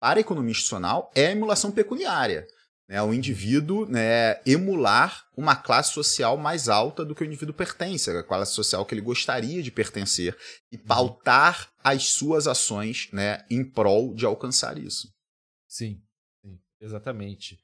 para 0.00 0.18
a 0.18 0.20
economia 0.20 0.50
institucional 0.52 1.10
é 1.14 1.26
a 1.28 1.32
emulação 1.32 1.72
pecuniária. 1.72 2.46
Né? 2.88 3.02
O 3.02 3.12
indivíduo 3.12 3.86
né, 3.86 4.40
emular 4.46 5.24
uma 5.36 5.56
classe 5.56 5.92
social 5.92 6.36
mais 6.36 6.68
alta 6.68 7.04
do 7.04 7.14
que 7.14 7.22
o 7.22 7.26
indivíduo 7.26 7.54
pertence, 7.54 8.10
a 8.10 8.22
classe 8.22 8.52
social 8.52 8.84
que 8.86 8.94
ele 8.94 9.00
gostaria 9.00 9.62
de 9.62 9.70
pertencer, 9.70 10.36
e 10.70 10.78
pautar 10.78 11.68
as 11.82 12.08
suas 12.10 12.46
ações 12.46 13.08
né, 13.12 13.44
em 13.50 13.64
prol 13.64 14.14
de 14.14 14.24
alcançar 14.24 14.78
isso. 14.78 15.08
Sim, 15.68 16.00
sim, 16.44 16.58
exatamente. 16.80 17.58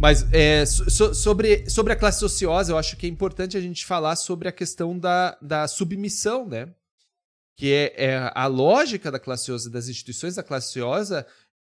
Mas 0.00 0.32
é, 0.32 0.64
so- 0.64 0.88
so- 0.88 1.14
sobre, 1.14 1.68
sobre 1.68 1.92
a 1.92 1.96
classe 1.96 2.24
ociosa, 2.24 2.72
eu 2.72 2.78
acho 2.78 2.96
que 2.96 3.06
é 3.06 3.08
importante 3.08 3.56
a 3.56 3.60
gente 3.60 3.84
falar 3.84 4.14
sobre 4.14 4.46
a 4.46 4.52
questão 4.52 4.96
da, 4.96 5.36
da 5.42 5.66
submissão, 5.66 6.46
né? 6.46 6.72
Que 7.58 7.72
é, 7.72 8.04
é 8.04 8.32
a 8.34 8.46
lógica 8.46 9.10
da 9.10 9.18
classe 9.18 9.50
das 9.68 9.88
instituições 9.88 10.36
da 10.36 10.42
classe 10.42 10.78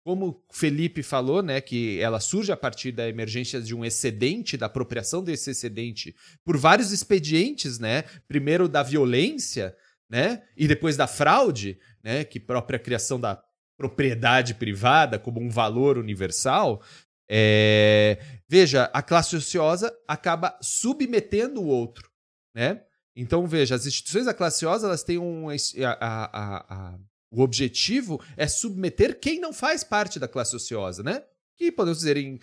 como 0.04 0.44
Felipe 0.52 1.02
falou, 1.02 1.42
né? 1.42 1.60
Que 1.60 2.00
ela 2.00 2.20
surge 2.20 2.52
a 2.52 2.58
partir 2.58 2.92
da 2.92 3.10
emergência 3.10 3.60
de 3.60 3.74
um 3.74 3.84
excedente, 3.84 4.56
da 4.56 4.68
apropriação 4.68 5.24
desse 5.24 5.50
excedente 5.50 6.16
por 6.44 6.58
vários 6.58 6.92
expedientes, 6.92 7.80
né? 7.80 8.04
Primeiro 8.28 8.68
da 8.68 8.84
violência, 8.84 9.76
né? 10.08 10.44
E 10.56 10.68
depois 10.68 10.96
da 10.96 11.08
fraude, 11.08 11.80
né? 12.04 12.24
Que 12.24 12.40
própria 12.40 12.78
criação 12.78 13.20
da 13.20 13.42
propriedade 13.76 14.54
privada 14.54 15.18
como 15.18 15.42
um 15.42 15.50
valor 15.50 15.98
universal, 15.98 16.84
é, 17.28 18.20
veja, 18.48 18.84
a 18.94 19.02
classe 19.02 19.36
ociosa 19.36 19.92
acaba 20.08 20.58
submetendo 20.62 21.62
o 21.62 21.68
outro, 21.68 22.10
né? 22.54 22.85
Então, 23.16 23.48
veja, 23.48 23.76
as 23.76 23.86
instituições 23.86 24.26
da 24.26 24.34
classe 24.34 24.58
ociosa, 24.58 24.88
elas 24.88 25.04
têm 25.04 25.18
um... 25.18 25.50
A, 25.50 25.56
a, 26.00 26.76
a, 26.76 27.00
o 27.32 27.42
objetivo 27.42 28.22
é 28.36 28.48
submeter 28.48 29.20
quem 29.20 29.40
não 29.40 29.54
faz 29.54 29.84
parte 29.84 30.20
da 30.20 30.28
classe 30.28 30.56
ociosa, 30.56 31.02
né? 31.02 31.24
Que 31.58 31.72
podemos 31.72 32.00
dizer 32.00 32.18
em, 32.18 32.40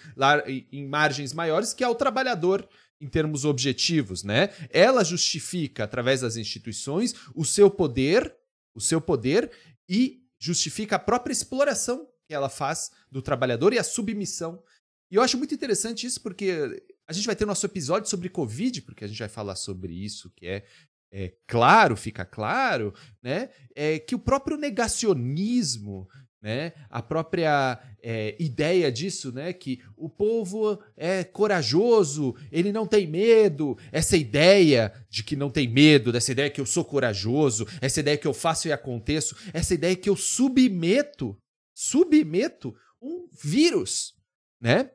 em 0.70 0.88
margens 0.88 1.32
maiores, 1.32 1.74
que 1.74 1.84
é 1.84 1.88
o 1.88 1.94
trabalhador 1.94 2.66
em 3.00 3.08
termos 3.08 3.44
objetivos, 3.44 4.22
né? 4.22 4.50
Ela 4.70 5.02
justifica 5.02 5.84
através 5.84 6.20
das 6.20 6.36
instituições 6.36 7.14
o 7.34 7.44
seu 7.44 7.70
poder, 7.70 8.34
o 8.74 8.80
seu 8.80 9.00
poder 9.00 9.50
e 9.88 10.22
justifica 10.38 10.96
a 10.96 11.00
própria 11.00 11.32
exploração 11.32 12.08
que 12.26 12.34
ela 12.34 12.48
faz 12.48 12.90
do 13.10 13.20
trabalhador 13.20 13.72
e 13.72 13.78
a 13.78 13.84
submissão. 13.84 14.62
E 15.10 15.16
eu 15.16 15.22
acho 15.22 15.36
muito 15.36 15.54
interessante 15.54 16.06
isso 16.06 16.20
porque 16.20 16.82
a 17.06 17.12
gente 17.12 17.26
vai 17.26 17.36
ter 17.36 17.46
nosso 17.46 17.66
episódio 17.66 18.08
sobre 18.08 18.28
Covid, 18.28 18.82
porque 18.82 19.04
a 19.04 19.08
gente 19.08 19.18
vai 19.18 19.28
falar 19.28 19.56
sobre 19.56 19.92
isso, 19.92 20.30
que 20.36 20.46
é, 20.46 20.64
é 21.12 21.32
claro, 21.46 21.96
fica 21.96 22.24
claro, 22.24 22.94
né? 23.22 23.50
É 23.74 23.98
que 23.98 24.14
o 24.14 24.18
próprio 24.18 24.56
negacionismo, 24.56 26.08
né? 26.40 26.72
A 26.88 27.02
própria 27.02 27.78
é, 28.02 28.34
ideia 28.38 28.90
disso, 28.90 29.30
né? 29.30 29.52
Que 29.52 29.80
o 29.96 30.08
povo 30.08 30.82
é 30.96 31.22
corajoso, 31.22 32.34
ele 32.50 32.72
não 32.72 32.86
tem 32.86 33.06
medo. 33.06 33.76
Essa 33.92 34.16
ideia 34.16 34.92
de 35.10 35.22
que 35.22 35.36
não 35.36 35.50
tem 35.50 35.68
medo, 35.68 36.10
dessa 36.10 36.32
ideia 36.32 36.50
que 36.50 36.60
eu 36.60 36.66
sou 36.66 36.84
corajoso, 36.84 37.66
essa 37.80 38.00
ideia 38.00 38.16
que 38.16 38.26
eu 38.26 38.34
faço 38.34 38.68
e 38.68 38.72
aconteço, 38.72 39.36
essa 39.52 39.74
ideia 39.74 39.94
que 39.94 40.08
eu 40.08 40.16
submeto, 40.16 41.36
submeto 41.74 42.74
um 43.00 43.28
vírus, 43.32 44.14
né? 44.60 44.90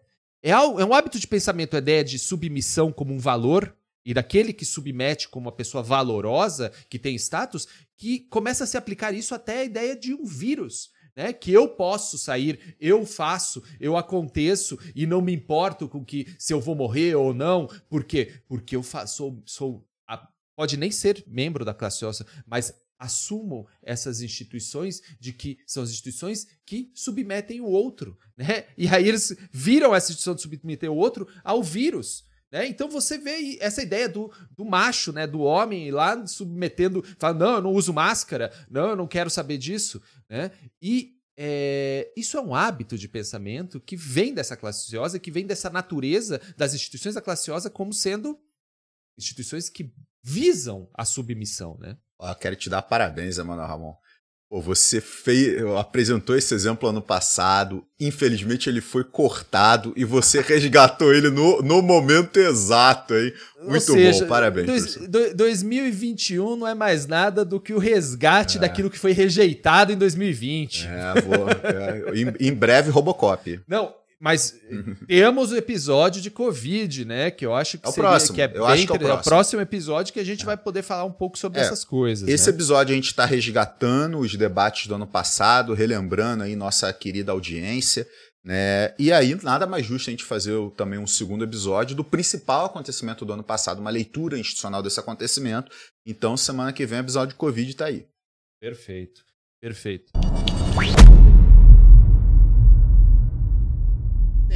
É, 0.48 0.52
é 0.52 0.86
um 0.86 0.94
hábito 0.94 1.20
de 1.20 1.28
pensamento 1.28 1.76
a 1.76 1.80
ideia 1.80 2.06
de 2.06 2.18
submissão 2.18 2.90
como 2.90 3.14
um 3.14 3.20
valor 3.20 3.76
e 4.06 4.14
daquele 4.14 4.54
que 4.54 4.64
submete 4.64 5.28
como 5.28 5.48
uma 5.48 5.52
pessoa 5.52 5.84
valorosa, 5.84 6.72
que 6.90 6.98
tem 6.98 7.16
status, 7.16 7.68
que 7.98 8.20
começa 8.30 8.64
a 8.64 8.68
se 8.68 8.78
aplicar 8.78 9.14
isso 9.14 9.36
até 9.36 9.60
a 9.60 9.66
ideia 9.66 9.94
de 9.94 10.14
um 10.14 10.24
vírus. 10.24 10.96
Né, 11.14 11.34
que 11.34 11.52
eu 11.52 11.68
posso 11.68 12.16
sair, 12.16 12.78
eu 12.80 13.04
faço, 13.04 13.64
eu 13.80 13.98
aconteço 13.98 14.78
e 14.96 15.08
não 15.08 15.20
me 15.20 15.34
importo 15.34 15.90
com 15.90 16.06
que 16.06 16.28
se 16.38 16.54
eu 16.54 16.62
vou 16.62 16.76
morrer 16.76 17.16
ou 17.16 17.34
não, 17.34 17.68
por 17.90 18.04
quê? 18.04 18.40
Porque 18.48 18.76
eu 18.76 18.84
faço, 18.84 19.16
sou, 19.16 19.44
sou 19.44 19.88
a, 20.08 20.30
pode 20.56 20.78
nem 20.78 20.92
ser 20.92 21.24
membro 21.26 21.66
da 21.66 21.74
classe 21.74 22.06
ossa, 22.06 22.24
mas 22.46 22.72
assumam 22.98 23.66
essas 23.82 24.22
instituições 24.22 25.02
de 25.20 25.34
que 25.34 25.60
são 25.66 25.84
as 25.84 25.90
instituições 25.90 26.48
que 26.66 26.92
submetem 26.96 27.62
o 27.62 27.68
outro, 27.68 28.18
né? 28.36 28.66
E 28.78 28.88
aí 28.88 29.08
eles 29.08 29.36
viram 29.52 29.96
essa 29.96 30.12
instituição 30.12 30.36
de 30.36 30.42
submeter 30.42 30.92
o 30.92 30.96
outro 30.96 31.28
ao 31.44 31.62
vírus. 31.64 32.26
Né? 32.52 32.68
Então 32.68 32.90
você 32.90 33.18
vê 33.18 33.58
essa 33.60 33.82
ideia 33.82 34.08
do, 34.08 34.32
do 34.56 34.64
macho, 34.64 35.12
né? 35.12 35.28
do 35.28 35.42
homem 35.42 35.92
lá 35.92 36.26
submetendo, 36.26 37.04
falando, 37.20 37.40
não, 37.40 37.56
eu 37.56 37.62
não 37.62 37.74
uso 37.74 37.94
máscara, 37.94 38.52
não, 38.70 38.90
eu 38.90 38.96
não 38.96 39.08
quero 39.08 39.30
saber 39.30 39.58
disso. 39.58 40.02
Né? 40.30 40.52
E 40.82 41.18
é, 41.38 42.12
isso 42.16 42.38
é 42.38 42.42
um 42.42 42.56
hábito 42.56 42.98
de 42.98 43.08
pensamento 43.08 43.80
que 43.80 43.96
vem 43.96 44.34
dessa 44.34 44.56
classe 44.56 44.86
ociosa, 44.86 45.20
que 45.20 45.30
vem 45.30 45.46
dessa 45.46 45.70
natureza 45.70 46.42
das 46.56 46.74
instituições 46.74 47.16
da 47.16 47.22
classe 47.22 47.44
ociosa 47.44 47.70
como 47.70 47.94
sendo 47.94 48.40
instituições 49.18 49.70
que 49.70 49.94
visam 50.24 50.90
a 50.94 51.04
submissão. 51.06 51.78
Né? 51.80 51.98
Eu 52.20 52.36
quero 52.36 52.56
te 52.56 52.70
dar 52.70 52.82
parabéns, 52.82 53.38
Emanuel 53.38 53.68
Ramon. 53.68 53.94
Pô, 54.50 54.62
você 54.62 55.02
fez, 55.02 55.62
apresentou 55.78 56.34
esse 56.34 56.54
exemplo 56.54 56.88
ano 56.88 57.02
passado, 57.02 57.86
infelizmente 58.00 58.70
ele 58.70 58.80
foi 58.80 59.04
cortado 59.04 59.92
e 59.98 60.06
você 60.06 60.40
resgatou 60.40 61.14
ele 61.14 61.30
no, 61.30 61.62
no 61.62 61.82
momento 61.82 62.38
exato, 62.38 63.14
hein? 63.14 63.34
Muito 63.62 63.92
seja, 63.92 64.22
bom, 64.22 64.30
parabéns. 64.30 64.96
Dois, 65.10 65.34
2021 65.34 66.56
não 66.56 66.66
é 66.66 66.74
mais 66.74 67.06
nada 67.06 67.44
do 67.44 67.60
que 67.60 67.74
o 67.74 67.78
resgate 67.78 68.58
é. 68.58 68.62
daquilo 68.62 68.90
que 68.90 68.98
foi 68.98 69.12
rejeitado 69.12 69.92
em 69.92 69.98
2020. 69.98 70.88
É, 70.88 71.22
vou, 71.22 71.50
é, 71.50 72.18
em, 72.18 72.48
em 72.48 72.54
breve 72.54 72.90
Robocop. 72.90 73.60
Não, 73.68 73.94
mas 74.20 74.60
temos 75.08 75.52
o 75.52 75.56
episódio 75.56 76.22
de 76.22 76.32
Covid, 76.32 77.06
né? 77.06 77.30
Que 77.30 77.46
eu 77.46 77.54
acho 77.54 77.78
que, 77.78 77.86
é 77.86 77.90
o 77.90 77.92
seria, 77.92 78.10
próximo. 78.10 78.36
que 78.36 78.42
é 78.42 78.46
eu 78.46 78.66
bem 78.66 78.74
acho 78.74 78.86
que 78.88 78.92
é 78.92 78.96
o 78.96 79.00
próximo. 79.00 79.18
É 79.18 79.22
o 79.22 79.24
próximo 79.24 79.62
episódio 79.62 80.14
que 80.14 80.20
a 80.20 80.24
gente 80.24 80.42
é. 80.44 80.46
vai 80.46 80.58
poder 80.58 80.82
falar 80.82 81.04
um 81.04 81.12
pouco 81.12 81.38
sobre 81.38 81.60
é. 81.60 81.64
essas 81.64 81.84
coisas. 81.84 82.28
Esse 82.28 82.50
né? 82.50 82.56
episódio 82.56 82.94
a 82.94 82.96
gente 82.96 83.08
está 83.08 83.26
resgatando 83.26 84.20
os 84.20 84.36
debates 84.36 84.88
do 84.88 84.96
ano 84.96 85.08
passado, 85.08 85.74
relembrando 85.74 86.44
aí 86.44 86.56
nossa 86.56 86.92
querida 86.92 87.32
audiência. 87.32 88.08
Né? 88.44 88.94
E 88.98 89.12
aí, 89.12 89.36
nada 89.44 89.68
mais 89.68 89.86
justo 89.86 90.10
a 90.10 90.12
gente 90.12 90.24
fazer 90.24 90.58
também 90.78 90.98
um 90.98 91.06
segundo 91.06 91.44
episódio 91.44 91.96
do 91.96 92.04
principal 92.04 92.68
acontecimento 92.68 93.26
do 93.26 93.34
ano 93.34 93.44
passado, 93.44 93.80
uma 93.80 93.90
leitura 93.90 94.40
institucional 94.40 94.82
desse 94.82 95.00
acontecimento. 95.00 95.70
Então, 96.06 96.38
semana 96.38 96.72
que 96.72 96.86
vem, 96.86 97.00
o 97.00 97.02
episódio 97.02 97.34
de 97.34 97.36
Covid 97.36 97.70
está 97.70 97.86
aí. 97.86 98.08
Perfeito. 98.62 99.22
Perfeito. 99.62 100.12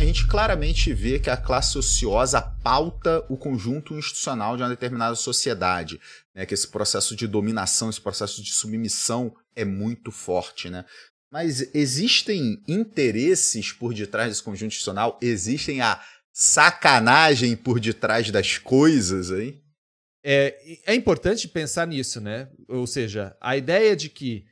A 0.02 0.06
gente 0.06 0.28
claramente 0.28 0.94
vê 0.94 1.20
que 1.20 1.30
a 1.30 1.38
classe 1.38 1.78
ociosa 1.78 2.42
pauta 2.42 3.24
o 3.30 3.38
conjunto 3.38 3.94
institucional 3.94 4.58
de 4.58 4.64
uma 4.64 4.70
determinada 4.70 5.16
sociedade, 5.16 6.00
né? 6.34 6.46
que 6.46 6.54
esse 6.54 6.68
processo 6.68 7.16
de 7.16 7.28
dominação, 7.28 7.90
esse 7.90 8.02
processo 8.02 8.42
de 8.42 8.52
submissão 8.52 9.36
é 9.56 9.64
muito 9.64 10.12
forte. 10.12 10.70
Né? 10.70 10.86
Mas 11.32 11.74
existem 11.76 12.62
interesses 12.68 13.72
por 13.72 13.94
detrás 13.94 14.30
desse 14.30 14.44
conjunto 14.44 14.70
institucional? 14.70 15.20
Existem 15.22 15.82
a 15.82 16.04
sacanagem 16.34 17.56
por 17.56 17.80
detrás 17.80 18.32
das 18.32 18.58
coisas 18.58 19.32
aí? 19.32 19.62
É, 20.24 20.78
é 20.88 20.96
importante 20.96 21.48
pensar 21.48 21.88
nisso, 21.88 22.22
né? 22.22 22.48
Ou 22.68 22.86
seja, 22.86 23.36
a 23.42 23.58
ideia 23.58 23.96
de 23.96 24.08
que 24.08 24.46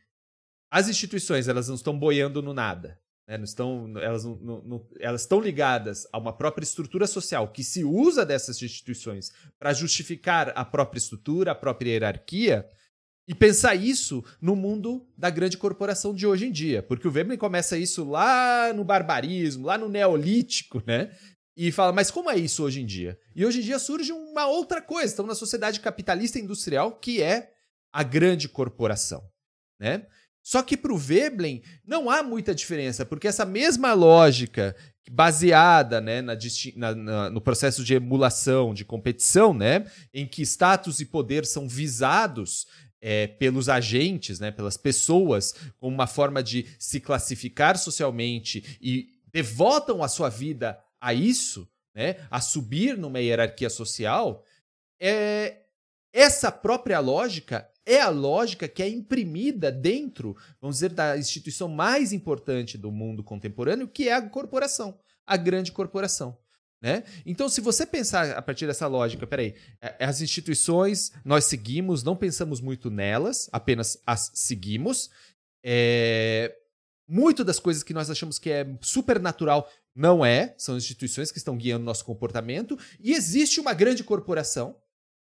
as 0.71 0.87
instituições 0.87 1.47
elas 1.47 1.67
não 1.67 1.75
estão 1.75 1.97
boiando 1.97 2.41
no 2.41 2.53
nada. 2.53 2.99
Né? 3.29 3.37
Não 3.37 3.43
estão, 3.43 3.93
elas, 3.99 4.25
não, 4.25 4.61
não, 4.63 4.87
elas 4.99 5.21
estão 5.21 5.39
ligadas 5.39 6.07
a 6.11 6.17
uma 6.17 6.33
própria 6.33 6.63
estrutura 6.63 7.05
social 7.05 7.47
que 7.49 7.63
se 7.63 7.83
usa 7.83 8.25
dessas 8.25 8.59
instituições 8.59 9.31
para 9.59 9.71
justificar 9.71 10.51
a 10.55 10.65
própria 10.65 10.97
estrutura, 10.97 11.51
a 11.51 11.55
própria 11.55 11.91
hierarquia, 11.91 12.67
e 13.27 13.35
pensar 13.35 13.75
isso 13.75 14.25
no 14.41 14.55
mundo 14.55 15.07
da 15.15 15.29
grande 15.29 15.55
corporação 15.55 16.15
de 16.15 16.25
hoje 16.25 16.47
em 16.47 16.51
dia. 16.51 16.81
Porque 16.81 17.07
o 17.07 17.11
Veblen 17.11 17.37
começa 17.37 17.77
isso 17.77 18.03
lá 18.03 18.73
no 18.73 18.83
barbarismo, 18.83 19.67
lá 19.67 19.77
no 19.77 19.87
neolítico, 19.87 20.81
né? 20.87 21.15
E 21.55 21.71
fala, 21.71 21.91
mas 21.91 22.09
como 22.09 22.31
é 22.31 22.37
isso 22.37 22.63
hoje 22.63 22.81
em 22.81 22.85
dia? 22.85 23.19
E 23.35 23.45
hoje 23.45 23.59
em 23.59 23.61
dia 23.61 23.77
surge 23.77 24.11
uma 24.11 24.47
outra 24.47 24.81
coisa. 24.81 25.07
Estamos 25.07 25.29
na 25.29 25.35
sociedade 25.35 25.79
capitalista 25.79 26.39
industrial, 26.39 26.93
que 26.93 27.21
é 27.21 27.51
a 27.93 28.01
grande 28.01 28.49
corporação. 28.49 29.21
Né? 29.79 30.07
Só 30.49 30.63
que 30.63 30.75
para 30.75 30.91
o 30.91 30.97
Veblen 30.97 31.61
não 31.85 32.09
há 32.09 32.23
muita 32.23 32.55
diferença, 32.55 33.05
porque 33.05 33.27
essa 33.27 33.45
mesma 33.45 33.93
lógica 33.93 34.75
baseada 35.11 36.01
né, 36.01 36.23
na, 36.23 36.35
na, 36.95 37.29
no 37.29 37.39
processo 37.39 37.83
de 37.83 37.93
emulação, 37.93 38.73
de 38.73 38.83
competição, 38.83 39.53
né, 39.53 39.85
em 40.11 40.25
que 40.25 40.41
status 40.41 40.99
e 41.01 41.05
poder 41.05 41.45
são 41.45 41.69
visados 41.69 42.65
é, 42.99 43.27
pelos 43.27 43.69
agentes, 43.69 44.39
né, 44.39 44.49
pelas 44.49 44.75
pessoas, 44.75 45.53
como 45.77 45.93
uma 45.93 46.07
forma 46.07 46.41
de 46.41 46.65
se 46.79 46.99
classificar 46.99 47.77
socialmente 47.77 48.79
e 48.81 49.07
devotam 49.31 50.01
a 50.01 50.07
sua 50.07 50.29
vida 50.29 50.79
a 50.99 51.13
isso, 51.13 51.69
né, 51.93 52.15
a 52.31 52.41
subir 52.41 52.97
numa 52.97 53.19
hierarquia 53.19 53.69
social, 53.69 54.43
é, 54.99 55.57
essa 56.11 56.51
própria 56.51 56.99
lógica 56.99 57.69
é 57.89 58.01
a 58.01 58.09
lógica 58.09 58.67
que 58.67 58.83
é 58.83 58.87
imprimida 58.87 59.71
dentro, 59.71 60.37
vamos 60.61 60.77
dizer, 60.77 60.93
da 60.93 61.17
instituição 61.17 61.67
mais 61.67 62.13
importante 62.13 62.77
do 62.77 62.91
mundo 62.91 63.23
contemporâneo, 63.23 63.87
que 63.87 64.07
é 64.07 64.13
a 64.13 64.21
corporação, 64.21 64.99
a 65.25 65.35
grande 65.35 65.71
corporação. 65.71 66.37
Né? 66.81 67.03
Então, 67.25 67.49
se 67.49 67.59
você 67.59 67.85
pensar 67.85 68.31
a 68.31 68.41
partir 68.41 68.65
dessa 68.67 68.87
lógica, 68.87 69.27
peraí, 69.27 69.55
é, 69.81 70.05
as 70.05 70.21
instituições 70.21 71.11
nós 71.25 71.45
seguimos, 71.45 72.03
não 72.03 72.15
pensamos 72.15 72.61
muito 72.61 72.89
nelas, 72.89 73.49
apenas 73.51 74.01
as 74.05 74.31
seguimos. 74.33 75.09
É... 75.63 76.55
Muito 77.11 77.43
das 77.43 77.59
coisas 77.59 77.81
que 77.81 77.91
nós 77.91 78.09
achamos 78.11 78.37
que 78.37 78.51
é 78.51 78.67
supernatural 78.81 79.67
não 79.95 80.23
é, 80.23 80.53
são 80.59 80.77
instituições 80.77 81.31
que 81.31 81.39
estão 81.39 81.57
guiando 81.57 81.83
nosso 81.83 82.05
comportamento, 82.05 82.77
e 82.99 83.13
existe 83.13 83.59
uma 83.59 83.73
grande 83.73 84.03
corporação 84.03 84.77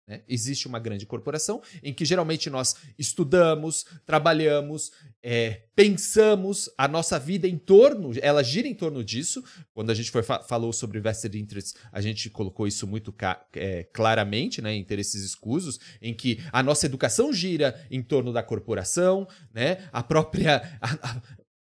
né? 0.07 0.21
Existe 0.27 0.67
uma 0.67 0.79
grande 0.79 1.05
corporação 1.05 1.61
em 1.83 1.93
que 1.93 2.05
geralmente 2.05 2.49
nós 2.49 2.75
estudamos, 2.97 3.85
trabalhamos, 4.05 4.91
é, 5.23 5.63
pensamos 5.75 6.69
a 6.77 6.87
nossa 6.87 7.17
vida 7.17 7.47
em 7.47 7.57
torno, 7.57 8.11
ela 8.21 8.43
gira 8.43 8.67
em 8.67 8.75
torno 8.75 9.03
disso. 9.03 9.43
Quando 9.73 9.89
a 9.89 9.93
gente 9.93 10.11
foi, 10.11 10.21
falou 10.21 10.71
sobre 10.71 10.99
vested 10.99 11.39
interests, 11.39 11.75
a 11.91 12.01
gente 12.01 12.29
colocou 12.29 12.67
isso 12.67 12.85
muito 12.85 13.13
é, 13.53 13.83
claramente, 13.85 14.61
né? 14.61 14.75
interesses 14.75 15.23
escusos, 15.23 15.79
em 16.01 16.13
que 16.13 16.39
a 16.51 16.61
nossa 16.61 16.85
educação 16.85 17.33
gira 17.33 17.83
em 17.89 18.03
torno 18.03 18.31
da 18.31 18.43
corporação, 18.43 19.27
né? 19.53 19.89
a 19.91 20.03
própria. 20.03 20.55
A, 20.85 20.93
a, 20.93 21.21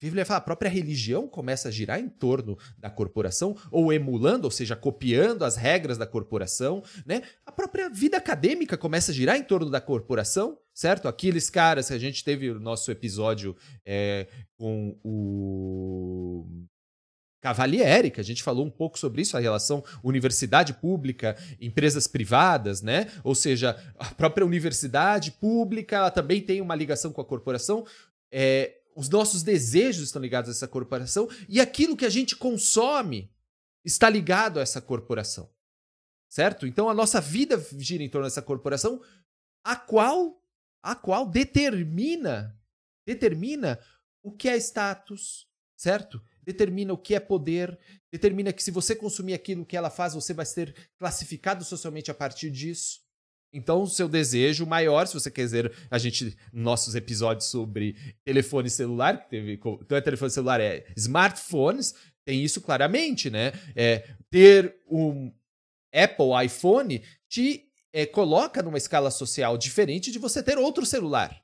Deveria 0.03 0.27
falar, 0.27 0.39
a 0.39 0.43
própria 0.43 0.69
religião 0.69 1.29
começa 1.29 1.69
a 1.69 1.71
girar 1.71 2.01
em 2.01 2.09
torno 2.09 2.59
da 2.77 2.91
corporação, 2.91 3.57
ou 3.71 3.93
emulando, 3.93 4.45
ou 4.47 4.51
seja, 4.51 4.75
copiando 4.75 5.45
as 5.45 5.57
regras 5.57 5.97
da 5.97 6.07
corporação, 6.07 6.83
né? 7.07 7.23
A 7.47 7.53
própria 7.53 7.89
vida 7.89 8.17
acadêmica 8.17 8.77
começa 8.77 9.13
a 9.13 9.15
girar 9.15 9.37
em 9.37 9.45
torno 9.45 9.71
da 9.71 9.81
corporação, 9.81 10.59
certo? 10.75 11.07
Aqueles 11.07 11.49
caras 11.49 11.87
que 11.89 11.95
a 11.95 11.99
gente 11.99 12.25
teve 12.25 12.51
o 12.51 12.59
nosso 12.59 12.91
episódio 12.91 13.57
é, 13.87 14.27
com 14.59 14.99
o 15.05 16.47
Cavalieri, 17.41 18.11
que 18.11 18.21
a 18.21 18.25
gente 18.25 18.43
falou 18.43 18.67
um 18.67 18.71
pouco 18.71 18.99
sobre 18.99 19.23
isso, 19.23 19.37
a 19.37 19.41
relação 19.41 19.85
universidade 20.03 20.75
pública, 20.75 21.37
empresas 21.61 22.09
privadas, 22.09 22.83
né? 22.83 23.07
Ou 23.23 23.37
seja, 23.37 23.77
a 23.99 24.07
própria 24.07 24.45
universidade 24.45 25.31
pública 25.31 25.97
ela 25.97 26.11
também 26.11 26.41
tem 26.41 26.61
uma 26.61 26.75
ligação 26.75 27.13
com 27.13 27.21
a 27.21 27.25
corporação. 27.25 27.85
É, 28.33 28.79
os 28.95 29.09
nossos 29.09 29.43
desejos 29.43 30.05
estão 30.05 30.21
ligados 30.21 30.49
a 30.49 30.53
essa 30.53 30.69
corporação 30.69 31.29
e 31.49 31.61
aquilo 31.61 31.97
que 31.97 32.05
a 32.05 32.11
gente 32.11 32.37
consome 32.37 33.31
está 33.85 34.09
ligado 34.09 34.59
a 34.59 34.63
essa 34.63 34.81
corporação. 34.81 35.51
Certo? 36.29 36.67
Então 36.67 36.89
a 36.89 36.95
nossa 36.95 37.21
vida 37.21 37.63
gira 37.79 38.03
em 38.03 38.09
torno 38.09 38.27
dessa 38.27 38.41
corporação, 38.41 39.03
a 39.65 39.77
qual 39.77 40.41
a 40.83 40.97
qual 40.97 41.29
determina 41.29 42.59
determina 43.07 43.79
o 44.23 44.33
que 44.33 44.49
é 44.49 44.57
status, 44.57 45.47
certo? 45.77 46.23
Determina 46.43 46.93
o 46.93 46.99
que 46.99 47.15
é 47.15 47.21
poder, 47.21 47.79
determina 48.11 48.53
que 48.53 48.63
se 48.63 48.71
você 48.71 48.97
consumir 48.97 49.35
aquilo 49.35 49.67
que 49.67 49.77
ela 49.77 49.91
faz, 49.91 50.15
você 50.15 50.33
vai 50.33 50.47
ser 50.47 50.91
classificado 50.99 51.65
socialmente 51.65 52.11
a 52.11 52.15
partir 52.15 52.51
disso. 52.51 53.01
Então, 53.53 53.83
o 53.83 53.87
seu 53.87 54.09
desejo 54.09 54.65
maior, 54.65 55.07
se 55.07 55.13
você 55.13 55.31
quiser, 55.31 55.71
a 55.91 55.99
gente, 55.99 56.37
nossos 56.53 56.95
episódios 56.95 57.49
sobre 57.49 57.97
telefone 58.25 58.71
celular, 58.71 59.21
que 59.21 59.29
teve, 59.29 59.53
então 59.55 59.99
é 59.99 60.01
telefone 60.01 60.31
celular, 60.31 60.61
é 60.61 60.87
smartphones, 60.97 61.95
tem 62.25 62.43
isso 62.43 62.63
claramente, 62.63 63.29
né? 63.29 63.53
É, 63.77 64.09
ter 64.31 64.77
um 64.91 65.31
Apple 65.93 66.47
iPhone 66.47 67.03
te 67.29 67.69
é, 67.93 68.07
coloca 68.07 68.63
numa 68.63 68.79
escala 68.79 69.11
social 69.11 69.59
diferente 69.59 70.11
de 70.11 70.19
você 70.19 70.43
ter 70.43 70.57
outro 70.57 70.87
celular, 70.87 71.39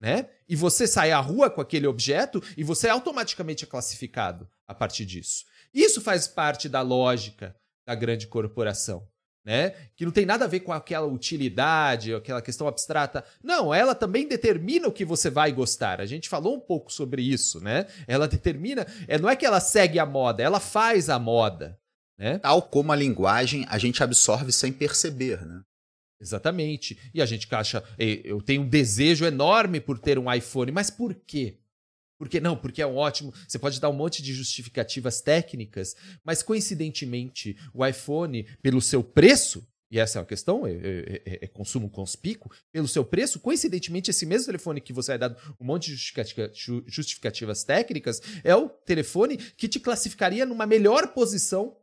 né? 0.00 0.30
E 0.48 0.56
você 0.56 0.86
sai 0.86 1.12
à 1.12 1.20
rua 1.20 1.50
com 1.50 1.60
aquele 1.60 1.86
objeto 1.86 2.42
e 2.56 2.64
você 2.64 2.88
automaticamente 2.88 3.64
é 3.64 3.66
classificado 3.66 4.48
a 4.66 4.74
partir 4.74 5.04
disso. 5.04 5.44
Isso 5.74 6.00
faz 6.00 6.26
parte 6.26 6.70
da 6.70 6.80
lógica 6.80 7.54
da 7.86 7.94
grande 7.94 8.26
corporação 8.26 9.06
né? 9.50 9.74
Que 9.96 10.04
não 10.04 10.12
tem 10.12 10.24
nada 10.24 10.44
a 10.44 10.48
ver 10.48 10.60
com 10.60 10.72
aquela 10.72 11.08
utilidade, 11.08 12.14
aquela 12.14 12.40
questão 12.40 12.68
abstrata. 12.68 13.24
Não, 13.42 13.74
ela 13.74 13.96
também 13.96 14.28
determina 14.28 14.86
o 14.86 14.92
que 14.92 15.04
você 15.04 15.28
vai 15.28 15.50
gostar. 15.50 16.00
A 16.00 16.06
gente 16.06 16.28
falou 16.28 16.54
um 16.54 16.60
pouco 16.60 16.92
sobre 16.92 17.20
isso, 17.20 17.60
né? 17.60 17.86
Ela 18.06 18.28
determina, 18.28 18.86
é, 19.08 19.18
não 19.18 19.28
é 19.28 19.34
que 19.34 19.44
ela 19.44 19.58
segue 19.58 19.98
a 19.98 20.06
moda, 20.06 20.40
ela 20.40 20.60
faz 20.60 21.10
a 21.10 21.18
moda, 21.18 21.76
né? 22.16 22.38
Tal 22.38 22.62
como 22.62 22.92
a 22.92 22.96
linguagem, 22.96 23.66
a 23.68 23.76
gente 23.76 24.00
absorve 24.04 24.52
sem 24.52 24.72
perceber, 24.72 25.44
né? 25.44 25.62
Exatamente. 26.20 26.96
E 27.12 27.20
a 27.20 27.26
gente 27.26 27.52
acha, 27.52 27.82
eu 27.98 28.40
tenho 28.40 28.62
um 28.62 28.68
desejo 28.68 29.24
enorme 29.24 29.80
por 29.80 29.98
ter 29.98 30.16
um 30.16 30.32
iPhone, 30.32 30.70
mas 30.70 30.90
por 30.90 31.12
quê? 31.12 31.58
Porque 32.20 32.38
não, 32.38 32.54
porque 32.54 32.82
é 32.82 32.86
um 32.86 32.98
ótimo. 32.98 33.32
Você 33.48 33.58
pode 33.58 33.80
dar 33.80 33.88
um 33.88 33.94
monte 33.94 34.22
de 34.22 34.34
justificativas 34.34 35.22
técnicas, 35.22 35.96
mas 36.22 36.42
coincidentemente, 36.42 37.56
o 37.72 37.84
iPhone, 37.84 38.46
pelo 38.60 38.82
seu 38.82 39.02
preço, 39.02 39.66
e 39.90 39.98
essa 39.98 40.18
é 40.18 40.20
uma 40.20 40.26
questão, 40.26 40.66
é, 40.66 40.70
é, 40.70 41.22
é, 41.24 41.38
é 41.44 41.46
consumo 41.46 41.88
conspícuo, 41.88 42.52
pelo 42.70 42.86
seu 42.86 43.06
preço, 43.06 43.40
coincidentemente, 43.40 44.10
esse 44.10 44.26
mesmo 44.26 44.44
telefone 44.44 44.82
que 44.82 44.92
você 44.92 45.12
vai 45.12 45.30
dar 45.30 45.54
um 45.58 45.64
monte 45.64 45.86
de 45.86 45.92
justificativa, 45.92 46.52
justificativas 46.86 47.64
técnicas 47.64 48.20
é 48.44 48.54
o 48.54 48.68
telefone 48.68 49.38
que 49.38 49.66
te 49.66 49.80
classificaria 49.80 50.44
numa 50.44 50.66
melhor 50.66 51.14
posição, 51.14 51.74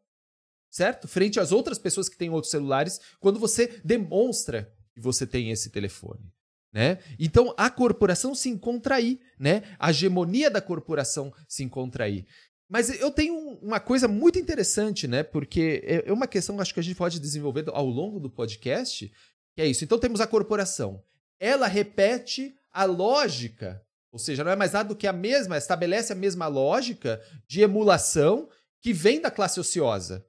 certo? 0.69 1.07
Frente 1.07 1.39
às 1.39 1.51
outras 1.51 1.79
pessoas 1.79 2.07
que 2.07 2.15
têm 2.15 2.29
outros 2.29 2.51
celulares, 2.51 3.01
quando 3.19 3.39
você 3.39 3.81
demonstra 3.83 4.71
que 4.93 5.01
você 5.01 5.25
tem 5.25 5.49
esse 5.49 5.71
telefone. 5.71 6.31
Né? 6.73 6.99
Então 7.17 7.53
a 7.57 7.69
corporação 7.69 8.35
se 8.35 8.49
encontra 8.49 8.95
aí, 8.95 9.19
né? 9.39 9.63
A 9.79 9.89
hegemonia 9.89 10.49
da 10.49 10.61
corporação 10.61 11.33
se 11.47 11.63
encontra 11.63 12.03
aí. 12.03 12.25
Mas 12.69 12.89
eu 12.99 13.09
tenho 13.09 13.35
uma 13.61 13.79
coisa 13.79 14.07
muito 14.07 14.37
interessante, 14.37 15.07
né? 15.07 15.23
Porque 15.23 15.81
é, 15.85 16.09
é 16.09 16.13
uma 16.13 16.27
questão 16.27 16.59
acho 16.59 16.73
que 16.73 16.79
a 16.79 16.83
gente 16.83 16.97
pode 16.97 17.19
desenvolver 17.19 17.65
ao 17.69 17.85
longo 17.85 18.19
do 18.19 18.29
podcast, 18.29 19.11
que 19.55 19.61
é 19.61 19.65
isso. 19.65 19.83
Então 19.83 19.97
temos 19.97 20.19
a 20.19 20.27
corporação. 20.27 21.01
Ela 21.39 21.67
repete 21.67 22.53
a 22.71 22.83
lógica, 22.83 23.81
ou 24.11 24.19
seja, 24.19 24.43
não 24.43 24.51
é 24.51 24.55
mais 24.55 24.73
nada 24.73 24.89
do 24.89 24.95
que 24.95 25.07
a 25.07 25.13
mesma, 25.13 25.57
estabelece 25.57 26.11
a 26.11 26.15
mesma 26.15 26.47
lógica 26.47 27.21
de 27.47 27.61
emulação 27.61 28.49
que 28.81 28.91
vem 28.91 29.21
da 29.21 29.31
classe 29.31 29.59
ociosa. 29.59 30.25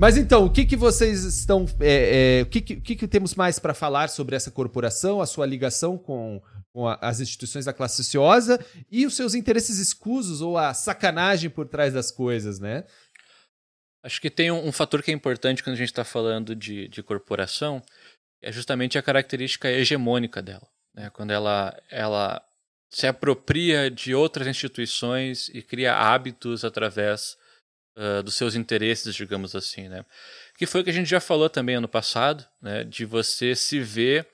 Mas 0.00 0.16
então, 0.16 0.46
o 0.46 0.50
que, 0.50 0.64
que 0.64 0.76
vocês 0.76 1.24
estão. 1.24 1.66
É, 1.78 2.38
é, 2.38 2.42
o 2.42 2.46
que, 2.46 2.62
que, 2.62 2.96
que, 2.96 3.06
temos 3.06 3.34
mais 3.34 3.58
para 3.58 3.74
falar 3.74 4.08
sobre 4.08 4.34
essa 4.34 4.50
corporação, 4.50 5.20
a 5.20 5.26
sua 5.26 5.44
ligação 5.44 5.98
com, 5.98 6.42
com 6.72 6.88
a, 6.88 6.94
as 7.02 7.20
instituições 7.20 7.66
da 7.66 7.72
classe 7.74 8.00
ociosa 8.00 8.58
e 8.90 9.04
os 9.04 9.14
seus 9.14 9.34
interesses 9.34 9.76
escusos 9.76 10.40
ou 10.40 10.56
a 10.56 10.72
sacanagem 10.72 11.50
por 11.50 11.68
trás 11.68 11.92
das 11.92 12.10
coisas, 12.10 12.58
né? 12.58 12.84
Acho 14.02 14.22
que 14.22 14.30
tem 14.30 14.50
um, 14.50 14.68
um 14.68 14.72
fator 14.72 15.02
que 15.02 15.10
é 15.10 15.14
importante 15.14 15.62
quando 15.62 15.74
a 15.74 15.78
gente 15.78 15.90
está 15.90 16.02
falando 16.02 16.56
de, 16.56 16.88
de 16.88 17.02
corporação, 17.02 17.82
é 18.40 18.50
justamente 18.50 18.96
a 18.96 19.02
característica 19.02 19.68
hegemônica 19.68 20.40
dela. 20.40 20.66
Né? 20.94 21.10
Quando 21.10 21.30
ela, 21.30 21.78
ela 21.90 22.42
se 22.90 23.06
apropria 23.06 23.90
de 23.90 24.14
outras 24.14 24.46
instituições 24.46 25.50
e 25.50 25.60
cria 25.60 25.94
hábitos 25.94 26.64
através 26.64 27.36
uh, 27.96 28.22
dos 28.22 28.34
seus 28.34 28.54
interesses, 28.54 29.14
digamos 29.14 29.54
assim, 29.54 29.88
né? 29.88 30.04
Que 30.56 30.66
foi 30.66 30.80
o 30.80 30.84
que 30.84 30.90
a 30.90 30.94
gente 30.94 31.08
já 31.08 31.20
falou 31.20 31.48
também 31.48 31.76
ano 31.76 31.88
passado, 31.88 32.44
né? 32.60 32.84
De 32.84 33.04
você 33.04 33.54
se 33.54 33.80
ver 33.80 34.26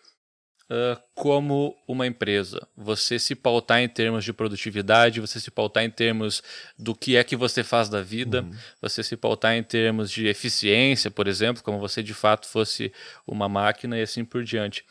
uh, 0.70 1.00
como 1.14 1.76
uma 1.86 2.06
empresa, 2.06 2.66
você 2.76 3.18
se 3.18 3.34
pautar 3.34 3.80
em 3.80 3.88
termos 3.88 4.24
de 4.24 4.32
produtividade, 4.32 5.20
você 5.20 5.40
se 5.40 5.50
pautar 5.50 5.84
em 5.84 5.90
termos 5.90 6.42
do 6.78 6.94
que 6.94 7.16
é 7.16 7.24
que 7.24 7.36
você 7.36 7.64
faz 7.64 7.88
da 7.88 8.02
vida, 8.02 8.42
uhum. 8.42 8.52
você 8.80 9.02
se 9.02 9.16
pautar 9.16 9.54
em 9.54 9.62
termos 9.62 10.10
de 10.10 10.26
eficiência, 10.26 11.10
por 11.10 11.26
exemplo, 11.26 11.62
como 11.62 11.78
você 11.78 12.02
de 12.02 12.14
fato 12.14 12.46
fosse 12.46 12.92
uma 13.26 13.48
máquina 13.48 13.98
e 13.98 14.02
assim 14.02 14.24
por 14.24 14.44
diante. 14.44 14.84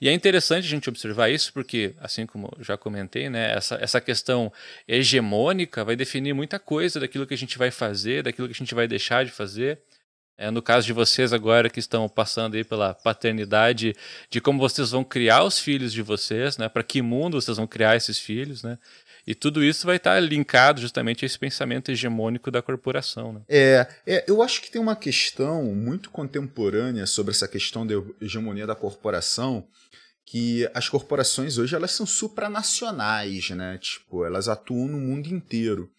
E 0.00 0.08
é 0.08 0.12
interessante 0.12 0.66
a 0.66 0.70
gente 0.70 0.88
observar 0.88 1.30
isso 1.30 1.52
porque, 1.52 1.94
assim 2.00 2.26
como 2.26 2.52
já 2.60 2.76
comentei, 2.76 3.30
né, 3.30 3.52
essa, 3.54 3.76
essa 3.80 4.00
questão 4.00 4.52
hegemônica 4.86 5.84
vai 5.84 5.96
definir 5.96 6.34
muita 6.34 6.58
coisa 6.58 7.00
daquilo 7.00 7.26
que 7.26 7.34
a 7.34 7.38
gente 7.38 7.56
vai 7.56 7.70
fazer, 7.70 8.22
daquilo 8.22 8.48
que 8.48 8.54
a 8.54 8.56
gente 8.56 8.74
vai 8.74 8.86
deixar 8.86 9.24
de 9.24 9.30
fazer. 9.30 9.80
É, 10.40 10.50
no 10.50 10.62
caso 10.62 10.86
de 10.86 10.94
vocês 10.94 11.34
agora 11.34 11.68
que 11.68 11.78
estão 11.78 12.08
passando 12.08 12.54
aí 12.54 12.64
pela 12.64 12.94
paternidade, 12.94 13.94
de 14.30 14.40
como 14.40 14.58
vocês 14.58 14.90
vão 14.90 15.04
criar 15.04 15.44
os 15.44 15.58
filhos 15.58 15.92
de 15.92 16.00
vocês, 16.00 16.56
né? 16.56 16.66
Para 16.66 16.82
que 16.82 17.02
mundo 17.02 17.38
vocês 17.38 17.58
vão 17.58 17.66
criar 17.66 17.94
esses 17.94 18.18
filhos, 18.18 18.62
né? 18.62 18.78
E 19.26 19.34
tudo 19.34 19.62
isso 19.62 19.86
vai 19.86 19.96
estar 19.96 20.18
linkado 20.18 20.80
justamente 20.80 21.24
a 21.24 21.26
esse 21.26 21.38
pensamento 21.38 21.90
hegemônico 21.90 22.50
da 22.50 22.62
corporação. 22.62 23.34
Né? 23.34 23.40
É, 23.50 23.86
é, 24.06 24.24
eu 24.26 24.42
acho 24.42 24.62
que 24.62 24.70
tem 24.70 24.80
uma 24.80 24.96
questão 24.96 25.62
muito 25.74 26.08
contemporânea 26.08 27.04
sobre 27.04 27.32
essa 27.32 27.46
questão 27.46 27.86
da 27.86 27.96
hegemonia 28.18 28.66
da 28.66 28.74
corporação, 28.74 29.68
que 30.24 30.66
as 30.72 30.88
corporações 30.88 31.58
hoje 31.58 31.76
elas 31.76 31.90
são 31.90 32.06
supranacionais, 32.06 33.50
né? 33.50 33.76
Tipo, 33.76 34.24
elas 34.24 34.48
atuam 34.48 34.88
no 34.88 34.98
mundo 34.98 35.28
inteiro. 35.28 35.92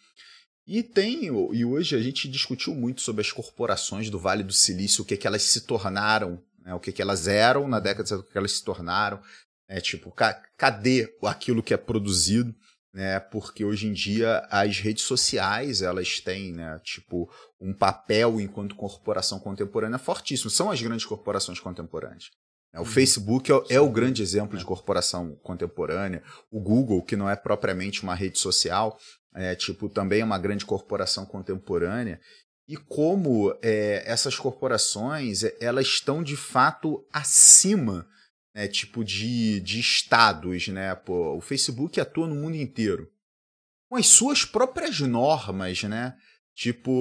E 0.74 0.82
tem, 0.82 1.26
e 1.26 1.66
hoje 1.66 1.98
a 1.98 2.02
gente 2.02 2.30
discutiu 2.30 2.74
muito 2.74 3.02
sobre 3.02 3.20
as 3.20 3.30
corporações 3.30 4.10
do 4.10 4.18
Vale 4.18 4.42
do 4.42 4.54
Silício, 4.54 5.02
o 5.02 5.06
que, 5.06 5.18
que 5.18 5.28
elas 5.28 5.42
se 5.42 5.68
tornaram, 5.68 6.42
né? 6.64 6.74
o 6.74 6.80
que, 6.80 6.94
que 6.94 7.02
elas 7.02 7.28
eram 7.28 7.68
na 7.68 7.78
década 7.78 8.04
de 8.04 8.10
70, 8.10 8.26
o 8.26 8.32
que 8.32 8.38
elas 8.38 8.54
se 8.54 8.64
tornaram. 8.64 9.22
É, 9.68 9.82
tipo, 9.82 10.10
ca 10.12 10.34
cadê 10.56 11.14
aquilo 11.24 11.62
que 11.62 11.74
é 11.74 11.78
produzido? 11.78 12.56
Né, 12.94 13.20
porque 13.20 13.66
hoje 13.66 13.88
em 13.88 13.92
dia 13.92 14.48
as 14.50 14.80
redes 14.80 15.04
sociais 15.04 15.82
elas 15.82 16.22
têm 16.22 16.54
né, 16.54 16.80
tipo 16.84 17.30
um 17.60 17.74
papel 17.74 18.40
enquanto 18.40 18.74
corporação 18.74 19.42
contemporânea 19.42 20.00
fortíssimo. 20.00 20.50
São 20.50 20.72
as 20.72 20.82
grandes 20.82 21.06
corporações 21.06 21.60
contemporâneas. 21.60 22.32
Né. 22.74 22.80
O. 22.80 22.86
Facebook 22.86 23.52
é, 23.52 23.76
é, 23.76 23.80
o 23.80 23.90
grande 23.90 24.22
exemplo 24.22 24.58
de 24.58 24.66
corporação 24.66 25.36
contemporânea. 25.44 26.24
O 26.50 26.60
Google, 26.60 27.04
que 27.04 27.16
não 27.16 27.30
é 27.30 27.36
propriamente 27.36 28.04
uma 28.04 28.16
rede 28.16 28.40
social, 28.40 28.98
é, 29.36 29.56
tipo, 29.56 29.90
também 29.90 30.22
é 30.22 30.26
uma 30.26 30.40
grande 30.40 30.66
corporação 30.66 31.26
contemporânea, 31.26 32.20
e 32.68 32.78
como 32.78 33.54
é, 33.62 34.04
essas 34.06 34.38
corporações 34.38 35.44
é, 35.44 35.56
elas 35.60 35.88
estão 35.88 36.24
de 36.24 36.38
fato 36.38 37.06
acima 37.12 38.08
né, 38.54 38.68
tipo 38.68 39.04
de, 39.04 39.60
de 39.62 39.80
estados. 39.80 40.68
Né? 40.68 40.94
Pô, 40.96 41.36
o 41.36 41.42
Facebook 41.42 42.00
atua 42.00 42.28
no 42.28 42.36
mundo 42.36 42.56
inteiro 42.56 43.10
com 43.90 43.98
as 43.98 44.08
suas 44.08 44.46
próprias 44.46 45.02
normas, 45.02 45.84
né? 45.84 46.16
Tipo, 46.56 46.92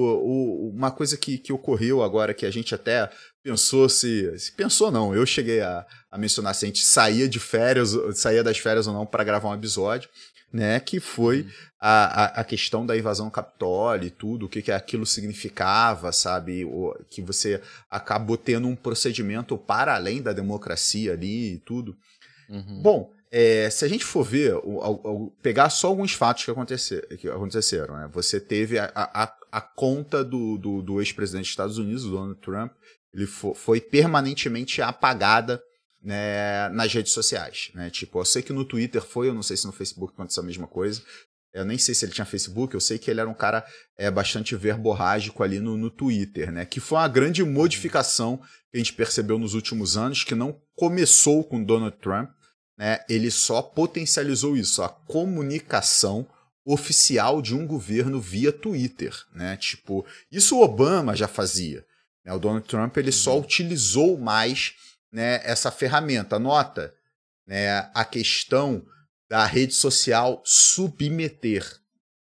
uma 0.73 0.91
coisa 0.91 1.17
que, 1.17 1.37
que 1.37 1.53
ocorreu 1.53 2.03
agora 2.03 2.33
que 2.33 2.45
a 2.45 2.51
gente 2.51 2.75
até 2.75 3.09
pensou 3.43 3.87
se. 3.89 4.37
se 4.37 4.51
pensou 4.51 4.91
não, 4.91 5.15
eu 5.15 5.25
cheguei 5.25 5.61
a, 5.61 5.85
a 6.09 6.17
mencionar 6.17 6.53
se 6.55 6.65
a 6.65 6.67
gente 6.67 6.83
saía 6.83 7.27
de 7.27 7.39
férias, 7.39 7.91
saía 8.15 8.43
das 8.43 8.57
férias 8.57 8.87
ou 8.87 8.93
não 8.93 9.05
para 9.05 9.23
gravar 9.23 9.49
um 9.49 9.55
episódio, 9.55 10.09
né? 10.51 10.79
Que 10.79 10.99
foi 10.99 11.47
a, 11.79 12.23
a, 12.23 12.25
a 12.41 12.43
questão 12.43 12.85
da 12.85 12.97
invasão 12.97 13.25
ao 13.27 13.31
Capitólio 13.31 14.07
e 14.07 14.11
tudo, 14.11 14.45
o 14.45 14.49
que, 14.49 14.61
que 14.61 14.71
aquilo 14.71 15.05
significava, 15.05 16.11
sabe? 16.11 16.65
O, 16.65 16.93
que 17.09 17.21
você 17.21 17.61
acabou 17.89 18.37
tendo 18.37 18.67
um 18.67 18.75
procedimento 18.75 19.57
para 19.57 19.95
além 19.95 20.21
da 20.21 20.33
democracia 20.33 21.13
ali 21.13 21.53
e 21.53 21.57
tudo. 21.59 21.95
Uhum. 22.49 22.81
Bom, 22.81 23.11
é, 23.31 23.69
se 23.69 23.85
a 23.85 23.87
gente 23.87 24.03
for 24.03 24.23
ver, 24.25 24.55
o- 24.55 24.79
o- 25.03 25.31
pegar 25.41 25.69
só 25.69 25.87
alguns 25.87 26.11
fatos 26.11 26.43
que, 26.43 26.51
acontecer, 26.51 27.07
que 27.17 27.29
aconteceram, 27.29 27.95
né? 27.95 28.09
Você 28.11 28.41
teve 28.41 28.77
a, 28.77 28.91
a, 28.93 29.33
a 29.53 29.61
conta 29.61 30.21
do, 30.23 30.57
do, 30.57 30.81
do 30.81 30.99
ex-presidente 30.99 31.43
dos 31.45 31.51
Estados 31.51 31.77
Unidos, 31.77 32.03
Donald 32.03 32.35
Trump, 32.41 32.73
ele 33.13 33.25
fo- 33.27 33.53
foi 33.53 33.79
permanentemente 33.81 34.81
apagada 34.81 35.61
né, 36.01 36.69
nas 36.69 36.91
redes 36.93 37.11
sociais, 37.11 37.69
né? 37.75 37.89
Tipo, 37.89 38.19
eu 38.19 38.25
sei 38.25 38.41
que 38.41 38.51
no 38.53 38.65
Twitter 38.65 39.01
foi, 39.01 39.27
eu 39.29 39.33
não 39.33 39.43
sei 39.43 39.55
se 39.57 39.65
no 39.67 39.71
Facebook 39.71 40.13
aconteceu 40.13 40.41
a 40.41 40.45
mesma 40.45 40.67
coisa. 40.67 41.01
Eu 41.53 41.65
nem 41.65 41.77
sei 41.77 41.93
se 41.93 42.05
ele 42.05 42.13
tinha 42.13 42.25
Facebook, 42.25 42.73
eu 42.73 42.79
sei 42.79 42.97
que 42.97 43.11
ele 43.11 43.19
era 43.19 43.29
um 43.29 43.33
cara 43.33 43.65
é, 43.97 44.09
bastante 44.09 44.55
verborrágico 44.55 45.43
ali 45.43 45.59
no, 45.59 45.77
no 45.77 45.89
Twitter, 45.89 46.51
né? 46.51 46.65
Que 46.65 46.79
foi 46.79 46.97
uma 46.97 47.07
grande 47.09 47.43
modificação 47.43 48.37
que 48.71 48.75
a 48.75 48.77
gente 48.77 48.93
percebeu 48.93 49.37
nos 49.37 49.53
últimos 49.53 49.97
anos, 49.97 50.23
que 50.23 50.33
não 50.33 50.59
começou 50.75 51.43
com 51.43 51.61
Donald 51.63 51.97
Trump, 51.97 52.29
né? 52.77 52.99
Ele 53.09 53.29
só 53.29 53.61
potencializou 53.61 54.55
isso, 54.55 54.81
a 54.81 54.87
comunicação 54.89 56.25
oficial 56.65 57.41
de 57.41 57.53
um 57.53 57.67
governo 57.67 58.19
via 58.21 58.51
Twitter, 58.51 59.13
né? 59.33 59.57
Tipo, 59.57 60.05
isso 60.31 60.57
o 60.57 60.63
Obama 60.63 61.15
já 61.15 61.27
fazia. 61.27 61.85
Né? 62.23 62.33
O 62.33 62.39
Donald 62.39 62.67
Trump 62.67 62.97
ele 62.97 63.11
só 63.11 63.39
utilizou 63.39 64.17
mais 64.17 64.73
né, 65.11 65.41
essa 65.43 65.71
ferramenta. 65.71 66.37
Nota 66.39 66.93
né, 67.47 67.89
a 67.93 68.05
questão 68.05 68.85
da 69.29 69.45
rede 69.45 69.73
social 69.73 70.41
submeter. 70.45 71.65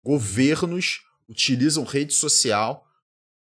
Governos 0.05 1.01
utilizam 1.28 1.84
rede 1.84 2.12
social 2.12 2.84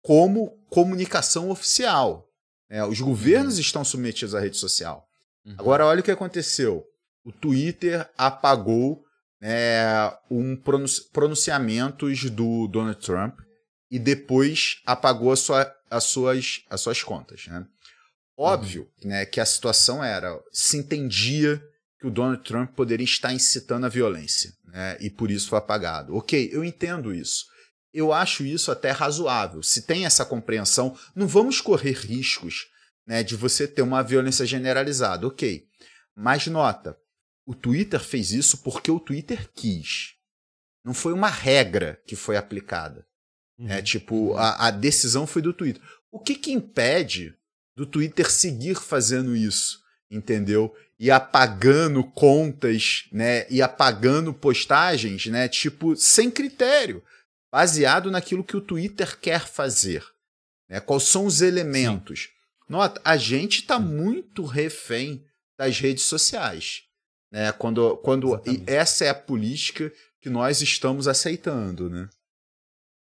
como 0.01 0.57
comunicação 0.69 1.49
oficial. 1.49 2.27
né? 2.69 2.83
Os 2.85 2.99
governos 3.01 3.57
estão 3.57 3.83
submetidos 3.83 4.33
à 4.35 4.39
rede 4.39 4.57
social. 4.57 5.07
Uhum. 5.45 5.55
Agora, 5.57 5.85
olha 5.85 5.99
o 5.99 6.03
que 6.03 6.11
aconteceu. 6.11 6.85
O 7.23 7.31
Twitter 7.31 8.09
apagou 8.17 9.03
né, 9.39 10.11
um 10.29 10.55
pronunci- 10.55 11.09
pronunciamentos 11.11 12.29
do 12.29 12.67
Donald 12.67 12.99
Trump 12.99 13.39
e 13.89 13.97
depois 13.99 14.81
apagou 14.85 15.31
a 15.31 15.35
sua- 15.35 15.71
as, 15.91 16.05
suas, 16.05 16.63
as 16.69 16.81
suas 16.81 17.03
contas. 17.03 17.45
Né? 17.47 17.65
Óbvio 18.37 18.89
né, 19.03 19.25
que 19.25 19.39
a 19.39 19.45
situação 19.45 20.03
era, 20.03 20.41
se 20.51 20.77
entendia 20.77 21.61
que 21.99 22.07
o 22.07 22.11
Donald 22.11 22.43
Trump 22.43 22.71
poderia 22.71 23.03
estar 23.03 23.31
incitando 23.33 23.85
a 23.85 23.89
violência 23.89 24.51
né, 24.65 24.97
e 24.99 25.09
por 25.09 25.29
isso 25.29 25.49
foi 25.49 25.59
apagado. 25.59 26.15
Ok, 26.15 26.49
eu 26.51 26.63
entendo 26.63 27.13
isso. 27.13 27.45
Eu 27.93 28.13
acho 28.13 28.45
isso 28.45 28.71
até 28.71 28.89
razoável. 28.89 29.61
Se 29.61 29.81
tem 29.81 30.05
essa 30.05 30.25
compreensão, 30.25 30.97
não 31.13 31.27
vamos 31.27 31.59
correr 31.59 31.91
riscos 31.91 32.67
né, 33.05 33.21
de 33.21 33.35
você 33.35 33.67
ter 33.67 33.81
uma 33.81 34.01
violência 34.01 34.45
generalizada. 34.45 35.27
Ok. 35.27 35.67
Mas 36.15 36.47
nota, 36.47 36.97
o 37.45 37.53
Twitter 37.53 37.99
fez 37.99 38.31
isso 38.31 38.59
porque 38.63 38.89
o 38.89 38.99
Twitter 38.99 39.51
quis. 39.53 40.13
Não 40.83 40.93
foi 40.93 41.11
uma 41.13 41.29
regra 41.29 42.01
que 42.07 42.15
foi 42.15 42.37
aplicada. 42.37 43.05
É 43.67 43.81
tipo, 43.81 44.35
a, 44.35 44.67
a 44.67 44.71
decisão 44.71 45.27
foi 45.27 45.41
do 45.41 45.53
Twitter. 45.53 45.81
O 46.11 46.19
que 46.19 46.35
que 46.35 46.51
impede 46.51 47.35
do 47.75 47.85
Twitter 47.85 48.29
seguir 48.29 48.75
fazendo 48.75 49.35
isso? 49.35 49.79
Entendeu? 50.09 50.75
E 50.99 51.09
apagando 51.09 52.03
contas, 52.03 53.05
né? 53.11 53.47
E 53.49 53.61
apagando 53.61 54.33
postagens, 54.33 55.27
né? 55.27 55.47
Tipo, 55.47 55.95
sem 55.95 56.29
critério. 56.29 57.03
Baseado 57.51 58.09
naquilo 58.09 58.43
que 58.43 58.55
o 58.55 58.61
Twitter 58.61 59.19
quer 59.19 59.47
fazer. 59.47 60.03
Né? 60.69 60.79
Quais 60.79 61.03
são 61.03 61.25
os 61.25 61.41
elementos? 61.41 62.29
Nota, 62.67 63.01
a 63.03 63.17
gente 63.17 63.59
está 63.59 63.77
muito 63.77 64.45
refém 64.45 65.25
das 65.57 65.77
redes 65.79 66.05
sociais. 66.05 66.83
Né? 67.29 67.51
Quando, 67.51 67.97
quando 67.97 68.41
e 68.45 68.63
essa 68.65 69.05
é 69.05 69.09
a 69.09 69.15
política 69.15 69.91
que 70.21 70.29
nós 70.29 70.61
estamos 70.61 71.07
aceitando, 71.07 71.89
né? 71.89 72.09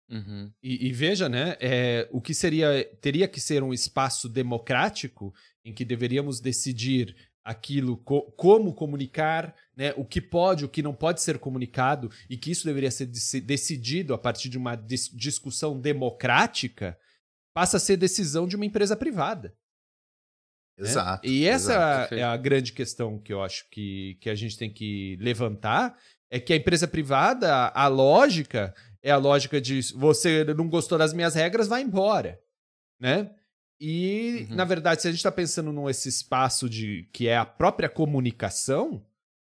Uhum. 0.10 0.52
E, 0.64 0.88
e 0.88 0.92
veja, 0.94 1.28
né, 1.28 1.58
é, 1.60 2.08
o 2.12 2.22
que 2.22 2.34
seria 2.34 2.84
teria 3.02 3.28
que 3.28 3.42
ser 3.42 3.62
um 3.62 3.74
espaço 3.74 4.30
democrático 4.30 5.34
em 5.66 5.74
que 5.74 5.84
deveríamos 5.84 6.40
decidir 6.40 7.14
aquilo 7.44 7.98
co- 7.98 8.32
como 8.38 8.74
comunicar, 8.74 9.54
né, 9.76 9.94
o 9.98 10.06
que 10.06 10.22
pode, 10.22 10.64
o 10.66 10.70
que 10.70 10.82
não 10.82 10.94
pode 10.94 11.22
ser 11.22 11.38
comunicado 11.40 12.10
e 12.30 12.38
que 12.38 12.52
isso 12.52 12.66
deveria 12.66 12.92
ser 12.92 13.06
deci- 13.06 13.42
decidido 13.42 14.14
a 14.14 14.18
partir 14.18 14.50
de 14.50 14.58
uma 14.58 14.76
dis- 14.76 15.10
discussão 15.14 15.80
democrática, 15.80 16.98
passa 17.54 17.78
a 17.78 17.80
ser 17.80 17.98
decisão 17.98 18.48
de 18.48 18.56
uma 18.56 18.66
empresa 18.66 18.96
privada. 18.96 19.54
né? 20.78 20.88
Exato. 20.88 21.28
E 21.28 21.46
essa 21.46 21.72
exato. 21.74 22.16
é 22.16 22.24
a 22.24 22.38
grande 22.38 22.72
questão 22.72 23.20
que 23.20 23.34
eu 23.34 23.42
acho 23.42 23.70
que, 23.70 24.18
que 24.22 24.30
a 24.30 24.36
gente 24.36 24.58
tem 24.58 24.72
que 24.72 25.18
levantar, 25.20 25.98
é 26.30 26.40
que 26.40 26.54
a 26.54 26.56
empresa 26.58 26.88
privada, 26.88 27.68
a 27.70 27.88
lógica 27.88 28.74
é 29.08 29.12
a 29.12 29.18
lógica 29.18 29.60
de 29.62 29.80
você 29.94 30.44
não 30.44 30.68
gostou 30.68 30.98
das 30.98 31.14
minhas 31.14 31.34
regras, 31.36 31.68
vai 31.68 31.82
embora, 31.82 32.40
né? 33.00 33.34
E, 33.80 34.48
Uhum. 34.50 34.56
na 34.56 34.66
verdade, 34.66 35.02
se 35.02 35.08
a 35.08 35.12
gente 35.12 35.20
está 35.20 35.32
pensando 35.32 35.72
nesse 35.72 36.10
espaço 36.10 36.68
de 36.70 37.08
que 37.14 37.28
é 37.28 37.38
a 37.38 37.46
própria 37.46 37.88
comunicação, 37.88 39.06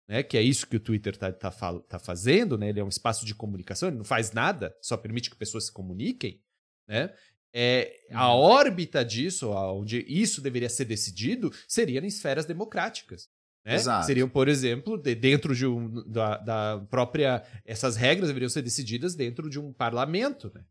né, 0.09 0.23
que 0.23 0.37
é 0.37 0.43
isso 0.43 0.67
que 0.67 0.77
o 0.77 0.81
Twitter 0.81 1.15
está 1.15 1.33
tá, 1.33 1.51
fal- 1.51 1.81
tá 1.81 1.99
fazendo, 1.99 2.59
né? 2.59 2.69
Ele 2.69 2.81
é 2.81 2.85
um 2.85 2.89
espaço 2.89 3.25
de 3.25 3.35
comunicação, 3.35 3.89
ele 3.89 3.97
não 3.99 4.05
faz 4.05 4.33
nada, 4.33 4.77
só 4.83 4.97
permite 4.97 5.31
que 5.31 5.37
pessoas 5.37 5.67
se 5.67 5.73
comuniquem, 5.73 6.41
né? 6.89 7.13
É, 7.53 8.01
a 8.13 8.29
Uhum. 8.35 8.41
órbita 8.41 9.03
disso, 9.05 9.51
onde 9.51 10.05
isso 10.09 10.43
deveria 10.43 10.69
ser 10.69 10.85
decidido, 10.85 11.51
seria 11.67 12.01
em 12.01 12.07
esferas 12.07 12.45
democráticas. 12.45 13.29
Né? 13.67 13.75
Seriam, 14.05 14.29
por 14.29 14.47
exemplo, 14.49 14.97
de- 14.97 15.15
dentro 15.17 15.55
de 15.55 15.67
um, 15.67 15.91
da, 16.09 16.37
da 16.39 16.87
própria. 16.89 17.43
Essas 17.65 17.97
regras 17.97 18.29
deveriam 18.29 18.49
ser 18.49 18.63
decididas 18.63 19.15
dentro 19.17 19.51
de 19.51 19.59
um 19.59 19.73
parlamento, 19.73 20.53
né? 20.55 20.65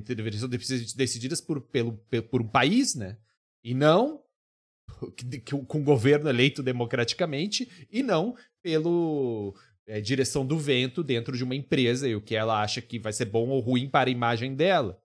Deveriam 0.00 0.40
ser 0.40 0.48
dec- 0.48 0.94
decididas 0.96 1.40
por, 1.42 1.60
pelo, 1.60 1.92
pe- 2.08 2.22
por 2.22 2.40
um 2.40 2.48
país, 2.48 2.94
né? 2.94 3.18
E 3.62 3.74
não 3.74 4.22
com 5.68 5.78
um 5.78 5.84
governo 5.84 6.28
eleito 6.28 6.62
democraticamente 6.62 7.86
e 7.90 8.02
não 8.02 8.34
pelo 8.62 9.54
é, 9.86 10.00
direção 10.00 10.46
do 10.46 10.58
vento 10.58 11.02
dentro 11.04 11.36
de 11.36 11.44
uma 11.44 11.54
empresa 11.54 12.08
e 12.08 12.14
o 12.16 12.20
que 12.22 12.34
ela 12.34 12.62
acha 12.62 12.80
que 12.80 12.98
vai 12.98 13.12
ser 13.12 13.26
bom 13.26 13.48
ou 13.50 13.60
ruim 13.60 13.88
para 13.88 14.08
a 14.08 14.12
imagem 14.12 14.54
dela, 14.54 14.98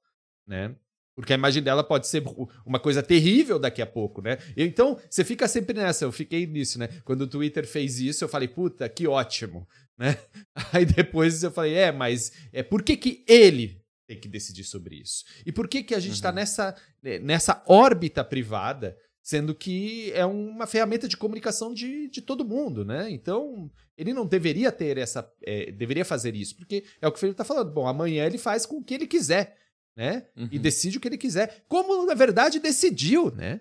né? 0.47 0.73
Porque 1.19 1.33
a 1.33 1.35
imagem 1.35 1.61
dela 1.61 1.83
pode 1.83 2.07
ser 2.07 2.23
uma 2.65 2.79
coisa 2.79 3.03
terrível 3.03 3.59
daqui 3.59 3.81
a 3.81 3.85
pouco, 3.85 4.21
né? 4.21 4.37
Então, 4.55 4.97
você 5.09 5.25
fica 5.25 5.49
sempre 5.49 5.73
nessa. 5.73 6.05
Eu 6.05 6.13
fiquei 6.13 6.47
nisso, 6.47 6.79
né? 6.79 6.87
Quando 7.03 7.23
o 7.23 7.27
Twitter 7.27 7.67
fez 7.67 7.99
isso, 7.99 8.23
eu 8.23 8.29
falei, 8.29 8.47
puta, 8.47 8.87
que 8.87 9.05
ótimo, 9.05 9.67
né? 9.97 10.17
Aí 10.71 10.85
depois 10.85 11.43
eu 11.43 11.51
falei, 11.51 11.73
é, 11.73 11.91
mas 11.91 12.31
é 12.53 12.63
por 12.63 12.81
que, 12.81 12.95
que 12.95 13.25
ele 13.27 13.81
tem 14.07 14.17
que 14.17 14.29
decidir 14.29 14.63
sobre 14.63 14.95
isso? 14.95 15.25
E 15.45 15.51
por 15.51 15.67
que, 15.67 15.83
que 15.83 15.93
a 15.93 15.99
gente 15.99 16.13
está 16.13 16.29
Uhum. 16.29 16.35
nessa, 16.35 16.73
né, 17.03 17.19
nessa 17.19 17.61
órbita 17.67 18.23
privada, 18.23 18.95
sendo 19.21 19.53
que 19.53 20.13
é 20.13 20.25
uma 20.25 20.65
ferramenta 20.67 21.05
de 21.05 21.17
comunicação 21.17 21.73
de, 21.73 22.07
de 22.07 22.21
todo 22.21 22.45
mundo, 22.47 22.85
né? 22.85 23.11
Então, 23.11 23.69
ele 23.97 24.13
não 24.13 24.25
deveria 24.25 24.71
ter 24.71 24.97
essa. 24.97 25.29
é, 25.45 25.69
deveria 25.69 26.05
fazer 26.05 26.33
isso, 26.33 26.55
porque 26.55 26.85
é 27.01 27.07
o 27.09 27.11
que 27.11 27.17
o 27.17 27.19
Felipe 27.19 27.33
está 27.33 27.43
falando. 27.43 27.73
Bom, 27.73 27.85
amanhã 27.87 28.25
ele 28.25 28.37
faz 28.37 28.65
com 28.65 28.77
o 28.77 28.83
que 28.83 28.93
ele 28.93 29.05
quiser 29.05 29.57
né? 29.99 30.25
E 30.37 30.55
Uhum. 30.55 30.61
decide 30.61 30.97
o 30.97 31.01
que 31.01 31.09
ele 31.09 31.17
quiser. 31.17 31.65
Como, 31.67 32.05
na 32.05 32.13
verdade, 32.13 32.57
decidiu, 32.61 33.29
né? 33.35 33.59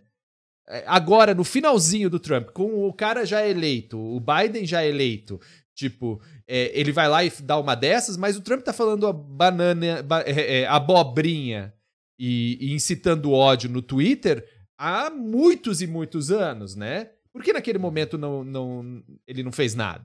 É, 0.68 0.84
Agora, 0.86 1.34
no 1.34 1.42
finalzinho 1.42 2.08
do 2.08 2.20
Trump, 2.20 2.50
com 2.50 2.86
o 2.86 2.92
cara 2.92 3.26
já 3.26 3.44
eleito, 3.44 3.98
o 3.98 4.20
Biden 4.20 4.64
já 4.64 4.84
eleito, 4.84 5.40
tipo, 5.74 6.22
é, 6.46 6.70
ele 6.78 6.92
vai 6.92 7.08
lá 7.08 7.24
e 7.24 7.30
dá 7.42 7.58
uma 7.58 7.74
dessas, 7.74 8.16
mas 8.16 8.36
o 8.36 8.40
Trump 8.40 8.62
tá 8.62 8.72
falando 8.72 9.04
a 9.08 9.12
banana, 9.12 10.00
ba- 10.04 10.22
é, 10.24 10.60
é, 10.60 10.66
abobrinha 10.68 11.74
e, 12.20 12.56
e 12.60 12.72
incitando 12.72 13.32
ódio 13.32 13.68
no 13.68 13.82
Twitter 13.82 14.46
há 14.78 15.10
muitos 15.10 15.82
e 15.82 15.88
muitos 15.88 16.30
anos, 16.30 16.76
né? 16.76 17.10
Por 17.32 17.42
que 17.42 17.52
naquele 17.52 17.78
momento 17.78 18.16
não, 18.16 18.44
não, 18.44 19.02
ele 19.26 19.42
não 19.42 19.50
fez 19.50 19.74
nada? 19.74 20.04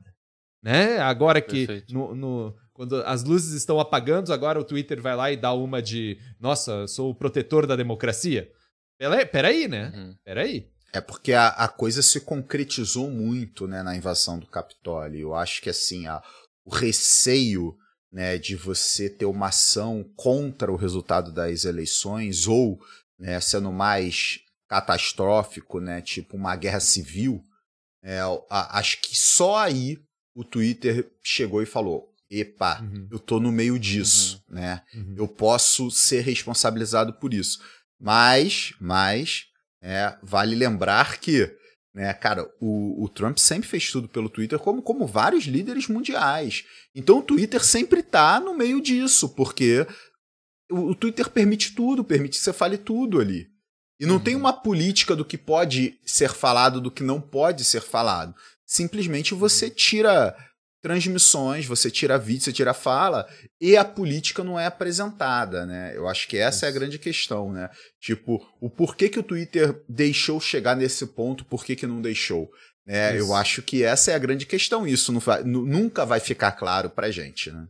Né? 0.64 0.98
Agora 1.00 1.40
que 1.42 1.84
no, 1.92 2.16
no- 2.16 2.56
quando 2.74 2.96
as 3.04 3.24
luzes 3.24 3.54
estão 3.54 3.80
apagando, 3.80 4.34
agora 4.34 4.60
o 4.60 4.64
Twitter 4.64 5.02
vai 5.02 5.16
lá 5.16 5.32
e 5.32 5.38
dá 5.38 5.54
uma 5.54 5.82
de 5.82 6.18
nossa, 6.40 6.72
eu 6.72 6.88
sou 6.88 7.12
o 7.12 7.16
protetor 7.16 7.66
da 7.68 7.76
democracia. 7.76 8.52
Pera- 8.98 9.26
Peraí, 9.26 9.68
né? 9.68 9.92
Uhum. 9.96 10.16
Peraí. 10.24 10.70
É 10.92 11.02
porque 11.02 11.34
a, 11.34 11.48
a 11.50 11.68
coisa 11.68 12.02
se 12.02 12.20
concretizou 12.22 13.10
muito 13.10 13.68
né, 13.68 13.82
na 13.82 13.96
invasão 13.96 14.38
do 14.38 14.46
Capitólio. 14.48 15.20
Eu 15.22 15.36
acho 15.36 15.62
que 15.62 15.70
assim, 15.70 16.06
a, 16.08 16.22
o 16.66 16.70
receio 16.74 17.76
né, 18.12 18.38
de 18.38 18.56
você 18.56 19.10
ter 19.10 19.26
uma 19.26 19.48
ação 19.48 20.04
contra 20.16 20.72
o 20.72 20.76
resultado 20.76 21.32
das 21.32 21.66
eleições 21.66 22.46
ou 22.48 22.80
né, 23.20 23.40
sendo 23.40 23.72
mais 23.72 24.40
catastrófico, 24.88 25.80
né, 25.80 26.02
tipo 26.02 26.36
uma 26.38 26.56
guerra 26.56 26.80
civil, 26.80 27.42
é, 28.04 28.20
a- 28.50 28.78
acho 28.78 29.02
que 29.02 29.18
só 29.18 29.58
aí 29.58 29.98
o 30.36 30.44
Twitter 30.44 31.12
chegou 31.24 31.62
e 31.62 31.66
falou: 31.66 32.13
epa, 32.40 32.82
Uhum. 32.82 33.08
eu 33.12 33.20
tô 33.20 33.40
no 33.40 33.52
meio 33.52 33.78
disso, 33.80 34.44
né? 34.50 34.82
Uhum. 34.96 35.16
Eu 35.18 35.28
posso 35.28 35.90
ser 35.92 36.22
responsabilizado 36.22 37.14
por 37.14 37.34
isso. 37.34 37.60
Mas, 38.00 38.74
mas, 38.80 39.46
é, 39.82 40.18
vale 40.22 40.56
lembrar 40.56 41.20
que, 41.20 41.50
né, 41.94 42.14
cara, 42.14 42.50
o, 42.60 43.04
o 43.04 43.10
Trump 43.10 43.38
sempre 43.38 43.68
fez 43.70 43.92
tudo 43.92 44.08
pelo 44.10 44.30
Twitter, 44.30 44.60
como, 44.60 44.82
como 44.82 45.06
vários 45.08 45.46
líderes 45.46 45.88
mundiais. 45.88 46.64
Então 46.94 47.20
o 47.20 47.24
Twitter 47.24 47.64
sempre 47.64 48.02
tá 48.04 48.40
no 48.40 48.54
meio 48.58 48.82
disso, 48.82 49.30
porque 49.30 49.86
o, 50.72 50.92
o 50.92 50.96
Twitter 50.96 51.30
permite 51.30 51.74
tudo, 51.76 52.04
permite 52.04 52.38
que 52.38 52.44
você 52.44 52.54
fale 52.54 52.78
tudo 52.78 53.20
ali. 53.22 53.48
E 54.00 54.06
não 54.06 54.20
tem 54.20 54.36
uma 54.36 54.52
política 54.52 55.16
do 55.16 55.24
que 55.24 55.38
pode 55.38 55.98
ser 56.04 56.30
falado, 56.34 56.82
do 56.82 56.92
que 56.92 57.04
não 57.04 57.22
pode 57.22 57.64
ser 57.64 57.80
falado. 57.80 58.36
Simplesmente 58.66 59.34
você 59.34 59.70
tira 59.70 60.36
transmissões, 60.84 61.66
você 61.66 61.90
tira 61.90 62.20
vídeo, 62.20 62.44
você 62.44 62.52
tira 62.54 62.74
fala, 62.74 63.26
e 63.60 63.76
a 63.78 63.86
política 63.86 64.44
não 64.44 64.60
é 64.60 64.66
apresentada, 64.66 65.66
né? 65.66 65.94
Eu 65.96 66.08
acho 66.08 66.28
que 66.28 66.38
essa 66.38 66.66
é 66.66 66.70
a 66.70 66.74
grande 66.74 67.00
questão, 67.00 67.52
né? 67.52 67.70
Tipo, 68.02 68.38
o 68.62 68.70
porquê 68.70 69.08
que 69.08 69.18
o 69.18 69.24
Twitter 69.24 69.82
deixou 69.88 70.40
chegar 70.42 70.76
nesse 70.76 71.08
ponto, 71.08 71.46
por 71.46 71.64
que 71.66 71.76
que 71.76 71.88
não 71.88 72.02
deixou? 72.02 72.50
Isso. 73.16 73.26
eu 73.26 73.34
acho 73.34 73.62
que 73.62 73.82
essa 73.82 74.12
é 74.12 74.16
a 74.16 74.20
grande 74.20 74.46
questão. 74.46 74.86
Isso 74.86 75.14
não 75.14 75.22
vai- 75.22 75.42
nu- 75.42 75.66
nunca 75.66 76.06
vai 76.06 76.20
ficar 76.20 76.52
claro 76.52 76.90
pra 76.90 77.10
gente, 77.10 77.50
né? 77.50 77.66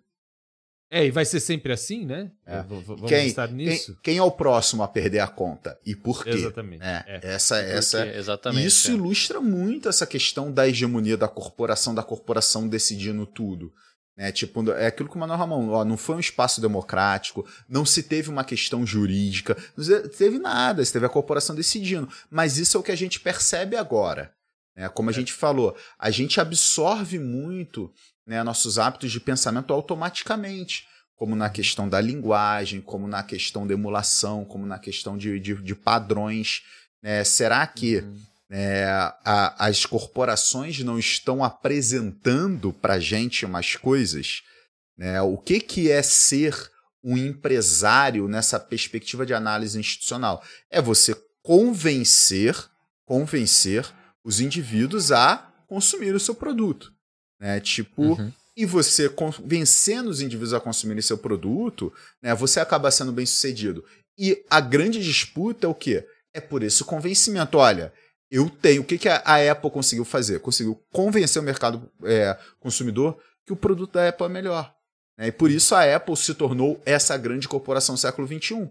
É, 0.95 1.07
e 1.07 1.09
vai 1.09 1.25
ser 1.25 1.39
sempre 1.39 1.73
assim, 1.73 2.05
né? 2.05 2.29
É. 2.45 2.61
Vamos 2.61 3.09
Quem, 3.09 3.25
estar 3.25 3.47
quem, 3.47 3.57
nisso. 3.57 3.97
quem 4.03 4.17
é 4.17 4.21
o 4.21 4.29
próximo 4.29 4.83
a 4.83 4.87
perder 4.87 5.21
a 5.21 5.27
conta? 5.27 5.75
E 5.83 5.95
por 5.95 6.23
quê? 6.23 6.29
Exatamente. 6.29 6.83
É, 6.83 7.03
É. 7.07 7.19
Essa, 7.33 7.57
essa, 7.57 8.03
Porque- 8.03 8.17
exatamente. 8.19 8.67
Isso 8.67 8.91
é. 8.91 8.93
ilustra 8.93 9.41
muito 9.41 9.89
essa 9.89 10.05
questão 10.05 10.51
da 10.51 10.67
hegemonia 10.67 11.17
da 11.17 11.27
corporação, 11.27 11.95
da 11.95 12.03
corporação 12.03 12.67
decidindo 12.67 13.25
tudo. 13.25 13.73
Né? 14.15 14.31
Tipo, 14.31 14.69
é 14.73 14.85
aquilo 14.85 15.09
que 15.09 15.15
o 15.15 15.19
Manuel 15.19 15.39
Ramon, 15.39 15.69
ó, 15.69 15.83
não 15.83 15.97
foi 15.97 16.15
um 16.15 16.19
espaço 16.19 16.61
democrático, 16.61 17.43
não 17.67 17.83
se 17.83 18.03
teve 18.03 18.29
uma 18.29 18.43
questão 18.43 18.85
jurídica, 18.85 19.57
não 19.75 19.83
se 19.83 20.09
teve 20.09 20.37
nada, 20.37 20.85
se 20.85 20.93
teve 20.93 21.07
a 21.07 21.09
corporação 21.09 21.55
decidindo. 21.55 22.07
Mas 22.29 22.59
isso 22.59 22.77
é 22.77 22.79
o 22.79 22.83
que 22.83 22.91
a 22.91 22.95
gente 22.95 23.19
percebe 23.19 23.75
agora. 23.75 24.31
Né? 24.77 24.87
Como 24.89 25.09
a 25.09 25.13
gente 25.13 25.33
falou, 25.33 25.75
a 25.97 26.11
gente 26.11 26.39
absorve 26.39 27.17
muito 27.17 27.91
né, 28.25 28.41
nossos 28.43 28.77
hábitos 28.79 29.11
de 29.11 29.19
pensamento 29.19 29.73
automaticamente. 29.73 30.85
Como 31.15 31.35
na 31.35 31.49
questão 31.49 31.87
da 31.87 32.01
linguagem, 32.01 32.81
como 32.81 33.07
na 33.07 33.23
questão 33.23 33.65
da 33.67 33.73
emulação, 33.73 34.43
como 34.43 34.65
na 34.65 34.79
questão 34.79 35.17
de, 35.17 35.39
de, 35.39 35.55
de 35.55 35.75
padrões. 35.75 36.61
né? 37.01 37.23
será 37.23 37.65
que 37.67 37.97
Uhum. 37.97 38.19
é, 38.49 38.85
a- 39.25 39.55
as 39.67 39.85
corporações 39.85 40.79
não 40.79 40.97
estão 40.99 41.43
apresentando 41.43 42.71
para 42.73 42.99
gente 42.99 43.45
umas 43.45 43.75
coisas. 43.75 44.41
Né? 44.97 45.21
O 45.21 45.37
que, 45.37 45.59
que 45.59 45.89
é 45.91 46.01
ser 46.01 46.55
um 47.03 47.17
empresário 47.17 48.27
nessa 48.27 48.59
perspectiva 48.59 49.25
de 49.25 49.33
análise 49.33 49.79
institucional? 49.79 50.43
É 50.69 50.81
você 50.81 51.15
convencer, 51.41 52.55
convencer 53.05 53.85
os 54.23 54.39
indivíduos 54.39 55.11
a 55.11 55.51
consumir 55.67 56.13
o 56.15 56.19
seu 56.19 56.35
produto. 56.35 56.91
Né? 57.43 57.59
Tipo, 57.59 58.01
Uhum. 58.13 58.31
e 58.55 58.65
você 58.65 59.09
convencendo 59.09 60.09
os 60.09 60.21
indivíduos 60.21 60.53
a 60.53 60.61
consumirem 60.61 61.01
seu 61.01 61.17
produto, 61.17 61.91
né, 62.21 62.33
você 62.33 62.61
acaba 62.61 62.89
sendo 62.89 63.11
bem 63.11 63.25
sucedido. 63.25 63.83
E 64.17 64.41
a 64.49 64.61
grande 64.61 65.03
disputa 65.03 65.67
é 65.67 65.69
o 65.69 65.75
quê? 65.75 66.07
É 66.33 66.39
por 66.39 66.63
esse 66.63 66.85
convencimento. 66.85 67.57
Olha, 67.57 67.91
eu 68.31 68.49
tenho. 68.49 68.81
O 68.81 68.85
que, 68.85 68.97
que 68.97 69.09
a 69.09 69.21
a 69.25 69.51
Apple 69.51 69.69
conseguiu 69.69 70.05
fazer? 70.05 70.39
Conseguiu 70.39 70.81
convencer 70.93 71.41
o 71.41 71.45
mercado 71.45 71.91
é, 72.05 72.37
consumidor 72.61 73.19
que 73.45 73.51
o 73.51 73.57
produto 73.57 73.91
da 73.95 74.07
Apple 74.07 74.25
é 74.27 74.29
melhor. 74.29 74.73
né? 75.17 75.27
E 75.27 75.31
por 75.33 75.51
isso 75.51 75.75
a 75.75 75.83
Apple 75.95 76.15
se 76.15 76.33
tornou 76.33 76.81
essa 76.85 77.17
grande 77.17 77.45
corporação 77.49 77.95
do 77.95 77.99
século 77.99 78.25
XXI. 78.25 78.69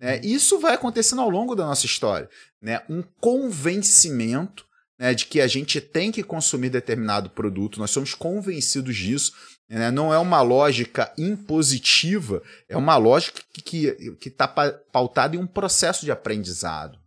né? 0.00 0.20
Isso 0.22 0.60
vai 0.60 0.74
acontecendo 0.74 1.20
ao 1.22 1.28
longo 1.28 1.56
da 1.56 1.66
nossa 1.66 1.86
história. 1.86 2.28
Né? 2.62 2.80
Um 2.88 3.02
convencimento 3.20 4.64
né, 5.02 5.14
de 5.14 5.26
que 5.26 5.40
a 5.40 5.48
gente 5.48 5.80
tem 5.80 6.12
que 6.12 6.22
consumir 6.22 6.70
determinado 6.70 7.28
produto, 7.28 7.80
nós 7.80 7.90
somos 7.90 8.14
convencidos 8.14 8.94
disso. 8.96 9.32
né? 9.68 9.90
Não 9.90 10.14
é 10.14 10.18
uma 10.18 10.40
lógica 10.42 11.12
impositiva, 11.18 12.40
é 12.68 12.76
uma 12.76 12.96
lógica 12.96 13.42
que 13.52 13.78
está 13.88 14.16
que, 14.20 14.30
tá 14.30 14.46
pa- 14.46 14.70
pautada 14.92 15.34
em 15.34 15.40
um 15.40 15.46
processo 15.46 16.04
de 16.04 16.12
aprendizado. 16.12 17.00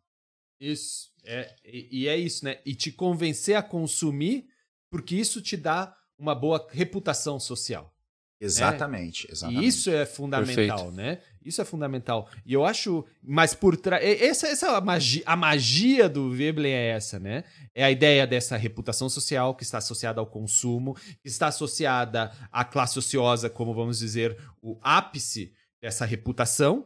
Isso. 0.59 1.09
É, 1.23 1.55
e 1.63 2.09
é 2.09 2.17
isso, 2.17 2.43
né? 2.43 2.59
E 2.65 2.75
te 2.75 2.91
convencer 2.91 3.55
a 3.55 3.63
consumir, 3.63 4.43
porque 4.91 5.15
isso 5.15 5.41
te 5.41 5.55
dá 5.55 5.95
uma 6.19 6.35
boa 6.35 6.67
reputação 6.71 7.39
social. 7.39 7.94
Exatamente, 8.39 9.27
exatamente. 9.31 9.63
E 9.63 9.67
isso 9.67 9.89
é 9.89 10.05
fundamental, 10.05 10.91
né? 10.91 11.19
Isso 11.43 11.61
é 11.61 11.65
fundamental. 11.65 12.29
E 12.45 12.53
eu 12.53 12.65
acho. 12.65 13.05
Mas 13.23 13.53
por 13.53 13.77
trás. 13.77 14.03
Essa, 14.03 14.47
essa 14.47 14.67
é 14.67 14.75
a 14.75 14.81
magia, 14.81 15.23
a 15.25 15.35
magia 15.35 16.09
do 16.09 16.31
Veblen 16.31 16.73
é 16.73 16.89
essa, 16.89 17.17
né? 17.17 17.43
É 17.73 17.83
a 17.83 17.91
ideia 17.91 18.27
dessa 18.27 18.57
reputação 18.57 19.07
social 19.09 19.55
que 19.55 19.63
está 19.63 19.77
associada 19.77 20.19
ao 20.19 20.27
consumo, 20.27 20.95
que 20.95 21.27
está 21.27 21.47
associada 21.47 22.31
à 22.51 22.65
classe 22.65 22.99
ociosa, 22.99 23.49
como 23.49 23.73
vamos 23.73 23.99
dizer, 23.99 24.37
o 24.61 24.77
ápice 24.81 25.53
dessa 25.81 26.05
reputação, 26.05 26.85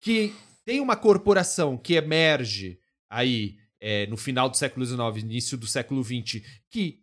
que 0.00 0.34
tem 0.64 0.80
uma 0.80 0.96
corporação 0.96 1.76
que 1.76 1.94
emerge 1.94 2.78
aí 3.10 3.56
é, 3.80 4.06
no 4.06 4.16
final 4.16 4.48
do 4.48 4.56
século 4.56 4.86
XIX, 4.86 5.16
início 5.16 5.58
do 5.58 5.66
século 5.66 6.02
XX, 6.02 6.42
que, 6.70 7.00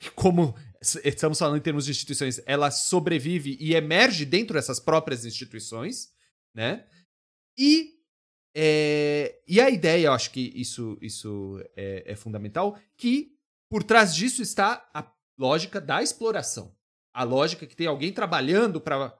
que 0.00 0.10
como 0.14 0.54
estamos 1.04 1.38
falando 1.38 1.56
em 1.56 1.62
termos 1.62 1.84
de 1.84 1.90
instituições, 1.90 2.40
ela 2.46 2.70
sobrevive 2.70 3.56
e 3.60 3.74
emerge 3.74 4.24
dentro 4.24 4.54
dessas 4.54 4.78
próprias 4.78 5.24
instituições, 5.24 6.12
né? 6.54 6.86
E, 7.58 7.94
é, 8.54 9.40
e 9.46 9.60
a 9.60 9.70
ideia, 9.70 10.06
eu 10.06 10.12
acho 10.12 10.30
que 10.30 10.52
isso, 10.54 10.98
isso 11.00 11.62
é, 11.76 12.04
é 12.06 12.16
fundamental, 12.16 12.78
que 12.96 13.36
por 13.68 13.82
trás 13.82 14.14
disso 14.14 14.42
está 14.42 14.88
a 14.92 15.10
lógica 15.38 15.80
da 15.80 16.02
exploração. 16.02 16.74
A 17.12 17.22
lógica 17.22 17.66
que 17.66 17.76
tem 17.76 17.86
alguém 17.86 18.12
trabalhando 18.12 18.80
para 18.80 19.16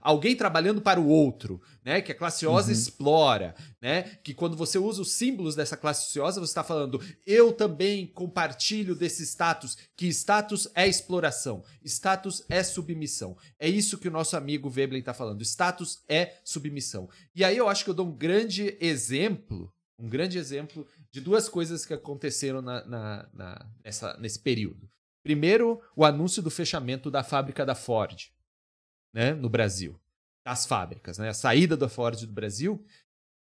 alguém 0.00 0.36
trabalhando 0.36 0.80
para 0.80 1.00
o 1.00 1.08
outro, 1.08 1.60
né? 1.84 2.00
Que 2.00 2.12
a 2.12 2.14
classe 2.14 2.46
ociosa 2.46 2.68
Uhum. 2.68 2.72
explora, 2.72 3.54
né? 3.82 4.02
Que 4.22 4.32
quando 4.32 4.56
você 4.56 4.78
usa 4.78 5.02
os 5.02 5.12
símbolos 5.12 5.54
dessa 5.54 5.76
classe 5.76 6.06
ociosa, 6.08 6.40
você 6.40 6.50
está 6.50 6.62
falando, 6.62 7.00
eu 7.26 7.52
também 7.52 8.06
compartilho 8.06 8.94
desse 8.94 9.22
status, 9.24 9.76
que 9.96 10.06
status 10.08 10.68
é 10.74 10.86
exploração, 10.86 11.64
status 11.84 12.44
é 12.48 12.62
submissão. 12.62 13.36
É 13.58 13.68
isso 13.68 13.98
que 13.98 14.08
o 14.08 14.12
nosso 14.12 14.36
amigo 14.36 14.70
Veblen 14.70 15.00
está 15.00 15.12
falando. 15.14 15.42
Status 15.42 16.02
é 16.08 16.36
submissão. 16.44 17.08
E 17.34 17.42
aí 17.44 17.56
eu 17.56 17.68
acho 17.68 17.84
que 17.84 17.90
eu 17.90 17.94
dou 17.94 18.06
um 18.06 18.16
grande 18.16 18.76
exemplo, 18.80 19.72
um 19.98 20.08
grande 20.08 20.38
exemplo 20.38 20.86
de 21.10 21.20
duas 21.20 21.48
coisas 21.48 21.84
que 21.84 21.92
aconteceram 21.94 22.62
na, 22.62 22.84
na- 22.86 23.28
na- 23.32 23.66
nessa, 23.84 24.16
nesse 24.18 24.38
período. 24.38 24.88
Primeiro, 25.24 25.80
o 25.96 26.04
anúncio 26.04 26.40
do 26.40 26.50
fechamento 26.50 27.10
da 27.10 27.22
fábrica 27.24 27.66
da 27.66 27.74
Ford, 27.74 28.30
né, 29.18 29.34
no 29.34 29.48
Brasil, 29.48 29.98
das 30.44 30.64
fábricas, 30.64 31.18
né, 31.18 31.28
a 31.28 31.34
saída 31.34 31.76
da 31.76 31.88
Ford 31.88 32.20
do 32.24 32.32
Brasil. 32.32 32.84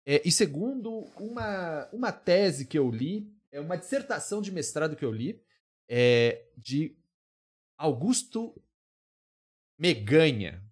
É, 0.06 0.22
e 0.24 0.30
segundo, 0.30 1.00
uma, 1.18 1.88
uma 1.92 2.12
tese 2.12 2.64
que 2.64 2.78
eu 2.78 2.88
li, 2.88 3.28
é 3.50 3.58
uma 3.58 3.76
dissertação 3.76 4.40
de 4.40 4.52
mestrado 4.52 4.94
que 4.94 5.04
eu 5.04 5.10
li, 5.10 5.42
é 5.88 6.44
de 6.56 6.96
Augusto 7.76 8.54
Meganha, 9.76 10.62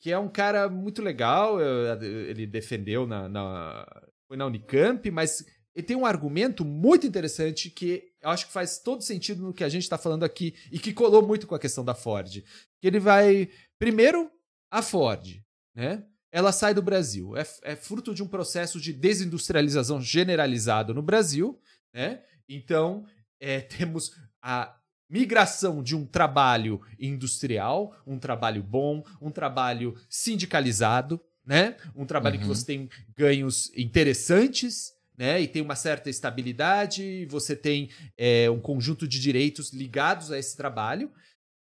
que 0.00 0.10
é 0.10 0.18
um 0.18 0.28
cara 0.28 0.68
muito 0.68 1.00
legal, 1.00 1.60
eu- 1.60 2.02
ele 2.02 2.44
defendeu 2.44 3.06
na, 3.06 3.28
na- 3.28 4.06
foi 4.26 4.36
na 4.36 4.46
Unicamp, 4.46 5.08
mas 5.12 5.44
ele 5.74 5.86
tem 5.86 5.96
um 5.96 6.04
argumento 6.06 6.64
muito 6.64 7.06
interessante 7.06 7.70
que 7.70 8.12
eu 8.20 8.30
acho 8.30 8.46
que 8.46 8.52
faz 8.52 8.80
todo 8.80 9.02
sentido 9.02 9.42
no 9.42 9.54
que 9.54 9.62
a 9.62 9.68
gente 9.68 9.84
está 9.84 9.96
falando 9.96 10.24
aqui 10.24 10.54
e 10.72 10.78
que 10.78 10.92
colou 10.92 11.24
muito 11.24 11.46
com 11.46 11.54
a 11.54 11.58
questão 11.58 11.84
da 11.84 11.94
Ford. 11.94 12.42
Que 12.80 12.86
ele 12.88 12.98
vai. 12.98 13.48
Primeiro, 13.78 14.30
a 14.70 14.82
Ford, 14.82 15.40
né? 15.74 16.04
Ela 16.30 16.52
sai 16.52 16.74
do 16.74 16.82
Brasil. 16.82 17.36
É, 17.36 17.46
é 17.62 17.76
fruto 17.76 18.14
de 18.14 18.22
um 18.22 18.28
processo 18.28 18.80
de 18.80 18.92
desindustrialização 18.92 20.00
generalizado 20.00 20.92
no 20.92 21.00
Brasil, 21.02 21.58
né? 21.94 22.22
Então, 22.48 23.06
é, 23.40 23.60
temos 23.62 24.12
a 24.42 24.74
migração 25.10 25.82
de 25.82 25.96
um 25.96 26.04
trabalho 26.04 26.82
industrial, 26.98 27.96
um 28.06 28.18
trabalho 28.18 28.62
bom, 28.62 29.02
um 29.22 29.30
trabalho 29.30 29.94
sindicalizado, 30.08 31.18
né? 31.46 31.76
Um 31.96 32.04
trabalho 32.04 32.38
que 32.38 32.44
Uhum. 32.44 32.54
você 32.54 32.66
tem 32.66 32.90
ganhos 33.16 33.72
interessantes, 33.74 34.92
né? 35.16 35.40
E 35.40 35.48
tem 35.48 35.62
uma 35.62 35.74
certa 35.74 36.10
estabilidade, 36.10 37.24
você 37.26 37.56
tem 37.56 37.88
é, 38.18 38.50
um 38.50 38.60
conjunto 38.60 39.08
de 39.08 39.18
direitos 39.18 39.72
ligados 39.72 40.30
a 40.30 40.38
esse 40.38 40.54
trabalho. 40.56 41.10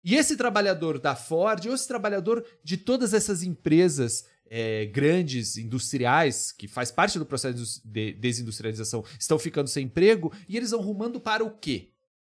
E 0.03 0.15
esse 0.15 0.35
trabalhador 0.35 0.99
da 0.99 1.15
Ford, 1.15 1.65
ou 1.65 1.73
esse 1.73 1.87
trabalhador 1.87 2.45
de 2.63 2.75
todas 2.77 3.13
essas 3.13 3.41
empresas 3.41 4.25
é, 4.49 4.85
grandes, 4.85 5.57
industriais, 5.57 6.51
que 6.51 6.67
faz 6.67 6.91
parte 6.91 7.17
do 7.17 7.25
processo 7.25 7.81
de 7.85 8.13
desindustrialização, 8.13 9.03
estão 9.17 9.39
ficando 9.39 9.69
sem 9.69 9.85
emprego 9.85 10.33
e 10.47 10.57
eles 10.57 10.71
vão 10.71 10.81
rumando 10.81 11.19
para 11.19 11.43
o 11.43 11.51
quê? 11.51 11.89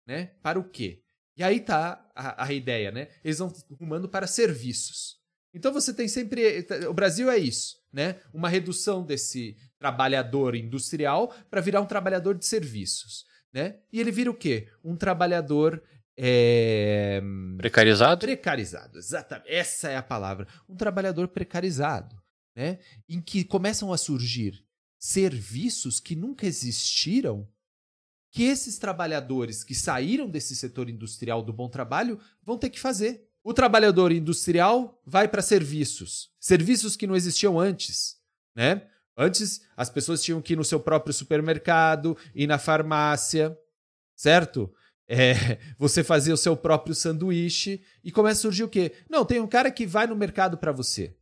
Né? 0.05 0.31
Para 0.41 0.57
o 0.57 0.63
quê? 0.63 1.01
E 1.35 1.43
aí 1.43 1.59
tá 1.59 2.03
a, 2.15 2.45
a 2.45 2.53
ideia, 2.53 2.89
né? 2.89 3.09
Eles 3.23 3.37
vão 3.37 3.53
rumando 3.79 4.09
para 4.09 4.25
serviços. 4.25 5.17
Então 5.53 5.71
você 5.71 5.93
tem 5.93 6.07
sempre. 6.07 6.65
O 6.89 6.93
Brasil 6.93 7.29
é 7.29 7.37
isso, 7.37 7.77
né? 7.93 8.15
Uma 8.33 8.49
redução 8.49 9.03
desse 9.05 9.55
trabalhador 9.77 10.55
industrial 10.55 11.33
para 11.49 11.61
virar 11.61 11.81
um 11.81 11.85
trabalhador 11.85 12.35
de 12.35 12.45
serviços. 12.45 13.25
Né? 13.53 13.77
E 13.91 13.99
ele 13.99 14.11
vira 14.11 14.29
o 14.29 14.35
quê? 14.35 14.67
Um 14.83 14.95
trabalhador 14.95 15.81
é... 16.17 17.21
Precarizado? 17.57 18.25
Precarizado, 18.25 18.97
exatamente. 18.97 19.49
Essa 19.49 19.89
é 19.89 19.97
a 19.97 20.03
palavra. 20.03 20.47
Um 20.67 20.75
trabalhador 20.75 21.27
precarizado, 21.27 22.19
né? 22.55 22.79
Em 23.07 23.21
que 23.21 23.43
começam 23.43 23.93
a 23.93 23.97
surgir 23.97 24.65
serviços 24.99 25.99
que 25.99 26.15
nunca 26.15 26.47
existiram, 26.47 27.47
que 28.31 28.43
esses 28.43 28.77
trabalhadores 28.77 29.63
que 29.63 29.75
saíram 29.75 30.29
desse 30.29 30.55
setor 30.55 30.89
industrial 30.89 31.43
do 31.43 31.53
bom 31.53 31.69
trabalho 31.69 32.19
vão 32.43 32.57
ter 32.57 32.69
que 32.69 32.79
fazer. 32.79 33.29
O 33.43 33.53
trabalhador 33.53 34.11
industrial 34.11 35.01
vai 35.05 35.27
para 35.27 35.41
serviços, 35.41 36.31
serviços 36.39 36.95
que 36.95 37.07
não 37.07 37.15
existiam 37.15 37.59
antes, 37.59 38.17
né? 38.55 38.87
Antes 39.15 39.61
as 39.75 39.89
pessoas 39.89 40.21
tinham 40.21 40.41
que 40.41 40.53
ir 40.53 40.55
no 40.55 40.65
seu 40.65 40.79
próprio 40.79 41.13
supermercado, 41.13 42.17
ir 42.35 42.45
na 42.45 42.57
farmácia, 42.57 43.57
certo? 44.15 44.71
É, 45.07 45.33
você 45.77 46.03
fazer 46.03 46.33
o 46.33 46.37
seu 46.37 46.55
próprio 46.55 46.93
sanduíche 46.93 47.81
e 48.03 48.11
começa 48.11 48.39
a 48.39 48.41
surgir 48.41 48.63
o 48.63 48.69
quê? 48.69 48.93
Não, 49.09 49.25
tem 49.25 49.39
um 49.39 49.47
cara 49.47 49.71
que 49.71 49.85
vai 49.85 50.07
no 50.07 50.15
mercado 50.15 50.57
para 50.57 50.71
você, 50.71 51.15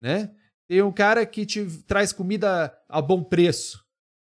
né? 0.00 0.34
Tem 0.68 0.80
um 0.82 0.92
cara 0.92 1.26
que 1.26 1.44
te 1.44 1.64
traz 1.86 2.12
comida 2.12 2.76
a 2.88 3.02
bom 3.02 3.22
preço 3.22 3.84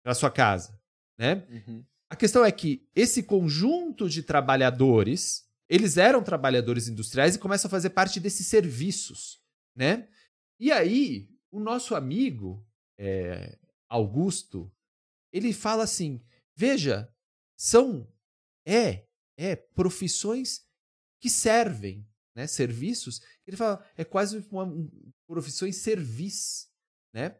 para 0.04 0.14
sua 0.14 0.32
casa, 0.32 0.80
né? 1.18 1.46
Uhum. 1.50 1.86
A 2.10 2.16
questão 2.16 2.44
é 2.44 2.52
que 2.52 2.86
esse 2.96 3.24
conjunto 3.24 4.10
de 4.10 4.24
trabalhadores, 4.24 5.46
eles 5.70 5.98
eram 5.98 6.24
trabalhadores 6.24 6.88
industriais 6.88 7.36
e 7.36 7.40
começam 7.40 7.68
a 7.68 7.72
fazer 7.72 7.92
parte 7.92 8.20
desses 8.20 8.48
serviços, 8.48 9.40
né? 9.76 10.08
E 10.60 10.72
aí, 10.72 11.30
o 11.50 11.60
nosso 11.60 11.96
amigo 11.96 12.66
é, 12.98 13.58
Augusto, 13.90 14.72
ele 15.32 15.54
fala 15.54 15.84
assim: 15.84 16.22
veja, 16.56 17.10
são 17.58 18.11
é, 18.66 19.06
é 19.38 19.56
profissões 19.56 20.66
que 21.20 21.30
servem, 21.30 22.08
né? 22.36 22.48
Serviços. 22.48 23.22
Ele 23.46 23.58
fala, 23.58 23.86
é 23.96 24.04
quase 24.04 24.46
uma 24.52 24.72
profissões 25.28 25.78
servis, 25.78 26.70
né? 27.14 27.38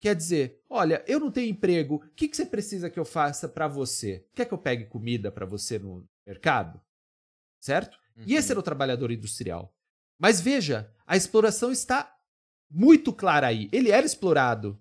Quer 0.00 0.14
dizer, 0.14 0.62
olha, 0.68 1.02
eu 1.06 1.18
não 1.18 1.30
tenho 1.30 1.50
emprego, 1.50 1.96
o 1.96 2.10
que, 2.10 2.28
que 2.28 2.36
você 2.36 2.44
precisa 2.44 2.90
que 2.90 2.98
eu 2.98 3.06
faça 3.06 3.48
para 3.48 3.66
você? 3.66 4.26
Quer 4.34 4.44
que 4.44 4.52
eu 4.52 4.58
pegue 4.58 4.84
comida 4.84 5.32
para 5.32 5.46
você 5.46 5.78
no 5.78 6.06
mercado? 6.26 6.80
Certo? 7.58 7.98
Uhum. 8.16 8.24
E 8.26 8.34
esse 8.34 8.50
era 8.50 8.60
o 8.60 8.62
trabalhador 8.62 9.10
industrial. 9.10 9.74
Mas 10.18 10.40
veja, 10.40 10.92
a 11.06 11.16
exploração 11.16 11.72
está 11.72 12.14
muito 12.70 13.12
clara 13.12 13.46
aí. 13.46 13.68
Ele 13.72 13.90
era 13.90 14.04
explorado 14.04 14.78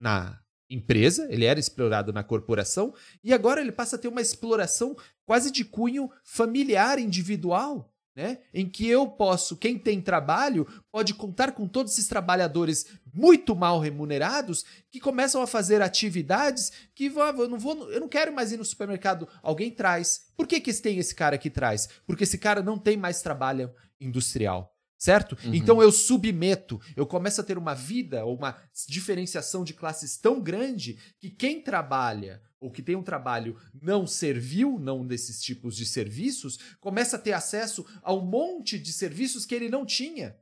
na 0.00 0.43
empresa, 0.68 1.26
ele 1.30 1.44
era 1.44 1.60
explorado 1.60 2.12
na 2.12 2.22
corporação, 2.22 2.94
e 3.22 3.32
agora 3.32 3.60
ele 3.60 3.72
passa 3.72 3.96
a 3.96 3.98
ter 3.98 4.08
uma 4.08 4.20
exploração 4.20 4.96
quase 5.24 5.50
de 5.50 5.64
cunho 5.64 6.10
familiar, 6.22 6.98
individual. 6.98 7.90
Né? 8.16 8.38
Em 8.52 8.68
que 8.68 8.86
eu 8.86 9.08
posso, 9.08 9.56
quem 9.56 9.76
tem 9.76 10.00
trabalho, 10.00 10.68
pode 10.92 11.14
contar 11.14 11.50
com 11.50 11.66
todos 11.66 11.94
esses 11.94 12.06
trabalhadores 12.06 12.86
muito 13.12 13.56
mal 13.56 13.80
remunerados 13.80 14.64
que 14.88 15.00
começam 15.00 15.42
a 15.42 15.48
fazer 15.48 15.82
atividades 15.82 16.70
que 16.94 17.06
eu 17.06 17.48
não 17.48 17.58
vou, 17.58 17.90
eu 17.90 18.00
não 18.00 18.08
quero 18.08 18.32
mais 18.32 18.52
ir 18.52 18.56
no 18.56 18.64
supermercado, 18.64 19.28
alguém 19.42 19.68
traz. 19.68 20.28
Por 20.36 20.46
que, 20.46 20.60
que 20.60 20.72
tem 20.74 20.98
esse 20.98 21.12
cara 21.12 21.36
que 21.36 21.50
traz? 21.50 21.88
Porque 22.06 22.22
esse 22.22 22.38
cara 22.38 22.62
não 22.62 22.78
tem 22.78 22.96
mais 22.96 23.20
trabalho 23.20 23.74
industrial 24.00 24.73
certo? 25.04 25.36
Uhum. 25.44 25.54
Então 25.54 25.82
eu 25.82 25.92
submeto, 25.92 26.80
eu 26.96 27.06
começo 27.06 27.38
a 27.38 27.44
ter 27.44 27.58
uma 27.58 27.74
vida 27.74 28.24
ou 28.24 28.34
uma 28.34 28.56
diferenciação 28.88 29.62
de 29.62 29.74
classes 29.74 30.16
tão 30.16 30.40
grande 30.40 30.98
que 31.20 31.28
quem 31.28 31.60
trabalha 31.60 32.40
ou 32.58 32.70
que 32.70 32.80
tem 32.80 32.96
um 32.96 33.02
trabalho 33.02 33.54
não 33.82 34.06
servil, 34.06 34.78
não 34.78 35.06
desses 35.06 35.42
tipos 35.42 35.76
de 35.76 35.84
serviços, 35.84 36.58
começa 36.80 37.16
a 37.16 37.18
ter 37.18 37.34
acesso 37.34 37.84
a 38.02 38.14
um 38.14 38.24
monte 38.24 38.78
de 38.78 38.94
serviços 38.94 39.44
que 39.44 39.54
ele 39.54 39.68
não 39.68 39.84
tinha, 39.84 40.34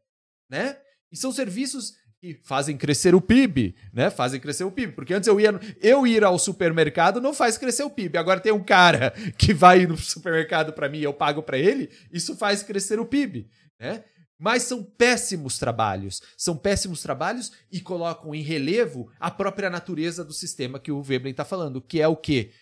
né? 0.49 0.79
E 1.11 1.17
são 1.17 1.33
serviços 1.33 1.95
que 2.21 2.39
fazem 2.45 2.77
crescer 2.77 3.17
o 3.17 3.21
PIB, 3.21 3.75
né? 3.93 4.11
Fazem 4.11 4.39
crescer 4.39 4.63
o 4.63 4.71
PIB, 4.71 4.93
porque 4.93 5.13
antes 5.13 5.27
eu 5.27 5.41
ia 5.41 5.59
eu 5.81 6.07
ir 6.07 6.23
ao 6.23 6.39
supermercado 6.39 7.21
não 7.21 7.35
faz 7.35 7.59
crescer 7.59 7.83
o 7.83 7.91
PIB. 7.91 8.17
Agora 8.17 8.39
tem 8.39 8.53
um 8.53 8.63
cara 8.63 9.13
que 9.37 9.53
vai 9.53 9.85
no 9.87 9.97
supermercado 9.97 10.73
para 10.73 10.89
mim, 10.89 11.01
eu 11.01 11.13
pago 11.13 11.43
para 11.43 11.59
ele, 11.59 11.91
isso 12.13 12.37
faz 12.37 12.63
crescer 12.63 13.01
o 13.01 13.07
PIB, 13.07 13.51
né? 13.81 14.05
Mas 14.43 14.65
são 14.65 14.83
péssimos 14.83 15.57
trabalhos. 15.57 16.21
São 16.37 16.57
péssimos 16.57 17.01
trabalhos 17.01 17.53
e 17.71 17.81
colocam 17.81 18.35
em 18.35 18.43
relevo 18.43 19.09
a 19.21 19.31
própria 19.31 19.71
natureza 19.71 20.25
do 20.25 20.33
sistema 20.33 20.81
que 20.81 20.91
o 20.91 21.01
Veblen 21.01 21.31
está 21.31 21.45
falando, 21.45 21.81
que 21.81 22.01
é 22.01 22.09
o 22.09 22.17
quê? 22.17 22.53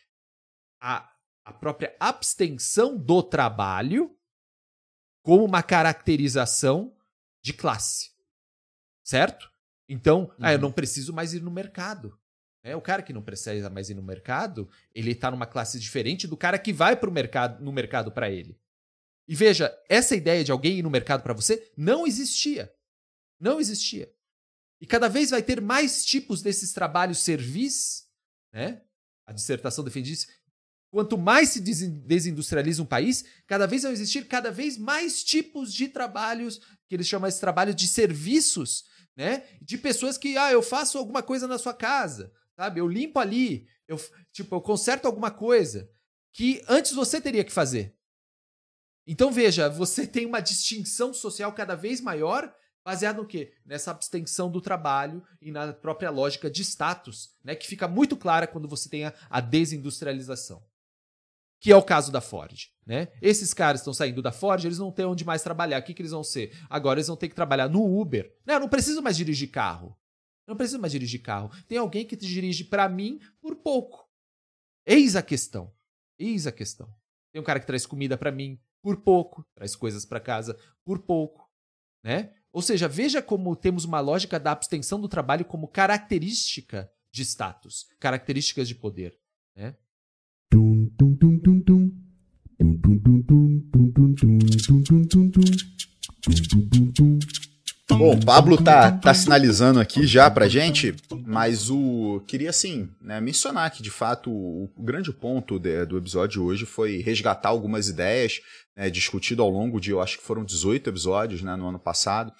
A, 0.79 1.11
a 1.43 1.55
própria 1.55 1.97
abstenção 1.99 2.99
do 2.99 3.23
trabalho 3.23 4.15
como 5.23 5.43
uma 5.43 5.63
caracterização 5.63 6.95
de 7.43 7.55
classe. 7.55 8.11
Certo? 9.03 9.51
Então, 9.89 10.25
uhum. 10.25 10.35
ah, 10.43 10.53
eu 10.53 10.57
uhum. 10.57 10.65
não 10.65 10.73
preciso 10.73 11.15
mais 11.15 11.33
ir 11.33 11.41
no 11.41 11.51
mercado. 11.51 12.15
É, 12.63 12.77
o 12.77 12.83
cara 12.83 13.03
que 13.03 13.15
não 13.15 13.23
precisa 13.23 13.71
mais 13.71 13.89
ir 13.89 13.95
no 13.95 14.03
mercado, 14.03 14.69
ele 14.95 15.13
está 15.13 15.31
numa 15.31 15.47
classe 15.47 15.81
diferente 15.81 16.27
do 16.27 16.37
cara 16.37 16.59
que 16.59 16.75
vai 16.75 16.95
pro 16.95 17.11
mercado, 17.11 17.65
no 17.65 17.73
mercado 17.73 18.13
para 18.13 18.29
ele. 18.29 18.61
E 19.31 19.35
veja, 19.37 19.73
essa 19.89 20.17
ideia 20.17 20.43
de 20.43 20.51
alguém 20.51 20.81
ir 20.81 20.83
no 20.83 20.91
mercado 20.91 21.23
para 21.23 21.33
você 21.33 21.71
não 21.77 22.05
existia. 22.05 22.69
Não 23.39 23.61
existia. 23.61 24.13
E 24.81 24.87
cada 24.87 25.09
vez 25.09 25.31
vai 25.31 25.41
ter 25.41 25.61
mais 25.61 26.05
tipos 26.05 26.43
desses 26.43 26.73
trabalhos 26.73 27.21
servis, 27.21 28.09
né? 28.53 28.83
A 29.25 29.33
dissertação 29.33 29.85
defende 29.85 30.13
isso. 30.13 30.27
Quanto 30.93 31.17
mais 31.17 31.51
se 31.51 31.61
desindustrializa 31.61 32.83
um 32.83 32.87
país, 32.87 33.25
cada 33.47 33.69
vez 33.69 33.85
vão 33.85 33.93
existir 33.93 34.27
cada 34.27 34.51
vez 34.51 34.77
mais 34.77 35.23
tipos 35.23 35.73
de 35.73 35.87
trabalhos, 35.87 36.59
que 36.89 36.97
eles 36.97 37.07
chamam 37.07 37.31
de 37.31 37.39
trabalhos 37.39 37.77
de 37.77 37.87
serviços, 37.87 38.83
né? 39.17 39.47
De 39.63 39.79
pessoas 39.79 40.19
que, 40.19 40.37
ah, 40.37 40.51
eu 40.51 40.61
faço 40.61 40.99
alguma 40.99 41.23
coisa 41.23 41.47
na 41.47 41.57
sua 41.57 41.73
casa, 41.73 42.33
sabe? 42.57 42.81
Eu 42.81 42.89
limpo 42.89 43.21
ali, 43.21 43.69
eu, 43.87 43.97
tipo, 44.33 44.57
eu 44.57 44.61
conserto 44.61 45.07
alguma 45.07 45.31
coisa 45.31 45.89
que 46.33 46.61
antes 46.69 46.91
você 46.91 47.21
teria 47.21 47.45
que 47.45 47.53
fazer. 47.53 47.97
Então 49.13 49.33
veja, 49.33 49.69
você 49.69 50.07
tem 50.07 50.25
uma 50.25 50.39
distinção 50.39 51.13
social 51.13 51.53
cada 51.53 51.75
vez 51.75 52.01
maior 52.01 52.55
baseado 52.85 53.17
no 53.17 53.27
quê? 53.27 53.53
Nessa 53.67 53.91
abstenção 53.91 54.49
do 54.49 54.61
trabalho 54.61 55.21
e 55.43 55.51
na 55.51 55.73
própria 55.73 56.11
lógica 56.11 56.49
de 56.49 56.63
status, 56.63 57.35
né, 57.43 57.57
que 57.57 57.67
fica 57.67 57.89
muito 57.89 58.17
clara 58.17 58.47
quando 58.47 58.69
você 58.69 58.89
tem 58.89 59.07
a, 59.07 59.15
a 59.29 59.41
desindustrialização. 59.41 60.65
Que 61.59 61.73
é 61.73 61.77
o 61.77 61.83
caso 61.83 62.13
da 62.13 62.21
Ford, 62.21 62.69
né? 62.87 63.09
Esses 63.21 63.53
caras 63.53 63.81
estão 63.81 63.93
saindo 63.93 64.23
da 64.23 64.31
Ford, 64.31 64.65
eles 64.65 64.79
não 64.79 64.93
têm 64.93 65.07
onde 65.07 65.25
mais 65.25 65.43
trabalhar. 65.43 65.81
O 65.81 65.83
que, 65.83 65.93
que 65.93 66.03
eles 66.03 66.13
vão 66.13 66.23
ser? 66.23 66.57
Agora 66.71 67.01
eles 67.01 67.09
vão 67.09 67.17
ter 67.17 67.29
que 67.29 67.35
trabalhar 67.35 67.69
no 67.69 67.85
Uber. 68.01 68.33
Não, 68.47 68.55
eu 68.55 68.61
não 68.61 68.69
preciso 68.69 69.03
mais 69.03 69.17
dirigir 69.17 69.51
carro. 69.51 69.89
Eu 70.47 70.53
não 70.53 70.57
preciso 70.57 70.79
mais 70.79 70.93
dirigir 70.93 71.21
carro. 71.21 71.51
Tem 71.67 71.79
alguém 71.79 72.07
que 72.07 72.15
dirige 72.15 72.63
para 72.63 72.89
mim 72.89 73.19
por 73.41 73.57
pouco. 73.57 74.09
Eis 74.87 75.17
a 75.17 75.23
questão. 75.23 75.75
Eis 76.17 76.47
a 76.47 76.53
questão. 76.53 76.89
Tem 77.33 77.43
um 77.43 77.45
cara 77.45 77.59
que 77.59 77.67
traz 77.67 77.85
comida 77.85 78.17
para 78.17 78.33
mim, 78.33 78.59
por 78.83 79.03
pouco, 79.03 79.47
traz 79.55 79.77
coisas 79.77 80.05
para 80.05 80.21
casa 80.21 80.57
por 80.85 81.01
pouco, 81.01 81.51
né? 82.03 82.35
Ou 82.53 82.63
seja, 82.63 82.89
veja 82.89 83.23
como 83.23 83.55
temos 83.55 83.85
uma 83.85 84.01
lógica 84.01 84.39
da 84.41 84.53
abstenção 84.53 85.01
do 85.01 85.09
trabalho 85.09 85.45
como 85.45 85.69
característica 85.69 86.91
de 87.13 87.23
status, 87.23 87.87
características 87.99 88.67
de 88.69 88.75
poder, 88.75 89.19
né? 89.55 89.77
Bom, 97.99 98.15
o 98.15 98.25
Pablo 98.25 98.63
tá, 98.63 98.93
tá 98.93 99.13
sinalizando 99.13 99.81
aqui 99.81 100.07
já 100.07 100.31
pra 100.31 100.49
gente, 100.49 100.95
mas 101.27 101.71
o 101.71 102.23
queria 102.27 102.51
assim, 102.51 102.89
né, 103.01 103.21
mencionar 103.21 103.71
que 103.71 103.83
de 103.83 103.91
fato 103.91 104.31
o, 104.31 104.71
o 104.77 104.83
grande 104.83 105.13
ponto 105.13 105.59
de, 105.59 105.85
do 105.85 105.99
episódio 105.99 106.43
hoje 106.43 106.65
foi 106.65 107.03
resgatar 107.03 107.49
algumas 107.49 107.89
ideias 107.89 108.41
né, 108.77 108.89
discutido 108.89 109.43
ao 109.43 109.51
longo 109.51 109.81
de, 109.81 109.91
eu 109.91 110.01
acho 110.01 110.19
que 110.19 110.25
foram 110.25 110.45
18 110.45 110.89
episódios 110.89 111.43
né, 111.43 111.57
no 111.57 111.69
ano 111.69 111.79
passado, 111.79 112.33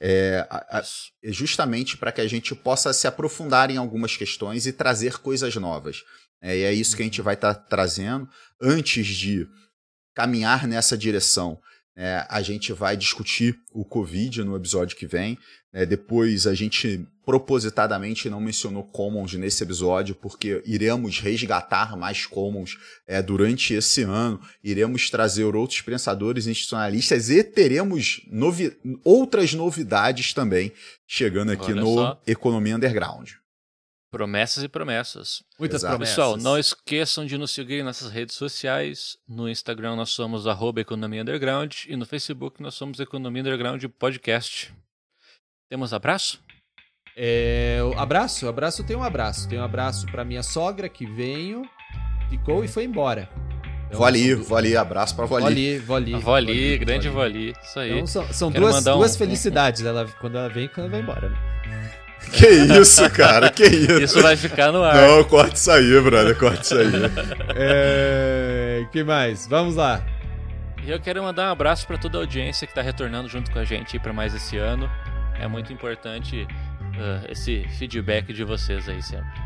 é, 0.00 0.46
a, 0.50 0.78
a, 0.78 0.82
justamente 1.24 1.96
para 1.96 2.12
que 2.12 2.20
a 2.20 2.28
gente 2.28 2.54
possa 2.54 2.92
se 2.92 3.06
aprofundar 3.06 3.70
em 3.70 3.76
algumas 3.76 4.16
questões 4.16 4.66
e 4.66 4.72
trazer 4.72 5.18
coisas 5.18 5.54
novas. 5.56 6.02
É, 6.42 6.56
e 6.56 6.62
é 6.62 6.72
isso 6.72 6.96
que 6.96 7.02
a 7.02 7.06
gente 7.06 7.22
vai 7.22 7.34
estar 7.34 7.54
tá 7.54 7.60
trazendo 7.60 8.28
antes 8.60 9.06
de 9.06 9.46
caminhar 10.14 10.66
nessa 10.66 10.96
direção 10.96 11.58
É, 11.96 12.26
a 12.28 12.42
gente 12.42 12.74
vai 12.74 12.94
discutir 12.94 13.58
o 13.72 13.82
Covid 13.82 14.44
no 14.44 14.54
episódio 14.54 14.96
que 14.96 15.06
vem. 15.06 15.38
É, 15.72 15.86
depois 15.86 16.46
a 16.46 16.54
gente 16.54 17.06
propositadamente 17.24 18.28
não 18.28 18.40
mencionou 18.40 18.84
commons 18.84 19.32
nesse 19.34 19.62
episódio, 19.62 20.14
porque 20.14 20.62
iremos 20.66 21.18
resgatar 21.18 21.96
mais 21.96 22.26
commons 22.26 22.76
é, 23.06 23.22
durante 23.22 23.72
esse 23.72 24.02
ano. 24.02 24.40
Iremos 24.62 25.08
trazer 25.08 25.56
outros 25.56 25.80
pensadores 25.80 26.46
institucionalistas 26.46 27.30
e 27.30 27.42
teremos 27.42 28.20
novi 28.30 28.76
outras 29.02 29.54
novidades 29.54 30.34
também 30.34 30.72
chegando 31.06 31.52
aqui 31.52 31.72
Olha 31.72 31.80
no 31.80 31.94
só. 31.94 32.22
Economia 32.26 32.76
Underground. 32.76 33.30
Promessas 34.10 34.62
e 34.62 34.68
promessas. 34.68 35.42
Muitas 35.58 35.80
Exato. 35.82 35.92
promessas. 35.96 36.14
Pessoal, 36.16 36.36
não 36.36 36.56
esqueçam 36.58 37.26
de 37.26 37.36
nos 37.36 37.50
seguir 37.50 37.82
nas 37.82 38.00
nossas 38.00 38.12
redes 38.14 38.36
sociais. 38.36 39.18
No 39.28 39.48
Instagram 39.48 39.96
nós 39.96 40.10
somos 40.10 40.46
arroba 40.46 40.80
Economia 40.80 41.22
Underground 41.22 41.74
e 41.88 41.96
no 41.96 42.06
Facebook 42.06 42.62
nós 42.62 42.74
somos 42.74 43.00
Economia 43.00 43.42
Underground 43.42 43.84
Podcast. 43.98 44.72
Temos 45.68 45.92
abraço? 45.92 46.40
É, 47.16 47.78
abraço, 47.96 48.46
abraço 48.48 48.84
tem 48.84 48.94
um 48.96 49.02
abraço. 49.02 49.48
Tem 49.48 49.58
um 49.58 49.64
abraço 49.64 50.06
pra 50.06 50.24
minha 50.24 50.42
sogra 50.42 50.88
que 50.88 51.04
veio, 51.06 51.62
ficou 52.30 52.64
e 52.64 52.68
foi 52.68 52.84
embora. 52.84 53.28
Então, 53.88 53.98
vou 53.98 54.06
ali, 54.06 54.34
são 54.34 54.44
vou 54.44 54.58
ali, 54.58 54.76
abraço 54.76 55.14
pra 55.16 55.24
Voli. 55.26 55.44
ali, 55.46 55.78
vou 55.78 55.96
ali. 55.96 56.14
A 56.14 56.18
Voli, 56.18 56.24
vou 56.24 56.34
ali, 56.34 56.78
grande. 56.78 57.08
Voli. 57.08 57.54
Isso 57.62 57.78
aí. 57.80 57.92
Então 57.92 58.06
são, 58.06 58.32
são 58.32 58.48
um- 58.48 58.52
duas 58.52 59.14
um- 59.14 59.18
felicidades, 59.18 59.84
ela, 59.84 60.06
quando 60.20 60.36
ela 60.38 60.48
vem 60.48 60.64
e 60.64 60.68
quando 60.68 60.86
ela 60.86 60.90
vai 60.90 61.00
embora. 61.00 61.28
Né? 61.30 62.05
Que 62.32 62.48
isso, 62.48 63.08
cara, 63.10 63.50
que 63.50 63.64
isso. 63.64 64.00
Isso 64.00 64.22
vai 64.22 64.36
ficar 64.36 64.72
no 64.72 64.82
ar. 64.82 64.94
Não, 64.96 65.24
corta 65.24 65.54
isso 65.54 65.70
aí, 65.70 66.00
brother, 66.00 66.36
corta 66.36 66.60
isso 66.60 66.76
aí. 66.76 66.86
É, 67.54 68.84
que 68.90 69.04
mais? 69.04 69.46
Vamos 69.46 69.76
lá. 69.76 70.04
E 70.84 70.90
eu 70.90 71.00
quero 71.00 71.22
mandar 71.22 71.48
um 71.48 71.52
abraço 71.52 71.86
para 71.86 71.96
toda 71.96 72.18
a 72.18 72.20
audiência 72.20 72.66
que 72.66 72.72
está 72.72 72.82
retornando 72.82 73.28
junto 73.28 73.50
com 73.50 73.58
a 73.58 73.64
gente 73.64 73.98
para 73.98 74.12
mais 74.12 74.34
esse 74.34 74.56
ano. 74.58 74.90
É 75.38 75.46
muito 75.46 75.72
importante 75.72 76.46
ah, 76.98 77.26
esse 77.28 77.64
feedback 77.78 78.32
de 78.32 78.44
vocês 78.44 78.88
aí 78.88 79.02
sempre. 79.02 79.45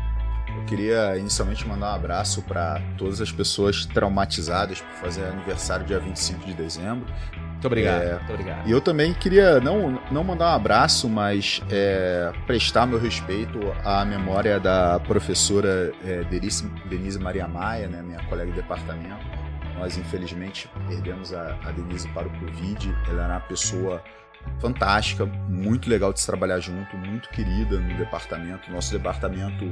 Eu 0.57 0.65
queria 0.65 1.17
inicialmente 1.17 1.67
mandar 1.67 1.91
um 1.91 1.95
abraço 1.95 2.41
para 2.43 2.81
todas 2.97 3.21
as 3.21 3.31
pessoas 3.31 3.85
traumatizadas 3.85 4.81
por 4.81 4.93
fazer 4.95 5.25
aniversário 5.25 5.85
dia 5.85 5.99
25 5.99 6.45
de 6.45 6.53
dezembro. 6.53 7.05
Muito 7.61 7.67
obrigado. 7.67 8.01
É, 8.01 8.15
muito 8.15 8.33
obrigado. 8.33 8.67
E 8.67 8.71
eu 8.71 8.81
também 8.81 9.13
queria 9.13 9.59
não, 9.59 10.01
não 10.11 10.23
mandar 10.23 10.51
um 10.51 10.55
abraço, 10.55 11.07
mas 11.07 11.61
é, 11.69 12.33
prestar 12.47 12.87
meu 12.87 12.99
respeito 12.99 13.59
à 13.85 14.03
memória 14.03 14.59
da 14.59 14.99
professora 14.99 15.93
é, 16.03 16.23
Denise, 16.23 16.67
Denise 16.89 17.19
Maria 17.19 17.47
Maia, 17.47 17.87
né, 17.87 18.01
minha 18.01 18.23
colega 18.23 18.49
de 18.49 18.57
departamento. 18.57 19.23
Nós, 19.77 19.95
infelizmente, 19.95 20.67
perdemos 20.87 21.33
a, 21.33 21.55
a 21.63 21.71
Denise 21.71 22.07
para 22.09 22.27
o 22.27 22.39
Covid. 22.39 22.95
Ela 23.07 23.25
era 23.25 23.33
uma 23.33 23.41
pessoa 23.41 24.03
fantástica, 24.59 25.25
muito 25.47 25.87
legal 25.87 26.11
de 26.11 26.19
se 26.19 26.25
trabalhar 26.25 26.59
junto, 26.59 26.97
muito 26.97 27.29
querida 27.29 27.79
no 27.79 27.95
departamento. 27.95 28.71
Nosso 28.71 28.91
departamento 28.91 29.71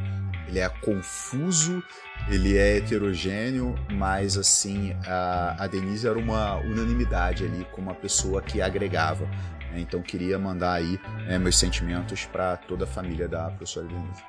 ele 0.49 0.59
é 0.59 0.67
confuso, 0.67 1.83
ele 2.27 2.57
é 2.57 2.77
heterogêneo, 2.77 3.75
mas 3.91 4.37
assim 4.37 4.95
a, 5.05 5.55
a 5.63 5.67
Denise 5.67 6.07
era 6.07 6.17
uma 6.17 6.55
unanimidade 6.55 7.45
ali 7.45 7.65
como 7.71 7.89
uma 7.89 7.95
pessoa 7.95 8.41
que 8.41 8.61
agregava. 8.61 9.25
né? 9.71 9.79
Então 9.79 10.01
queria 10.01 10.37
mandar 10.37 10.73
aí 10.73 10.99
né, 11.27 11.37
meus 11.37 11.57
sentimentos 11.57 12.25
para 12.25 12.57
toda 12.57 12.83
a 12.83 12.87
família 12.87 13.27
da 13.27 13.49
professora 13.49 13.87
Denise. 13.87 14.28